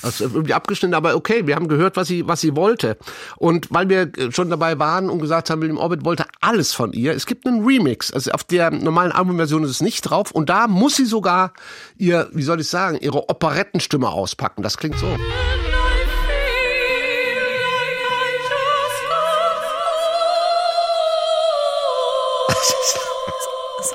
Also 0.02 0.24
irgendwie 0.24 0.52
abgeschnitten, 0.52 0.94
aber 0.94 1.16
okay, 1.16 1.46
wir 1.46 1.56
haben 1.56 1.66
gehört, 1.66 1.96
was 1.96 2.08
sie, 2.08 2.28
was 2.28 2.42
sie 2.42 2.54
wollte. 2.54 2.98
Und 3.36 3.68
weil 3.70 3.88
wir 3.88 4.12
schon 4.30 4.50
dabei 4.50 4.78
waren 4.78 5.08
und 5.08 5.18
gesagt 5.18 5.48
haben, 5.48 5.62
William 5.62 5.78
Orbit 5.78 6.04
wollte 6.04 6.26
alles 6.42 6.74
von 6.74 6.92
ihr, 6.92 7.14
es 7.14 7.24
gibt 7.24 7.46
einen 7.46 7.64
Remix. 7.64 8.12
Also 8.12 8.30
auf 8.32 8.44
der 8.44 8.70
normalen 8.70 9.12
Albumversion 9.12 9.64
ist 9.64 9.70
es 9.70 9.80
nicht 9.80 10.02
drauf. 10.02 10.30
Und 10.30 10.50
da 10.50 10.68
muss 10.68 10.96
sie 10.96 11.06
sogar 11.06 11.54
ihr, 11.96 12.28
wie 12.32 12.42
soll 12.42 12.60
ich 12.60 12.68
sagen, 12.68 12.98
ihre 13.00 13.30
Operettenstimme 13.30 14.08
auspacken. 14.08 14.62
Das 14.62 14.76
klingt 14.76 14.98
so. 14.98 15.06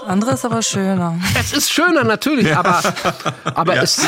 Andere 0.10 0.32
ist 0.32 0.46
aber 0.46 0.62
schöner. 0.62 1.20
Es 1.40 1.54
ist 1.54 1.72
schöner 1.72 2.04
natürlich, 2.04 2.56
aber 2.56 2.82
aber 3.44 3.76
ja, 3.76 3.84
es, 3.84 4.02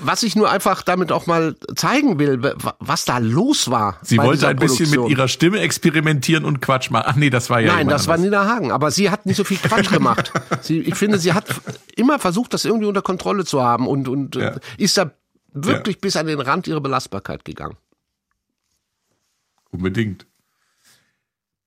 was 0.00 0.22
ich 0.22 0.36
nur 0.36 0.50
einfach 0.50 0.82
damit 0.82 1.12
auch 1.12 1.26
mal 1.26 1.56
zeigen 1.74 2.18
will, 2.18 2.40
was 2.78 3.04
da 3.04 3.18
los 3.18 3.70
war. 3.70 3.98
Sie 4.02 4.18
wollte 4.18 4.48
ein 4.48 4.56
bisschen 4.56 4.90
mit 4.90 5.10
ihrer 5.10 5.28
Stimme 5.28 5.60
experimentieren 5.60 6.44
und 6.44 6.60
Quatsch 6.60 6.90
machen. 6.90 7.04
Ach 7.06 7.16
nee, 7.16 7.30
das 7.30 7.50
war 7.50 7.60
ja 7.60 7.74
Nein, 7.74 7.88
das 7.88 8.02
anders. 8.02 8.08
war 8.08 8.18
Nina 8.18 8.46
Hagen, 8.46 8.72
aber 8.72 8.90
sie 8.90 9.10
hat 9.10 9.26
nicht 9.26 9.36
so 9.36 9.44
viel 9.44 9.58
Quatsch 9.58 9.90
gemacht. 9.92 10.32
sie, 10.60 10.80
ich 10.80 10.96
finde, 10.96 11.18
sie 11.18 11.32
hat 11.32 11.46
immer 11.96 12.18
versucht, 12.18 12.52
das 12.52 12.64
irgendwie 12.64 12.86
unter 12.86 13.02
Kontrolle 13.02 13.44
zu 13.44 13.62
haben 13.62 13.86
und 13.86 14.08
und 14.08 14.36
ja. 14.36 14.56
ist 14.76 14.98
da 14.98 15.12
wirklich 15.52 15.96
ja. 15.96 16.00
bis 16.00 16.16
an 16.16 16.26
den 16.26 16.40
Rand 16.40 16.66
ihrer 16.66 16.80
Belastbarkeit 16.80 17.44
gegangen. 17.44 17.76
Unbedingt. 19.70 20.26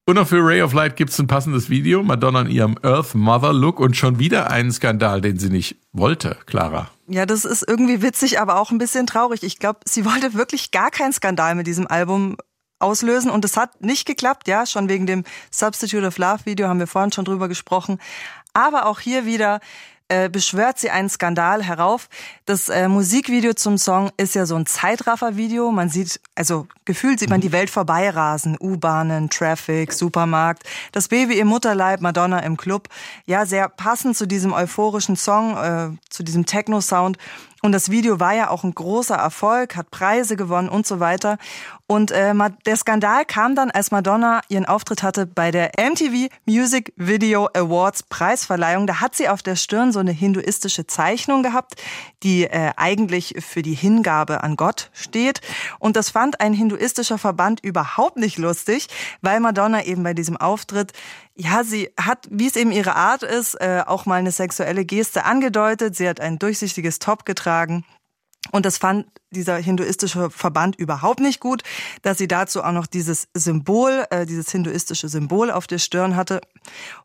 Und 0.05 0.17
auch 0.17 0.27
für 0.27 0.45
Ray 0.45 0.61
of 0.61 0.73
Light 0.73 0.97
gibt 0.97 1.11
es 1.11 1.19
ein 1.19 1.27
passendes 1.27 1.69
Video. 1.69 2.03
Madonna 2.03 2.41
in 2.41 2.49
ihrem 2.49 2.77
Earth 2.83 3.15
Mother 3.15 3.53
Look 3.53 3.79
und 3.79 3.95
schon 3.95 4.19
wieder 4.19 4.51
einen 4.51 4.71
Skandal, 4.73 5.21
den 5.21 5.39
sie 5.39 5.49
nicht 5.49 5.77
wollte, 5.93 6.37
Clara. 6.45 6.89
Ja, 7.07 7.25
das 7.25 7.45
ist 7.45 7.65
irgendwie 7.65 8.01
witzig, 8.01 8.41
aber 8.41 8.59
auch 8.59 8.71
ein 8.71 8.79
bisschen 8.79 9.07
traurig. 9.07 9.43
Ich 9.43 9.59
glaube, 9.59 9.79
sie 9.85 10.03
wollte 10.03 10.33
wirklich 10.33 10.71
gar 10.71 10.91
keinen 10.91 11.13
Skandal 11.13 11.55
mit 11.55 11.67
diesem 11.67 11.87
Album 11.87 12.35
auslösen 12.79 13.31
und 13.31 13.45
es 13.45 13.55
hat 13.55 13.79
nicht 13.81 14.05
geklappt, 14.05 14.49
ja, 14.49 14.65
schon 14.65 14.89
wegen 14.89 15.05
dem 15.05 15.23
Substitute 15.51 16.05
of 16.05 16.17
Love 16.17 16.45
Video 16.45 16.67
haben 16.67 16.79
wir 16.79 16.87
vorhin 16.87 17.13
schon 17.13 17.23
drüber 17.23 17.47
gesprochen. 17.47 17.99
Aber 18.51 18.87
auch 18.87 18.99
hier 18.99 19.25
wieder, 19.25 19.61
äh, 20.13 20.29
beschwört 20.29 20.77
sie 20.77 20.91
einen 20.91 21.09
Skandal 21.09 21.63
herauf. 21.63 22.07
Das 22.45 22.69
äh, 22.69 22.87
Musikvideo 22.87 23.53
zum 23.53 23.77
Song 23.77 24.11
ist 24.17 24.35
ja 24.35 24.45
so 24.45 24.55
ein 24.55 24.67
Zeitraffer-Video. 24.67 25.71
Man 25.71 25.89
sieht, 25.89 26.19
also 26.35 26.67
gefühlt 26.85 27.19
sieht 27.19 27.31
man 27.31 27.41
die 27.41 27.51
Welt 27.51 27.71
vorbeirasen. 27.71 28.55
U-Bahnen, 28.61 29.29
Traffic, 29.29 29.91
Supermarkt. 29.91 30.63
Das 30.91 31.07
Baby 31.07 31.39
im 31.39 31.47
Mutterleib, 31.47 32.01
Madonna 32.01 32.39
im 32.39 32.57
Club. 32.57 32.89
Ja, 33.25 33.45
sehr 33.47 33.69
passend 33.69 34.15
zu 34.15 34.27
diesem 34.27 34.53
euphorischen 34.53 35.15
Song, 35.15 35.57
äh, 35.57 35.89
zu 36.09 36.21
diesem 36.21 36.45
Techno-Sound. 36.45 37.17
Und 37.63 37.71
das 37.71 37.89
Video 37.89 38.19
war 38.19 38.33
ja 38.33 38.49
auch 38.49 38.65
ein 38.65 38.75
großer 38.75 39.15
Erfolg, 39.15 39.77
hat 39.77 39.89
Preise 39.89 40.35
gewonnen 40.35 40.67
und 40.67 40.85
so 40.85 40.99
weiter. 40.99 41.37
Und 41.85 42.11
äh, 42.11 42.33
der 42.65 42.77
Skandal 42.77 43.25
kam 43.25 43.55
dann, 43.55 43.69
als 43.69 43.91
Madonna 43.91 44.41
ihren 44.47 44.65
Auftritt 44.65 45.03
hatte 45.03 45.25
bei 45.25 45.51
der 45.51 45.71
MTV 45.77 46.33
Music 46.45 46.93
Video 46.95 47.49
Awards 47.53 48.03
Preisverleihung. 48.03 48.87
Da 48.87 49.01
hat 49.01 49.15
sie 49.15 49.27
auf 49.27 49.43
der 49.43 49.57
Stirn 49.57 49.91
so 49.91 49.99
eine 49.99 50.11
hinduistische 50.11 50.87
Zeichnung 50.87 51.43
gehabt, 51.43 51.75
die 52.23 52.45
äh, 52.45 52.71
eigentlich 52.77 53.35
für 53.39 53.61
die 53.61 53.73
Hingabe 53.73 54.43
an 54.43 54.55
Gott 54.55 54.91
steht. 54.93 55.41
Und 55.77 55.97
das 55.97 56.09
fand 56.09 56.39
ein 56.39 56.53
hinduistischer 56.53 57.17
Verband 57.17 57.59
überhaupt 57.61 58.15
nicht 58.15 58.37
lustig, 58.37 58.87
weil 59.21 59.41
Madonna 59.41 59.83
eben 59.83 60.03
bei 60.03 60.13
diesem 60.13 60.37
Auftritt 60.37 60.93
ja, 61.35 61.63
sie 61.63 61.89
hat, 61.99 62.27
wie 62.29 62.47
es 62.47 62.55
eben 62.55 62.71
ihre 62.71 62.95
Art 62.95 63.23
ist, 63.23 63.55
äh, 63.55 63.83
auch 63.85 64.05
mal 64.05 64.19
eine 64.19 64.31
sexuelle 64.31 64.85
Geste 64.85 65.25
angedeutet. 65.25 65.95
Sie 65.95 66.07
hat 66.07 66.19
ein 66.21 66.37
durchsichtiges 66.39 66.99
Top 66.99 67.25
getragen. 67.25 67.83
Und 68.51 68.65
das 68.65 68.77
fand 68.77 69.07
dieser 69.31 69.57
hinduistische 69.57 70.29
Verband 70.29 70.75
überhaupt 70.75 71.19
nicht 71.21 71.39
gut, 71.39 71.63
dass 72.01 72.17
sie 72.17 72.27
dazu 72.27 72.63
auch 72.63 72.71
noch 72.71 72.85
dieses 72.85 73.27
Symbol, 73.33 74.05
äh, 74.11 74.25
dieses 74.25 74.51
hinduistische 74.51 75.09
Symbol 75.09 75.49
auf 75.49 75.65
der 75.65 75.79
Stirn 75.79 76.15
hatte. 76.15 76.41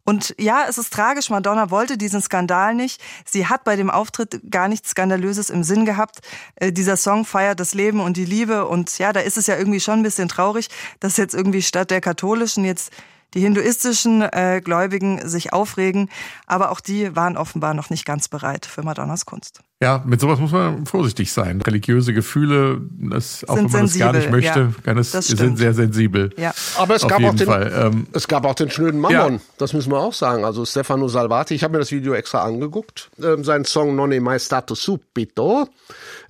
Und 0.05 0.35
ja, 0.39 0.67
es 0.69 0.79
ist 0.79 0.93
tragisch, 0.93 1.31
Madonna 1.31 1.71
wollte 1.71 1.97
diesen 1.97 2.21
Skandal 2.21 2.75
nicht. 2.75 3.01
Sie 3.25 3.47
hat 3.47 3.65
bei 3.65 3.77
dem 3.77 3.89
Auftritt 3.89 4.41
gar 4.51 4.69
nichts 4.69 4.91
Skandalöses 4.91 5.49
im 5.49 5.65
Sinn 5.65 5.85
gehabt. 5.87 6.21
Äh, 6.57 6.73
dieser 6.73 6.97
Song 6.97 7.25
feiert 7.25 7.61
das 7.61 7.73
Leben 7.73 8.01
und 8.01 8.17
die 8.17 8.27
Liebe. 8.27 8.67
Und 8.67 8.99
ja, 8.99 9.13
da 9.13 9.21
ist 9.21 9.39
es 9.39 9.47
ja 9.47 9.57
irgendwie 9.57 9.81
schon 9.81 10.01
ein 10.01 10.05
bisschen 10.05 10.29
traurig, 10.29 10.69
dass 11.01 11.17
jetzt 11.17 11.35
irgendwie 11.35 11.63
statt 11.63 11.91
der 11.91 12.01
katholischen 12.01 12.65
jetzt 12.65 12.93
die 13.35 13.41
hinduistischen 13.41 14.23
äh, 14.23 14.61
Gläubigen 14.63 15.27
sich 15.29 15.53
aufregen, 15.53 16.11
aber 16.47 16.71
auch 16.71 16.81
die 16.81 17.15
waren 17.15 17.37
offenbar 17.37 17.75
noch 17.75 17.91
nicht 17.91 18.07
ganz 18.07 18.29
bereit 18.29 18.65
für 18.65 18.83
Madonnas 18.83 19.27
Kunst. 19.27 19.61
Ja, 19.81 20.03
mit 20.05 20.21
sowas 20.21 20.41
muss 20.41 20.51
man 20.51 20.87
vorsichtig 20.87 21.31
sein. 21.31 21.63
Religiöse 21.63 22.13
Gefühle, 22.13 22.81
das, 22.91 23.45
auch 23.49 23.55
wenn 23.55 23.63
man 23.65 23.71
sensibel, 23.71 24.07
das 24.07 24.13
gar 24.13 24.21
nicht 24.21 24.31
möchte, 24.33 24.59
ja, 24.59 24.73
kann 24.83 24.99
es, 24.99 25.13
sind 25.13 25.57
sehr 25.57 25.73
sensibel. 25.73 26.31
Ja. 26.37 26.53
Aber 26.77 26.97
es 26.97 27.07
gab, 27.07 27.23
auch 27.23 27.35
den, 27.35 27.49
ähm, 27.49 28.07
es 28.13 28.27
gab 28.27 28.45
auch 28.45 28.57
den 28.57 28.73
schnöden 28.73 29.01
Mammon, 29.01 29.35
ja. 29.35 29.41
das 29.59 29.75
müssen 29.75 29.93
wir 29.93 30.01
auch 30.01 30.15
sagen. 30.15 30.45
Also 30.45 30.65
Stefano 30.65 31.07
Salvati, 31.07 31.55
ich 31.55 31.63
habe 31.63 31.75
mir 31.75 31.79
das 31.79 31.93
Video 31.93 32.15
extra 32.15 32.43
angeguckt, 32.43 33.09
ähm, 33.23 33.45
sein 33.45 33.65
Song 33.65 33.95
Non 33.95 34.11
è 34.11 34.19
mai 34.19 34.41
stato 34.41 34.75
subito. 34.75 35.69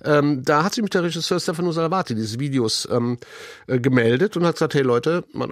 Ähm, 0.05 0.43
da 0.45 0.63
hat 0.63 0.75
sich 0.75 0.83
mit 0.83 0.93
der 0.93 1.03
Regisseur 1.03 1.39
Stefano 1.39 1.71
Salvati 1.71 2.13
dieses 2.13 2.39
Videos 2.39 2.87
ähm, 2.91 3.17
äh, 3.65 3.79
gemeldet 3.79 4.37
und 4.37 4.45
hat 4.45 4.55
gesagt, 4.55 4.75
hey 4.75 4.83
Leute, 4.83 5.23
du 5.33 5.47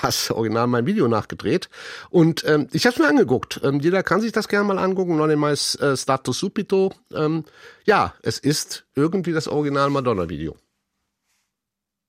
hast 0.00 0.30
original 0.30 0.68
mein 0.68 0.86
Video 0.86 1.06
nachgedreht. 1.06 1.68
Und 2.08 2.44
ähm, 2.46 2.68
ich 2.72 2.86
habe 2.86 2.94
es 2.94 2.98
mir 2.98 3.08
angeguckt. 3.08 3.60
Ähm, 3.62 3.78
jeder 3.80 4.02
kann 4.02 4.22
sich 4.22 4.32
das 4.32 4.48
gerne 4.48 4.66
mal 4.66 4.78
angucken. 4.78 5.16
Non 5.16 5.30
è 5.30 5.36
mai 5.36 5.52
äh, 5.52 5.96
stato 5.96 6.32
subito. 6.32 6.92
Ähm, 7.14 7.41
ja, 7.84 8.14
es 8.22 8.38
ist 8.38 8.84
irgendwie 8.94 9.32
das 9.32 9.48
Original 9.48 9.90
Madonna-Video. 9.90 10.56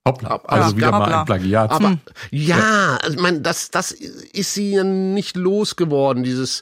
Hoppla, 0.05 0.41
also 0.43 0.71
ja, 0.71 0.77
wieder 0.77 0.91
mal 0.91 1.13
ein 1.13 1.25
Plagiat. 1.25 1.71
Aber 1.71 1.89
hm. 1.91 1.99
ja, 2.31 2.97
also, 3.01 3.15
ich 3.15 3.21
meine, 3.21 3.41
das, 3.41 3.71
das 3.71 3.91
ist 3.91 4.53
sie 4.53 4.71
ja 4.71 4.84
nicht 4.84 5.38
losgeworden, 5.38 6.23
dieses, 6.23 6.61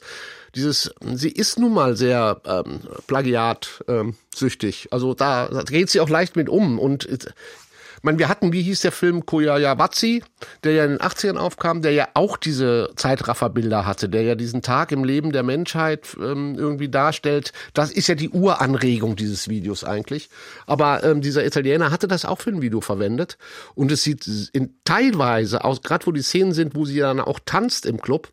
dieses, 0.54 0.94
sie 1.14 1.30
ist 1.30 1.58
nun 1.58 1.74
mal 1.74 1.96
sehr 1.96 2.40
ähm, 2.44 2.80
plagiatsüchtig. 3.06 4.84
Ähm, 4.84 4.88
also 4.92 5.14
da, 5.14 5.48
da 5.48 5.62
geht 5.62 5.90
sie 5.90 6.00
auch 6.00 6.08
leicht 6.08 6.36
mit 6.36 6.48
um. 6.48 6.78
Und 6.78 7.04
ich 8.02 8.04
meine, 8.04 8.18
wir 8.18 8.28
hatten, 8.28 8.52
wie 8.52 8.62
hieß 8.62 8.80
der 8.80 8.90
Film 8.90 9.26
Koyayabatsi, 9.26 10.24
der 10.64 10.72
ja 10.72 10.84
in 10.86 10.90
den 10.90 10.98
80ern 10.98 11.36
aufkam, 11.36 11.82
der 11.82 11.92
ja 11.92 12.08
auch 12.14 12.36
diese 12.36 12.90
Zeitrafferbilder 12.96 13.86
hatte, 13.86 14.08
der 14.08 14.22
ja 14.22 14.34
diesen 14.34 14.60
Tag 14.60 14.90
im 14.90 15.04
Leben 15.04 15.30
der 15.30 15.44
Menschheit 15.44 16.16
ähm, 16.20 16.56
irgendwie 16.58 16.88
darstellt. 16.88 17.52
Das 17.74 17.92
ist 17.92 18.08
ja 18.08 18.16
die 18.16 18.30
Uranregung 18.30 19.14
dieses 19.14 19.48
Videos 19.48 19.84
eigentlich. 19.84 20.30
Aber 20.66 21.04
ähm, 21.04 21.20
dieser 21.20 21.46
Italiener 21.46 21.92
hatte 21.92 22.08
das 22.08 22.24
auch 22.24 22.40
für 22.40 22.50
ein 22.50 22.60
Video 22.60 22.80
verwendet. 22.80 23.38
Und 23.76 23.92
es 23.92 24.02
sieht 24.02 24.26
in, 24.52 24.74
teilweise 24.82 25.62
aus, 25.62 25.80
gerade 25.80 26.04
wo 26.04 26.10
die 26.10 26.22
Szenen 26.22 26.54
sind, 26.54 26.74
wo 26.74 26.84
sie 26.84 26.98
dann 26.98 27.20
auch 27.20 27.38
tanzt 27.44 27.86
im 27.86 28.02
Club, 28.02 28.30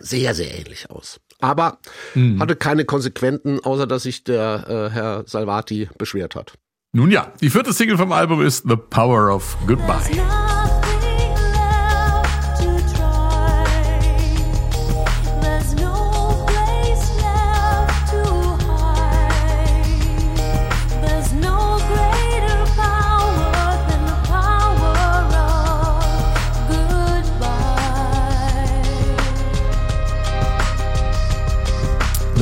sehr, 0.00 0.34
sehr 0.34 0.58
ähnlich 0.58 0.90
aus. 0.90 1.20
Aber 1.38 1.78
mhm. 2.16 2.40
hatte 2.40 2.56
keine 2.56 2.84
Konsequenzen, 2.84 3.60
außer 3.60 3.86
dass 3.86 4.02
sich 4.02 4.24
der 4.24 4.64
äh, 4.66 4.92
Herr 4.92 5.22
Salvati 5.28 5.88
beschwert 5.98 6.34
hat. 6.34 6.54
Nun 6.94 7.10
ja, 7.10 7.32
die 7.40 7.48
vierte 7.48 7.72
Single 7.72 7.96
vom 7.96 8.12
Album 8.12 8.42
ist 8.42 8.68
The 8.68 8.76
Power 8.76 9.34
of 9.34 9.56
Goodbye. 9.66 10.61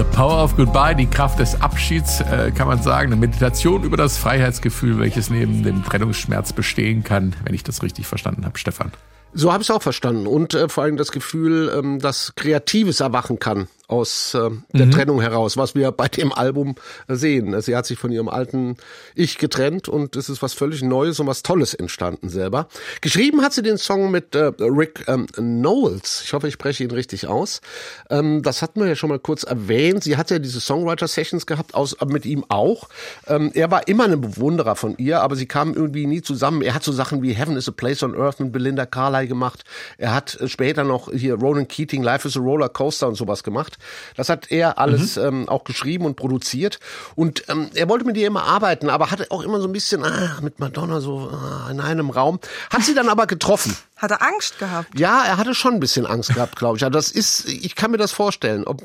The 0.00 0.16
Power 0.16 0.42
of 0.42 0.56
Goodbye, 0.56 0.94
die 0.94 1.04
Kraft 1.04 1.40
des 1.40 1.60
Abschieds, 1.60 2.22
äh, 2.22 2.52
kann 2.52 2.66
man 2.66 2.82
sagen. 2.82 3.12
Eine 3.12 3.20
Meditation 3.20 3.82
über 3.82 3.98
das 3.98 4.16
Freiheitsgefühl, 4.16 4.98
welches 4.98 5.28
neben 5.28 5.62
dem 5.62 5.84
Trennungsschmerz 5.84 6.54
bestehen 6.54 7.04
kann, 7.04 7.36
wenn 7.44 7.52
ich 7.52 7.64
das 7.64 7.82
richtig 7.82 8.06
verstanden 8.06 8.46
habe, 8.46 8.56
Stefan. 8.56 8.92
So 9.34 9.52
habe 9.52 9.62
ich 9.62 9.68
es 9.68 9.76
auch 9.76 9.82
verstanden. 9.82 10.26
Und 10.26 10.54
äh, 10.54 10.70
vor 10.70 10.84
allem 10.84 10.96
das 10.96 11.12
Gefühl, 11.12 11.70
ähm, 11.76 11.98
dass 11.98 12.32
Kreatives 12.34 13.00
erwachen 13.00 13.38
kann 13.38 13.68
aus 13.90 14.34
äh, 14.34 14.50
der 14.72 14.86
mhm. 14.86 14.90
Trennung 14.92 15.20
heraus, 15.20 15.56
was 15.56 15.74
wir 15.74 15.90
bei 15.92 16.08
dem 16.08 16.32
Album 16.32 16.76
sehen. 17.08 17.60
Sie 17.60 17.74
hat 17.74 17.86
sich 17.86 17.98
von 17.98 18.12
ihrem 18.12 18.28
alten 18.28 18.76
Ich 19.14 19.38
getrennt 19.38 19.88
und 19.88 20.16
es 20.16 20.28
ist 20.28 20.42
was 20.42 20.54
völlig 20.54 20.82
Neues 20.82 21.18
und 21.20 21.26
was 21.26 21.42
Tolles 21.42 21.74
entstanden 21.74 22.28
selber. 22.28 22.68
Geschrieben 23.00 23.42
hat 23.42 23.52
sie 23.52 23.62
den 23.62 23.78
Song 23.78 24.10
mit 24.10 24.34
äh, 24.34 24.52
Rick 24.60 25.04
ähm, 25.08 25.26
Knowles. 25.26 26.22
Ich 26.24 26.32
hoffe, 26.32 26.48
ich 26.48 26.54
spreche 26.54 26.84
ihn 26.84 26.90
richtig 26.90 27.26
aus. 27.26 27.60
Ähm, 28.08 28.42
das 28.42 28.62
hatten 28.62 28.80
wir 28.80 28.88
ja 28.88 28.94
schon 28.94 29.10
mal 29.10 29.18
kurz 29.18 29.42
erwähnt. 29.42 30.04
Sie 30.04 30.16
hat 30.16 30.30
ja 30.30 30.38
diese 30.38 30.60
Songwriter-Sessions 30.60 31.46
gehabt, 31.46 31.74
aus, 31.74 31.94
äh, 31.94 32.06
mit 32.06 32.26
ihm 32.26 32.44
auch. 32.48 32.88
Ähm, 33.26 33.50
er 33.54 33.70
war 33.70 33.88
immer 33.88 34.04
ein 34.04 34.20
Bewunderer 34.20 34.76
von 34.76 34.96
ihr, 34.98 35.20
aber 35.20 35.34
sie 35.34 35.46
kamen 35.46 35.74
irgendwie 35.74 36.06
nie 36.06 36.22
zusammen. 36.22 36.62
Er 36.62 36.74
hat 36.74 36.84
so 36.84 36.92
Sachen 36.92 37.22
wie 37.22 37.32
Heaven 37.32 37.56
is 37.56 37.68
a 37.68 37.72
Place 37.72 38.02
on 38.02 38.14
Earth 38.14 38.38
mit 38.38 38.52
Belinda 38.52 38.86
Carlisle 38.86 39.26
gemacht. 39.26 39.64
Er 39.98 40.14
hat 40.14 40.40
äh, 40.40 40.48
später 40.48 40.84
noch 40.84 41.10
hier 41.12 41.34
Ronan 41.34 41.66
Keating, 41.66 42.02
Life 42.02 42.28
is 42.28 42.36
a 42.36 42.40
Roller 42.40 42.68
Coaster 42.68 43.08
und 43.08 43.16
sowas 43.16 43.42
gemacht. 43.42 43.78
Das 44.16 44.28
hat 44.28 44.50
er 44.50 44.78
alles 44.78 45.16
mhm. 45.16 45.24
ähm, 45.24 45.48
auch 45.48 45.64
geschrieben 45.64 46.04
und 46.04 46.16
produziert. 46.16 46.80
Und 47.14 47.44
ähm, 47.48 47.70
er 47.74 47.88
wollte 47.88 48.04
mit 48.04 48.16
ihr 48.16 48.26
immer 48.26 48.44
arbeiten, 48.44 48.90
aber 48.90 49.10
hatte 49.10 49.26
auch 49.30 49.42
immer 49.42 49.60
so 49.60 49.68
ein 49.68 49.72
bisschen 49.72 50.04
ah, 50.04 50.38
mit 50.42 50.60
Madonna 50.60 51.00
so 51.00 51.30
ah, 51.32 51.68
in 51.70 51.80
einem 51.80 52.10
Raum. 52.10 52.40
Hat 52.70 52.82
sie 52.82 52.94
dann 52.94 53.08
aber 53.08 53.26
getroffen. 53.26 53.76
Hat 54.00 54.10
er 54.10 54.22
Angst 54.22 54.58
gehabt? 54.58 54.98
Ja, 54.98 55.24
er 55.24 55.36
hatte 55.36 55.54
schon 55.54 55.74
ein 55.74 55.80
bisschen 55.80 56.06
Angst 56.06 56.32
gehabt, 56.32 56.56
glaube 56.56 56.76
ich. 56.76 56.80
Ja, 56.80 56.88
das 56.88 57.10
ist, 57.10 57.46
ich 57.46 57.74
kann 57.74 57.90
mir 57.90 57.98
das 57.98 58.12
vorstellen. 58.12 58.64
Ob, 58.64 58.82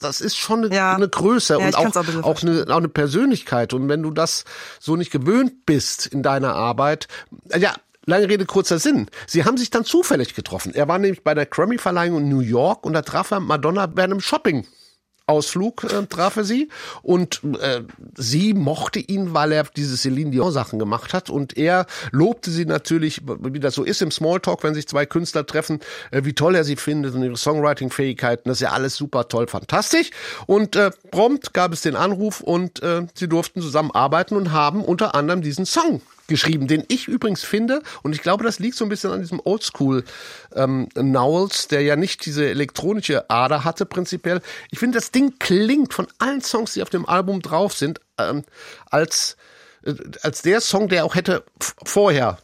das 0.00 0.20
ist 0.20 0.36
schon 0.36 0.64
eine, 0.64 0.74
ja. 0.74 0.96
eine 0.96 1.08
Größe 1.08 1.60
ja, 1.60 1.64
und 1.64 1.76
auch, 1.76 1.94
auch, 1.94 2.24
auch, 2.24 2.42
eine, 2.42 2.66
auch 2.68 2.78
eine 2.78 2.88
Persönlichkeit. 2.88 3.72
Und 3.72 3.88
wenn 3.88 4.02
du 4.02 4.10
das 4.10 4.44
so 4.80 4.96
nicht 4.96 5.12
gewöhnt 5.12 5.64
bist 5.64 6.06
in 6.06 6.24
deiner 6.24 6.54
Arbeit, 6.54 7.06
ja, 7.56 7.72
Lange 8.08 8.30
Rede, 8.30 8.46
kurzer 8.46 8.78
Sinn. 8.78 9.10
Sie 9.26 9.44
haben 9.44 9.58
sich 9.58 9.68
dann 9.68 9.84
zufällig 9.84 10.34
getroffen. 10.34 10.74
Er 10.74 10.88
war 10.88 10.98
nämlich 10.98 11.22
bei 11.24 11.34
der 11.34 11.44
Grammy-Verleihung 11.44 12.22
in 12.22 12.30
New 12.30 12.40
York 12.40 12.86
und 12.86 12.94
da 12.94 13.02
traf 13.02 13.32
er 13.32 13.40
Madonna 13.40 13.84
bei 13.84 14.02
einem 14.02 14.22
Shopping. 14.22 14.66
Ausflug 15.26 15.84
äh, 15.84 16.06
traf 16.06 16.36
er 16.36 16.44
sie 16.44 16.70
und 17.02 17.42
äh, 17.60 17.82
sie 18.16 18.54
mochte 18.54 18.98
ihn, 18.98 19.34
weil 19.34 19.52
er 19.52 19.64
diese 19.64 19.98
Celine 19.98 20.30
Dion 20.30 20.50
Sachen 20.52 20.78
gemacht 20.78 21.12
hat 21.12 21.28
und 21.28 21.58
er 21.58 21.84
lobte 22.10 22.50
sie 22.50 22.64
natürlich, 22.64 23.20
wie 23.26 23.60
das 23.60 23.74
so 23.74 23.84
ist 23.84 24.00
im 24.00 24.10
Smalltalk, 24.10 24.64
wenn 24.64 24.72
sich 24.72 24.88
zwei 24.88 25.04
Künstler 25.04 25.44
treffen, 25.44 25.80
äh, 26.10 26.24
wie 26.24 26.32
toll 26.32 26.54
er 26.54 26.64
sie 26.64 26.76
findet 26.76 27.14
und 27.14 27.22
ihre 27.22 27.36
Songwriting-Fähigkeiten, 27.36 28.48
das 28.48 28.56
ist 28.56 28.62
ja 28.62 28.70
alles 28.70 28.96
super 28.96 29.28
toll, 29.28 29.48
fantastisch 29.48 30.12
und 30.46 30.76
äh, 30.76 30.92
prompt 31.10 31.52
gab 31.52 31.74
es 31.74 31.82
den 31.82 31.94
Anruf 31.94 32.40
und 32.40 32.82
äh, 32.82 33.06
sie 33.12 33.28
durften 33.28 33.60
zusammen 33.60 33.90
arbeiten 33.90 34.34
und 34.34 34.52
haben 34.52 34.82
unter 34.82 35.14
anderem 35.14 35.42
diesen 35.42 35.66
Song 35.66 36.00
geschrieben, 36.28 36.68
den 36.68 36.84
ich 36.88 37.08
übrigens 37.08 37.42
finde, 37.42 37.82
und 38.02 38.14
ich 38.14 38.22
glaube, 38.22 38.44
das 38.44 38.60
liegt 38.60 38.76
so 38.76 38.84
ein 38.84 38.88
bisschen 38.88 39.10
an 39.10 39.20
diesem 39.20 39.40
Oldschool 39.42 40.04
ähm, 40.54 40.88
Knowles, 40.94 41.66
der 41.68 41.82
ja 41.82 41.96
nicht 41.96 42.24
diese 42.24 42.48
elektronische 42.48 43.28
Ader 43.28 43.64
hatte 43.64 43.86
prinzipiell. 43.86 44.40
Ich 44.70 44.78
finde, 44.78 44.98
das 44.98 45.10
Ding 45.10 45.34
klingt 45.40 45.92
von 45.92 46.06
allen 46.18 46.42
Songs, 46.42 46.74
die 46.74 46.82
auf 46.82 46.90
dem 46.90 47.08
Album 47.08 47.42
drauf 47.42 47.72
sind, 47.72 48.00
ähm, 48.18 48.44
als 48.90 49.36
als 50.22 50.42
der 50.42 50.60
Song, 50.60 50.88
der 50.88 51.04
auch 51.04 51.14
hätte 51.14 51.44
vorher 51.84 52.38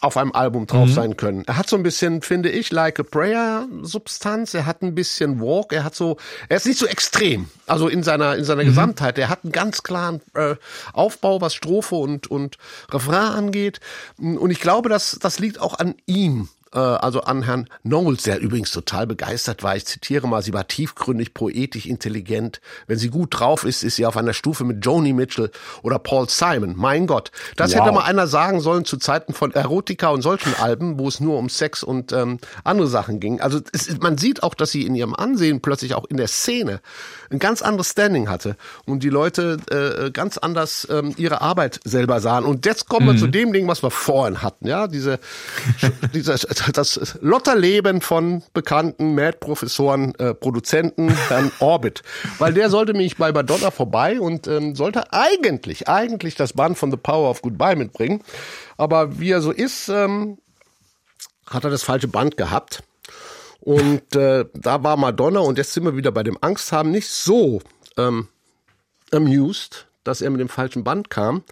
auf 0.00 0.16
einem 0.16 0.32
Album 0.32 0.66
drauf 0.66 0.88
mhm. 0.88 0.92
sein 0.92 1.16
können. 1.16 1.44
Er 1.46 1.56
hat 1.56 1.68
so 1.68 1.76
ein 1.76 1.82
bisschen, 1.82 2.22
finde 2.22 2.50
ich, 2.50 2.70
Like 2.70 3.00
a 3.00 3.02
Prayer 3.02 3.66
Substanz. 3.82 4.54
Er 4.54 4.66
hat 4.66 4.82
ein 4.82 4.94
bisschen 4.94 5.40
Walk. 5.40 5.72
Er 5.72 5.84
hat 5.84 5.94
so, 5.94 6.16
er 6.48 6.56
ist 6.56 6.66
nicht 6.66 6.78
so 6.78 6.86
extrem. 6.86 7.48
Also 7.66 7.88
in 7.88 8.02
seiner 8.02 8.36
in 8.36 8.44
seiner 8.44 8.62
mhm. 8.62 8.68
Gesamtheit. 8.68 9.18
Er 9.18 9.28
hat 9.28 9.44
einen 9.44 9.52
ganz 9.52 9.82
klaren 9.82 10.20
äh, 10.34 10.56
Aufbau, 10.92 11.40
was 11.40 11.54
Strophe 11.54 11.94
und 11.94 12.30
und 12.30 12.58
Refrain 12.90 13.32
angeht. 13.32 13.80
Und 14.18 14.50
ich 14.50 14.60
glaube, 14.60 14.88
dass 14.88 15.18
das 15.20 15.38
liegt 15.38 15.60
auch 15.60 15.78
an 15.78 15.94
ihm 16.06 16.48
äh, 16.48 16.59
also 16.78 17.22
an 17.22 17.42
Herrn 17.42 17.68
Knowles, 17.82 18.22
der 18.22 18.40
übrigens 18.40 18.70
total 18.70 19.06
begeistert 19.06 19.62
war. 19.62 19.74
Ich 19.76 19.86
zitiere 19.86 20.28
mal, 20.28 20.42
sie 20.42 20.52
war 20.52 20.68
tiefgründig, 20.68 21.34
poetisch, 21.34 21.86
intelligent. 21.86 22.60
Wenn 22.86 22.98
sie 22.98 23.10
gut 23.10 23.38
drauf 23.38 23.64
ist, 23.64 23.82
ist 23.82 23.96
sie 23.96 24.06
auf 24.06 24.16
einer 24.16 24.34
Stufe 24.34 24.64
mit 24.64 24.84
Joni 24.84 25.12
Mitchell 25.12 25.50
oder 25.82 25.98
Paul 25.98 26.28
Simon. 26.28 26.74
Mein 26.76 27.06
Gott, 27.06 27.32
das 27.56 27.72
wow. 27.72 27.80
hätte 27.80 27.92
mal 27.92 28.04
einer 28.04 28.26
sagen 28.26 28.60
sollen 28.60 28.84
zu 28.84 28.98
Zeiten 28.98 29.34
von 29.34 29.52
Erotika 29.52 30.08
und 30.08 30.22
solchen 30.22 30.54
Alben, 30.54 30.98
wo 30.98 31.08
es 31.08 31.18
nur 31.20 31.38
um 31.38 31.48
Sex 31.48 31.82
und 31.82 32.12
ähm, 32.12 32.38
andere 32.62 32.86
Sachen 32.86 33.20
ging. 33.20 33.40
Also 33.40 33.60
es, 33.72 33.98
man 33.98 34.16
sieht 34.16 34.42
auch, 34.42 34.54
dass 34.54 34.70
sie 34.70 34.86
in 34.86 34.94
ihrem 34.94 35.14
Ansehen 35.14 35.60
plötzlich 35.60 35.94
auch 35.94 36.04
in 36.04 36.16
der 36.16 36.28
Szene 36.28 36.80
ein 37.30 37.38
ganz 37.38 37.62
anderes 37.62 37.90
Standing 37.90 38.28
hatte 38.28 38.56
und 38.86 39.02
die 39.02 39.08
Leute 39.08 39.58
äh, 39.70 40.10
ganz 40.10 40.38
anders 40.38 40.86
ähm, 40.90 41.14
ihre 41.16 41.40
Arbeit 41.40 41.80
selber 41.84 42.20
sahen. 42.20 42.44
Und 42.44 42.66
jetzt 42.66 42.88
kommen 42.88 43.06
wir 43.06 43.14
mhm. 43.14 43.18
zu 43.18 43.26
dem 43.26 43.52
Ding, 43.52 43.66
was 43.66 43.82
wir 43.82 43.90
vorhin 43.90 44.42
hatten, 44.42 44.66
ja, 44.66 44.86
diese, 44.86 45.18
diese 46.14 46.38
das 46.72 47.18
Lotterleben 47.20 48.00
von 48.00 48.42
bekannten 48.52 49.14
Mad-Professoren, 49.14 50.14
äh, 50.16 50.34
Produzenten, 50.34 51.08
Herrn 51.28 51.50
Orbit. 51.60 52.02
Weil 52.38 52.52
der 52.52 52.70
sollte 52.70 52.94
mich 52.94 53.16
bei 53.16 53.32
Madonna 53.32 53.70
vorbei 53.70 54.20
und 54.20 54.46
ähm, 54.46 54.74
sollte 54.74 55.12
eigentlich, 55.12 55.88
eigentlich 55.88 56.34
das 56.34 56.52
Band 56.52 56.78
von 56.78 56.90
The 56.90 56.96
Power 56.96 57.30
of 57.30 57.42
Goodbye 57.42 57.76
mitbringen. 57.76 58.22
Aber 58.76 59.18
wie 59.18 59.30
er 59.30 59.40
so 59.40 59.50
ist, 59.50 59.88
ähm, 59.88 60.38
hat 61.46 61.64
er 61.64 61.70
das 61.70 61.82
falsche 61.82 62.08
Band 62.08 62.36
gehabt. 62.36 62.82
Und 63.60 64.16
äh, 64.16 64.46
da 64.54 64.82
war 64.82 64.96
Madonna, 64.96 65.40
und 65.40 65.58
jetzt 65.58 65.72
sind 65.72 65.84
wir 65.84 65.96
wieder 65.96 66.12
bei 66.12 66.22
dem 66.22 66.38
Angst 66.40 66.72
haben, 66.72 66.90
nicht 66.90 67.08
so 67.08 67.60
ähm, 67.98 68.28
amused, 69.12 69.86
dass 70.04 70.22
er 70.22 70.30
mit 70.30 70.40
dem 70.40 70.48
falschen 70.48 70.84
Band 70.84 71.10
kam. 71.10 71.44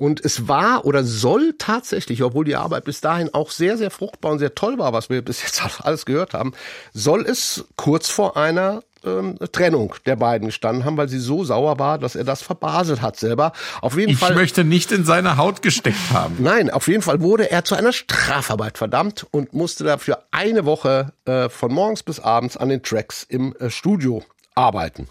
Und 0.00 0.24
es 0.24 0.48
war 0.48 0.86
oder 0.86 1.04
soll 1.04 1.54
tatsächlich, 1.58 2.22
obwohl 2.22 2.46
die 2.46 2.56
Arbeit 2.56 2.84
bis 2.84 3.02
dahin 3.02 3.34
auch 3.34 3.50
sehr, 3.50 3.76
sehr 3.76 3.90
fruchtbar 3.90 4.32
und 4.32 4.38
sehr 4.38 4.54
toll 4.54 4.78
war, 4.78 4.94
was 4.94 5.10
wir 5.10 5.20
bis 5.20 5.42
jetzt 5.42 5.62
alles 5.84 6.06
gehört 6.06 6.32
haben, 6.32 6.54
soll 6.94 7.26
es 7.26 7.66
kurz 7.76 8.08
vor 8.08 8.38
einer 8.38 8.82
ähm, 9.04 9.36
Trennung 9.52 9.94
der 10.06 10.16
beiden 10.16 10.48
gestanden 10.48 10.86
haben, 10.86 10.96
weil 10.96 11.10
sie 11.10 11.18
so 11.18 11.44
sauer 11.44 11.78
war, 11.78 11.98
dass 11.98 12.16
er 12.16 12.24
das 12.24 12.40
verbaselt 12.40 13.02
hat 13.02 13.18
selber. 13.18 13.52
Auf 13.82 13.98
jeden 13.98 14.12
ich 14.12 14.18
Fall. 14.18 14.30
Ich 14.30 14.36
möchte 14.36 14.64
nicht 14.64 14.90
in 14.90 15.04
seine 15.04 15.36
Haut 15.36 15.60
gesteckt 15.60 16.12
haben. 16.14 16.36
Nein, 16.38 16.70
auf 16.70 16.88
jeden 16.88 17.02
Fall 17.02 17.20
wurde 17.20 17.50
er 17.50 17.66
zu 17.66 17.74
einer 17.74 17.92
Strafarbeit 17.92 18.78
verdammt 18.78 19.26
und 19.30 19.52
musste 19.52 19.84
dafür 19.84 20.24
eine 20.30 20.64
Woche 20.64 21.12
äh, 21.26 21.50
von 21.50 21.74
morgens 21.74 22.02
bis 22.02 22.20
abends 22.20 22.56
an 22.56 22.70
den 22.70 22.82
Tracks 22.82 23.22
im 23.22 23.54
äh, 23.56 23.68
Studio 23.68 24.22
arbeiten. 24.54 25.08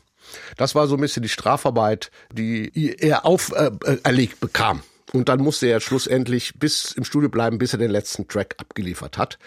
Das 0.57 0.75
war 0.75 0.87
so 0.87 0.95
ein 0.95 1.01
bisschen 1.01 1.23
die 1.23 1.29
Strafarbeit, 1.29 2.11
die 2.31 2.95
er 2.99 3.25
auferlegt 3.25 4.33
äh, 4.33 4.39
bekam. 4.39 4.83
Und 5.11 5.29
dann 5.29 5.41
musste 5.41 5.67
er 5.67 5.79
schlussendlich 5.79 6.53
bis 6.59 6.91
im 6.91 7.03
Studio 7.03 7.29
bleiben, 7.29 7.57
bis 7.57 7.73
er 7.73 7.79
den 7.79 7.91
letzten 7.91 8.27
Track 8.27 8.55
abgeliefert 8.59 9.17
hat. 9.17 9.39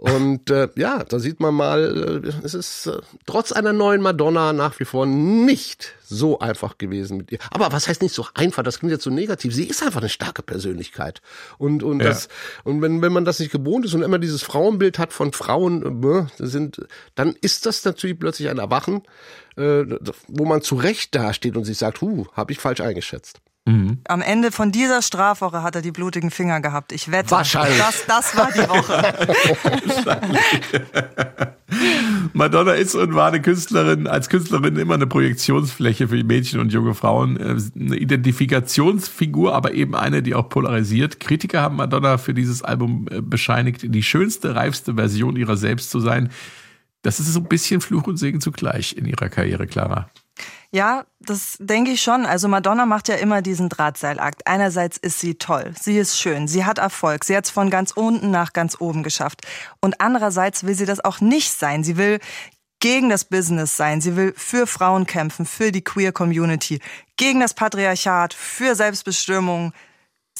Und 0.00 0.48
äh, 0.48 0.68
ja, 0.76 1.04
da 1.04 1.18
sieht 1.18 1.40
man 1.40 1.52
mal, 1.52 2.22
äh, 2.24 2.28
es 2.42 2.54
ist 2.54 2.86
äh, 2.86 3.00
trotz 3.26 3.52
einer 3.52 3.74
neuen 3.74 4.00
Madonna 4.00 4.54
nach 4.54 4.80
wie 4.80 4.86
vor 4.86 5.04
nicht 5.04 5.92
so 6.02 6.38
einfach 6.38 6.78
gewesen 6.78 7.18
mit 7.18 7.30
ihr. 7.32 7.38
Aber 7.50 7.70
was 7.70 7.86
heißt 7.86 8.00
nicht 8.00 8.14
so 8.14 8.24
einfach? 8.32 8.62
Das 8.62 8.78
klingt 8.78 8.92
jetzt 8.92 9.04
so 9.04 9.10
negativ. 9.10 9.54
Sie 9.54 9.66
ist 9.66 9.82
einfach 9.82 10.00
eine 10.00 10.08
starke 10.08 10.42
Persönlichkeit. 10.42 11.20
Und 11.58 11.82
und 11.82 12.00
ja. 12.00 12.08
das 12.08 12.28
und 12.64 12.80
wenn 12.80 13.02
wenn 13.02 13.12
man 13.12 13.26
das 13.26 13.40
nicht 13.40 13.52
gewohnt 13.52 13.84
ist 13.84 13.92
und 13.92 14.00
immer 14.00 14.18
dieses 14.18 14.42
Frauenbild 14.42 14.98
hat 14.98 15.12
von 15.12 15.34
Frauen, 15.34 16.02
äh, 16.02 16.26
sind, 16.38 16.80
dann 17.14 17.36
ist 17.42 17.66
das 17.66 17.84
natürlich 17.84 18.18
plötzlich 18.18 18.48
ein 18.48 18.58
Erwachen, 18.58 19.02
äh, 19.60 19.98
wo 20.28 20.44
man 20.44 20.62
zu 20.62 20.76
Recht 20.76 21.14
dasteht 21.14 21.56
und 21.56 21.64
sich 21.64 21.78
sagt, 21.78 22.00
huh, 22.00 22.26
habe 22.34 22.52
ich 22.52 22.58
falsch 22.58 22.80
eingeschätzt. 22.80 23.40
Mhm. 23.66 23.98
Am 24.08 24.22
Ende 24.22 24.52
von 24.52 24.72
dieser 24.72 25.02
Strafwoche 25.02 25.62
hat 25.62 25.76
er 25.76 25.82
die 25.82 25.92
blutigen 25.92 26.30
Finger 26.30 26.60
gehabt. 26.60 26.92
Ich 26.92 27.10
wette. 27.10 27.30
Wahrscheinlich. 27.30 27.78
Das, 27.78 28.06
das 28.06 28.36
war 28.36 28.50
die 28.52 28.68
Woche. 28.68 29.14
Madonna 32.32 32.72
ist 32.72 32.94
und 32.94 33.14
war 33.14 33.28
eine 33.28 33.42
Künstlerin, 33.42 34.06
als 34.06 34.28
Künstlerin 34.28 34.76
immer 34.76 34.94
eine 34.94 35.06
Projektionsfläche 35.06 36.08
für 36.08 36.24
Mädchen 36.24 36.58
und 36.58 36.72
junge 36.72 36.94
Frauen. 36.94 37.36
Äh, 37.36 37.56
eine 37.78 37.96
Identifikationsfigur, 37.96 39.54
aber 39.54 39.74
eben 39.74 39.94
eine, 39.94 40.22
die 40.22 40.34
auch 40.34 40.48
polarisiert. 40.48 41.20
Kritiker 41.20 41.60
haben 41.60 41.76
Madonna 41.76 42.18
für 42.18 42.32
dieses 42.32 42.62
Album 42.62 43.06
äh, 43.10 43.20
bescheinigt, 43.20 43.82
die 43.84 44.02
schönste, 44.02 44.54
reifste 44.54 44.94
Version 44.94 45.36
ihrer 45.36 45.56
selbst 45.56 45.90
zu 45.90 46.00
sein. 46.00 46.30
Das 47.02 47.20
ist 47.20 47.32
so 47.32 47.40
ein 47.40 47.48
bisschen 47.48 47.80
Fluch 47.80 48.06
und 48.06 48.16
Segen 48.16 48.40
zugleich 48.40 48.96
in 48.96 49.06
ihrer 49.06 49.28
Karriere, 49.28 49.66
Clara. 49.66 50.10
Ja, 50.72 51.04
das 51.18 51.56
denke 51.58 51.90
ich 51.90 52.00
schon. 52.00 52.24
Also 52.24 52.46
Madonna 52.46 52.86
macht 52.86 53.08
ja 53.08 53.16
immer 53.16 53.42
diesen 53.42 53.68
Drahtseilakt. 53.68 54.46
Einerseits 54.46 54.96
ist 54.96 55.18
sie 55.18 55.34
toll, 55.34 55.72
sie 55.78 55.98
ist 55.98 56.18
schön, 56.18 56.46
sie 56.46 56.64
hat 56.64 56.78
Erfolg, 56.78 57.24
sie 57.24 57.36
hat 57.36 57.46
es 57.46 57.50
von 57.50 57.70
ganz 57.70 57.90
unten 57.90 58.30
nach 58.30 58.52
ganz 58.52 58.76
oben 58.80 59.02
geschafft. 59.02 59.46
Und 59.80 60.00
andererseits 60.00 60.64
will 60.64 60.74
sie 60.74 60.86
das 60.86 61.04
auch 61.04 61.20
nicht 61.20 61.50
sein. 61.50 61.82
Sie 61.82 61.96
will 61.96 62.20
gegen 62.78 63.10
das 63.10 63.24
Business 63.24 63.76
sein. 63.76 64.00
Sie 64.00 64.16
will 64.16 64.32
für 64.36 64.66
Frauen 64.66 65.06
kämpfen, 65.06 65.44
für 65.44 65.72
die 65.72 65.82
Queer 65.82 66.12
Community, 66.12 66.80
gegen 67.16 67.40
das 67.40 67.54
Patriarchat, 67.54 68.32
für 68.32 68.74
Selbstbestimmung, 68.74 69.72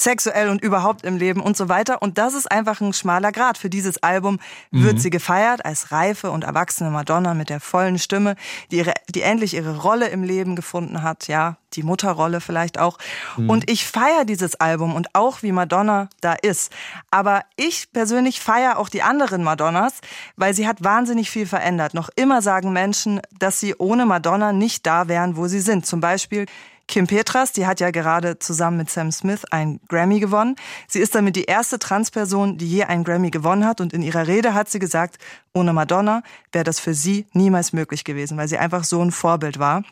sexuell 0.00 0.48
und 0.48 0.62
überhaupt 0.62 1.04
im 1.04 1.16
Leben 1.16 1.40
und 1.40 1.56
so 1.56 1.68
weiter. 1.68 2.00
Und 2.00 2.16
das 2.16 2.34
ist 2.34 2.50
einfach 2.50 2.80
ein 2.80 2.92
schmaler 2.92 3.32
Grad. 3.32 3.58
Für 3.58 3.68
dieses 3.68 4.02
Album 4.02 4.38
wird 4.70 4.94
mhm. 4.94 4.98
sie 4.98 5.10
gefeiert 5.10 5.64
als 5.64 5.92
reife 5.92 6.30
und 6.30 6.44
erwachsene 6.44 6.90
Madonna 6.90 7.34
mit 7.34 7.50
der 7.50 7.60
vollen 7.60 7.98
Stimme, 7.98 8.36
die, 8.70 8.78
ihre, 8.78 8.94
die 9.10 9.22
endlich 9.22 9.54
ihre 9.54 9.78
Rolle 9.78 10.08
im 10.08 10.22
Leben 10.22 10.56
gefunden 10.56 11.02
hat. 11.02 11.28
Ja, 11.28 11.56
die 11.74 11.82
Mutterrolle 11.82 12.40
vielleicht 12.40 12.78
auch. 12.78 12.98
Mhm. 13.36 13.50
Und 13.50 13.70
ich 13.70 13.86
feiere 13.86 14.24
dieses 14.24 14.54
Album 14.56 14.94
und 14.94 15.14
auch 15.14 15.42
wie 15.42 15.52
Madonna 15.52 16.08
da 16.20 16.32
ist. 16.32 16.72
Aber 17.10 17.42
ich 17.56 17.92
persönlich 17.92 18.40
feiere 18.40 18.78
auch 18.78 18.88
die 18.88 19.02
anderen 19.02 19.44
Madonnas, 19.44 19.94
weil 20.36 20.54
sie 20.54 20.66
hat 20.66 20.82
wahnsinnig 20.82 21.30
viel 21.30 21.46
verändert. 21.46 21.92
Noch 21.92 22.08
immer 22.16 22.40
sagen 22.40 22.72
Menschen, 22.72 23.20
dass 23.38 23.60
sie 23.60 23.74
ohne 23.76 24.06
Madonna 24.06 24.52
nicht 24.52 24.86
da 24.86 25.08
wären, 25.08 25.36
wo 25.36 25.46
sie 25.46 25.60
sind. 25.60 25.84
Zum 25.84 26.00
Beispiel 26.00 26.46
Kim 26.90 27.06
Petras, 27.06 27.52
die 27.52 27.66
hat 27.66 27.78
ja 27.78 27.92
gerade 27.92 28.40
zusammen 28.40 28.78
mit 28.78 28.90
Sam 28.90 29.12
Smith 29.12 29.44
einen 29.52 29.78
Grammy 29.88 30.18
gewonnen. 30.18 30.56
Sie 30.88 30.98
ist 30.98 31.14
damit 31.14 31.36
die 31.36 31.44
erste 31.44 31.78
Transperson, 31.78 32.58
die 32.58 32.68
je 32.68 32.82
einen 32.82 33.04
Grammy 33.04 33.30
gewonnen 33.30 33.64
hat. 33.64 33.80
Und 33.80 33.92
in 33.92 34.02
ihrer 34.02 34.26
Rede 34.26 34.54
hat 34.54 34.68
sie 34.68 34.80
gesagt, 34.80 35.18
ohne 35.54 35.72
Madonna 35.72 36.24
wäre 36.50 36.64
das 36.64 36.80
für 36.80 36.92
sie 36.92 37.26
niemals 37.32 37.72
möglich 37.72 38.02
gewesen, 38.02 38.36
weil 38.36 38.48
sie 38.48 38.58
einfach 38.58 38.82
so 38.82 39.00
ein 39.00 39.12
Vorbild 39.12 39.60
war. 39.60 39.84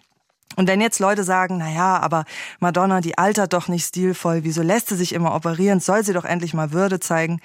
Und 0.56 0.66
wenn 0.66 0.80
jetzt 0.80 0.98
Leute 0.98 1.22
sagen, 1.22 1.58
na 1.58 1.70
ja, 1.70 2.00
aber 2.00 2.24
Madonna, 2.58 3.00
die 3.00 3.16
altert 3.16 3.52
doch 3.52 3.68
nicht 3.68 3.86
stilvoll, 3.86 4.42
wieso 4.42 4.62
lässt 4.62 4.88
sie 4.88 4.96
sich 4.96 5.12
immer 5.12 5.36
operieren, 5.36 5.78
soll 5.78 6.02
sie 6.02 6.12
doch 6.12 6.24
endlich 6.24 6.52
mal 6.52 6.72
Würde 6.72 6.98
zeigen, 6.98 7.40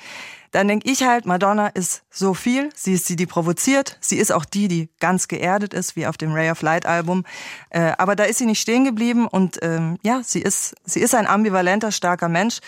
dann 0.54 0.68
denke 0.68 0.90
ich 0.90 1.04
halt, 1.04 1.26
Madonna 1.26 1.68
ist 1.68 2.04
so 2.12 2.36
viel, 2.36 2.70
sie 2.76 2.94
ist 2.94 3.10
die, 3.10 3.16
die 3.16 3.26
provoziert, 3.26 3.98
sie 4.00 4.18
ist 4.18 4.32
auch 4.32 4.46
die, 4.46 4.68
die 4.68 4.90
ganz 5.00 5.28
geerdet 5.28 5.74
ist, 5.74 5.96
wie 5.96 6.06
auf 6.06 6.16
dem 6.16 6.32
Ray 6.32 6.52
of 6.52 6.62
Light 6.62 6.86
Album, 6.86 7.26
äh, 7.72 7.92
aber 7.98 8.16
da 8.16 8.24
ist 8.24 8.38
sie 8.38 8.46
nicht 8.46 8.62
stehen 8.62 8.86
geblieben 8.86 9.28
und 9.28 9.58
ähm, 9.64 9.98
ja, 10.04 10.22
sie 10.24 10.42
ist, 10.42 10.76
sie 10.86 11.00
ist 11.00 11.16
ein 11.16 11.26
ambivalenter, 11.26 11.92
starker 11.92 12.30
Mensch. 12.30 12.60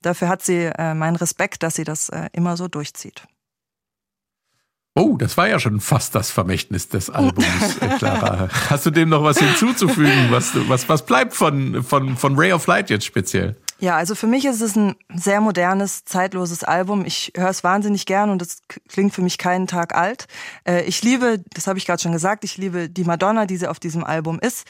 Dafür 0.00 0.28
hat 0.28 0.42
sie 0.42 0.70
äh, 0.76 0.94
meinen 0.94 1.16
Respekt, 1.16 1.62
dass 1.62 1.74
sie 1.74 1.84
das 1.84 2.08
äh, 2.08 2.30
immer 2.32 2.56
so 2.56 2.66
durchzieht. 2.66 3.24
Oh, 4.94 5.16
das 5.18 5.36
war 5.36 5.48
ja 5.48 5.58
schon 5.58 5.80
fast 5.80 6.14
das 6.14 6.30
Vermächtnis 6.30 6.88
des 6.88 7.10
Albums, 7.10 7.76
äh, 7.80 7.88
Clara. 7.98 8.48
Hast 8.70 8.86
du 8.86 8.90
dem 8.90 9.10
noch 9.10 9.22
was 9.22 9.38
hinzuzufügen? 9.38 10.28
Was, 10.30 10.52
was, 10.68 10.88
was 10.88 11.04
bleibt 11.04 11.34
von, 11.34 11.82
von, 11.82 12.16
von 12.16 12.38
Ray 12.38 12.52
of 12.52 12.66
Light 12.68 12.90
jetzt 12.90 13.04
speziell? 13.04 13.56
Ja, 13.80 13.96
also 13.96 14.14
für 14.14 14.26
mich 14.26 14.44
ist 14.44 14.60
es 14.60 14.76
ein 14.76 14.94
sehr 15.14 15.40
modernes, 15.40 16.04
zeitloses 16.04 16.62
Album. 16.64 17.04
Ich 17.04 17.32
höre 17.36 17.50
es 17.50 17.64
wahnsinnig 17.64 18.06
gern 18.06 18.30
und 18.30 18.40
es 18.40 18.62
klingt 18.88 19.12
für 19.12 19.22
mich 19.22 19.36
keinen 19.36 19.66
Tag 19.66 19.94
alt. 19.94 20.26
Äh, 20.66 20.84
ich 20.84 21.02
liebe, 21.02 21.42
das 21.52 21.66
habe 21.66 21.78
ich 21.78 21.86
gerade 21.86 22.00
schon 22.00 22.12
gesagt, 22.12 22.44
ich 22.44 22.56
liebe 22.56 22.88
die 22.88 23.04
Madonna, 23.04 23.46
die 23.46 23.56
sie 23.56 23.66
auf 23.66 23.80
diesem 23.80 24.04
Album 24.04 24.38
ist. 24.38 24.66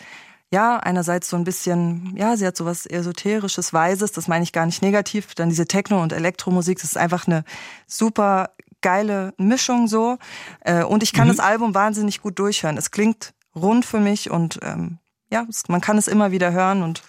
Ja, 0.51 0.79
einerseits 0.79 1.29
so 1.29 1.37
ein 1.37 1.45
bisschen, 1.45 2.15
ja, 2.17 2.37
sie 2.37 2.47
hat 2.47 2.57
so 2.57 2.65
was 2.65 2.87
esoterisches, 2.87 3.73
weises, 3.73 4.13
das 4.13 4.29
meine 4.29 4.45
ich 4.45 4.53
gar 4.53 4.67
nicht 4.67 4.83
negativ. 4.83 5.35
Dann 5.35 5.49
diese 5.49 5.67
Techno- 5.67 6.03
und 6.03 6.13
Elektromusik, 6.13 6.79
das 6.79 6.93
ist 6.93 6.97
einfach 6.97 7.27
eine 7.27 7.45
super 7.87 8.51
geile 8.81 9.35
Mischung 9.37 9.89
so. 9.89 10.19
Äh, 10.61 10.85
und 10.85 11.03
ich 11.03 11.13
kann 11.13 11.27
mhm. 11.27 11.33
das 11.33 11.41
Album 11.41 11.75
wahnsinnig 11.75 12.21
gut 12.21 12.39
durchhören. 12.39 12.77
Es 12.77 12.91
klingt 12.91 13.35
rund 13.55 13.85
für 13.85 14.01
mich 14.01 14.31
und 14.31 14.61
ähm, 14.63 14.99
ja, 15.31 15.47
man 15.69 15.81
kann 15.81 15.99
es 15.99 16.09
immer 16.09 16.31
wieder 16.31 16.53
hören 16.53 16.83
und 16.83 17.03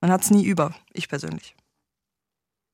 man 0.00 0.10
hat 0.10 0.22
es 0.22 0.30
nie 0.30 0.44
über. 0.44 0.74
Ich 0.92 1.08
persönlich. 1.08 1.54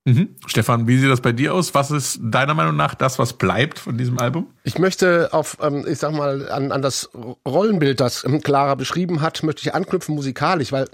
Mhm. 0.06 0.36
Stefan, 0.46 0.86
wie 0.86 0.98
sieht 0.98 1.10
das 1.10 1.20
bei 1.20 1.32
dir 1.32 1.52
aus? 1.52 1.74
Was 1.74 1.90
ist 1.90 2.20
deiner 2.22 2.54
Meinung 2.54 2.76
nach 2.76 2.94
das, 2.94 3.18
was 3.18 3.32
bleibt 3.32 3.80
von 3.80 3.98
diesem 3.98 4.20
Album? 4.20 4.46
Ich 4.62 4.78
möchte 4.78 5.30
auf, 5.32 5.58
ähm, 5.60 5.84
ich 5.88 5.98
sag 5.98 6.12
mal, 6.12 6.48
an, 6.48 6.70
an 6.70 6.80
das 6.80 7.10
Rollenbild, 7.46 7.98
das 7.98 8.24
Clara 8.44 8.76
beschrieben 8.76 9.20
hat, 9.20 9.42
möchte 9.42 9.62
ich 9.62 9.74
anknüpfen 9.74 10.14
musikalisch, 10.14 10.70
weil 10.70 10.86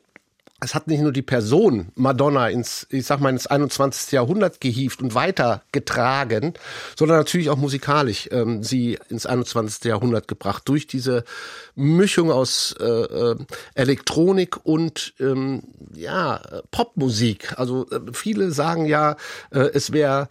es 0.62 0.76
hat 0.76 0.86
nicht 0.86 1.02
nur 1.02 1.12
die 1.12 1.22
Person 1.22 1.88
Madonna 1.96 2.48
ins, 2.48 2.86
ich 2.88 3.04
sag 3.04 3.20
mal, 3.20 3.30
ins 3.30 3.48
21. 3.48 4.12
Jahrhundert 4.12 4.60
gehievt 4.60 5.02
und 5.02 5.14
weitergetragen, 5.14 6.54
sondern 6.96 7.18
natürlich 7.18 7.50
auch 7.50 7.56
musikalisch 7.56 8.28
ähm, 8.30 8.62
sie 8.62 8.96
ins 9.08 9.26
21. 9.26 9.84
Jahrhundert 9.84 10.28
gebracht 10.28 10.62
durch 10.66 10.86
diese 10.86 11.24
Mischung 11.74 12.30
aus 12.30 12.76
äh, 12.78 12.84
äh, 12.84 13.36
Elektronik 13.74 14.64
und 14.64 15.14
ähm, 15.18 15.64
ja 15.94 16.40
Popmusik. 16.70 17.58
Also 17.58 17.88
äh, 17.90 18.00
viele 18.12 18.52
sagen 18.52 18.86
ja, 18.86 19.16
äh, 19.50 19.68
es 19.74 19.92
wäre 19.92 20.28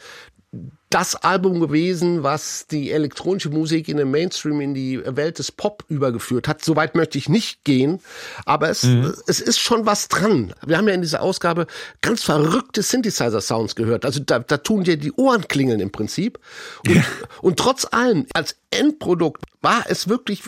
das 0.92 1.16
Album 1.16 1.60
gewesen, 1.60 2.22
was 2.22 2.68
die 2.68 2.92
elektronische 2.92 3.50
Musik 3.50 3.88
in 3.88 3.98
den 3.98 4.12
Mainstream, 4.12 4.60
in 4.62 4.74
die 4.74 5.02
Welt 5.04 5.40
des 5.40 5.52
Pop 5.52 5.84
übergeführt 5.88 6.48
hat. 6.48 6.64
Soweit 6.64 6.96
möchte 6.96 7.18
ich 7.18 7.30
nicht 7.30 7.64
gehen, 7.64 8.02
aber 8.46 8.70
es, 8.70 8.84
mhm. 8.84 9.14
es 9.26 9.40
ist 9.40 9.60
schon 9.60 9.86
was 9.86 10.10
dran. 10.10 10.54
Wir 10.66 10.78
haben 10.78 10.88
ja 10.88 10.94
in 10.94 11.02
dieser 11.02 11.22
Ausgabe 11.22 11.66
ganz 12.02 12.24
verrückte 12.24 12.84
Synthesizer-Sounds 12.84 13.76
gehört. 13.76 14.06
Also 14.06 14.20
da, 14.20 14.40
da 14.40 14.58
tun 14.58 14.84
dir 14.84 14.98
die 14.98 15.14
Ohren 15.14 15.48
klingeln 15.48 15.80
im 15.80 15.92
Prinzip. 15.92 16.40
Und, 16.86 16.96
ja. 16.96 17.04
und 17.42 17.58
trotz 17.58 17.88
allem, 17.90 18.26
als 18.34 18.58
Endprodukt 18.72 19.44
war 19.62 19.84
es 19.90 20.08
wirklich 20.08 20.44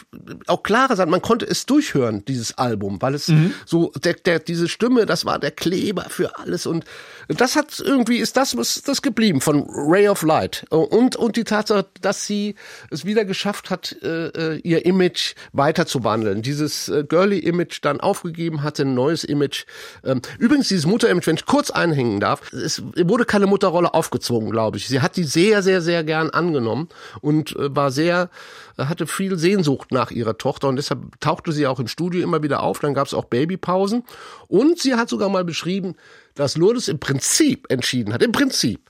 auch 0.47 0.63
klarer 0.63 0.95
sein. 0.95 1.09
Man 1.09 1.21
konnte 1.21 1.45
es 1.45 1.65
durchhören, 1.65 2.23
dieses 2.25 2.57
Album, 2.57 3.01
weil 3.01 3.15
es 3.15 3.27
mhm. 3.27 3.53
so, 3.65 3.91
der, 4.01 4.13
der, 4.13 4.39
diese 4.39 4.69
Stimme, 4.69 5.05
das 5.05 5.25
war 5.25 5.39
der 5.39 5.51
Kleber 5.51 6.05
für 6.09 6.39
alles 6.39 6.65
und 6.65 6.85
das 7.27 7.55
hat 7.55 7.79
irgendwie, 7.79 8.17
ist 8.17 8.37
das, 8.37 8.57
was 8.57 8.81
das 8.81 9.01
geblieben 9.01 9.41
von 9.41 9.65
Ray 9.69 10.07
of 10.07 10.23
Light. 10.23 10.32
Und, 10.69 11.15
und 11.15 11.35
die 11.35 11.43
Tatsache, 11.43 11.85
dass 12.01 12.25
sie 12.25 12.55
es 12.89 13.05
wieder 13.05 13.25
geschafft 13.25 13.69
hat, 13.69 13.95
äh, 14.01 14.27
äh 14.27 14.59
ihr 14.63 14.85
Image 14.85 15.35
weiter 15.51 15.85
zu 15.85 16.03
wandeln. 16.03 16.41
Dieses 16.41 16.89
äh, 16.89 17.03
Girly-Image 17.07 17.79
dann 17.81 17.99
aufgegeben 17.99 18.63
hatte, 18.63 18.83
ein 18.83 18.93
neues 18.93 19.23
Image. 19.23 19.65
Ähm, 20.03 20.21
übrigens, 20.39 20.67
dieses 20.67 20.85
Mutter-Image, 20.85 21.27
wenn 21.27 21.35
ich 21.35 21.45
kurz 21.45 21.69
einhängen 21.69 22.19
darf, 22.19 22.51
es 22.53 22.81
wurde 22.95 23.25
keine 23.25 23.47
Mutterrolle 23.47 23.93
aufgezwungen, 23.93 24.51
glaube 24.51 24.77
ich. 24.77 24.87
Sie 24.87 25.01
hat 25.01 25.15
die 25.17 25.23
sehr, 25.23 25.61
sehr, 25.61 25.81
sehr 25.81 26.03
gern 26.03 26.29
angenommen 26.29 26.89
und 27.21 27.55
äh, 27.55 27.75
war 27.75 27.91
sehr, 27.91 28.29
hatte 28.77 29.07
viel 29.07 29.37
Sehnsucht 29.37 29.91
nach 29.91 30.11
ihrer 30.11 30.37
Tochter 30.37 30.67
und 30.67 30.77
deshalb 30.77 31.19
tauchte 31.19 31.51
sie 31.51 31.67
auch 31.67 31.79
im 31.79 31.87
Studio 31.87 32.23
immer 32.23 32.43
wieder 32.43 32.63
auf. 32.63 32.79
Dann 32.79 32.93
gab 32.93 33.07
es 33.07 33.13
auch 33.13 33.25
Babypausen 33.25 34.03
und 34.47 34.79
sie 34.79 34.95
hat 34.95 35.09
sogar 35.09 35.29
mal 35.29 35.43
beschrieben, 35.43 35.95
dass 36.35 36.57
Lourdes 36.57 36.87
im 36.87 36.99
Prinzip 36.99 37.67
entschieden 37.69 38.13
hat, 38.13 38.23
im 38.23 38.31
Prinzip, 38.31 38.89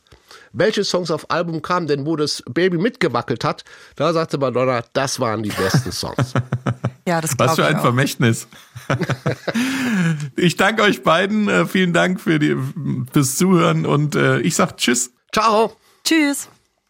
welche 0.54 0.84
Songs 0.84 1.12
auf 1.12 1.30
Album 1.30 1.62
kamen, 1.62 1.88
denn 1.88 2.06
wo 2.06 2.16
das 2.16 2.44
Baby 2.50 2.78
mitgewackelt 2.78 3.44
hat, 3.44 3.64
da 3.96 4.14
sagte 4.14 4.38
Madonna, 4.38 4.84
das 4.94 5.20
waren 5.20 5.44
die 5.44 5.50
besten 5.50 5.92
Songs. 5.92 6.34
ja, 7.08 7.20
das 7.20 7.38
Was 7.38 7.56
für 7.56 7.66
ein 7.66 7.80
Vermächtnis. 7.80 8.48
ich 10.36 10.56
danke 10.56 10.84
euch 10.84 11.04
beiden, 11.04 11.50
äh, 11.50 11.66
vielen 11.66 11.94
Dank 11.94 12.22
für 12.22 12.40
die, 12.40 12.56
fürs 13.12 13.36
Zuhören 13.36 13.86
und 13.86 14.16
äh, 14.16 14.40
ich 14.40 14.56
sag 14.56 14.78
Tschüss. 14.78 15.12
Ciao. 15.34 15.76
Tschüss. 16.04 16.48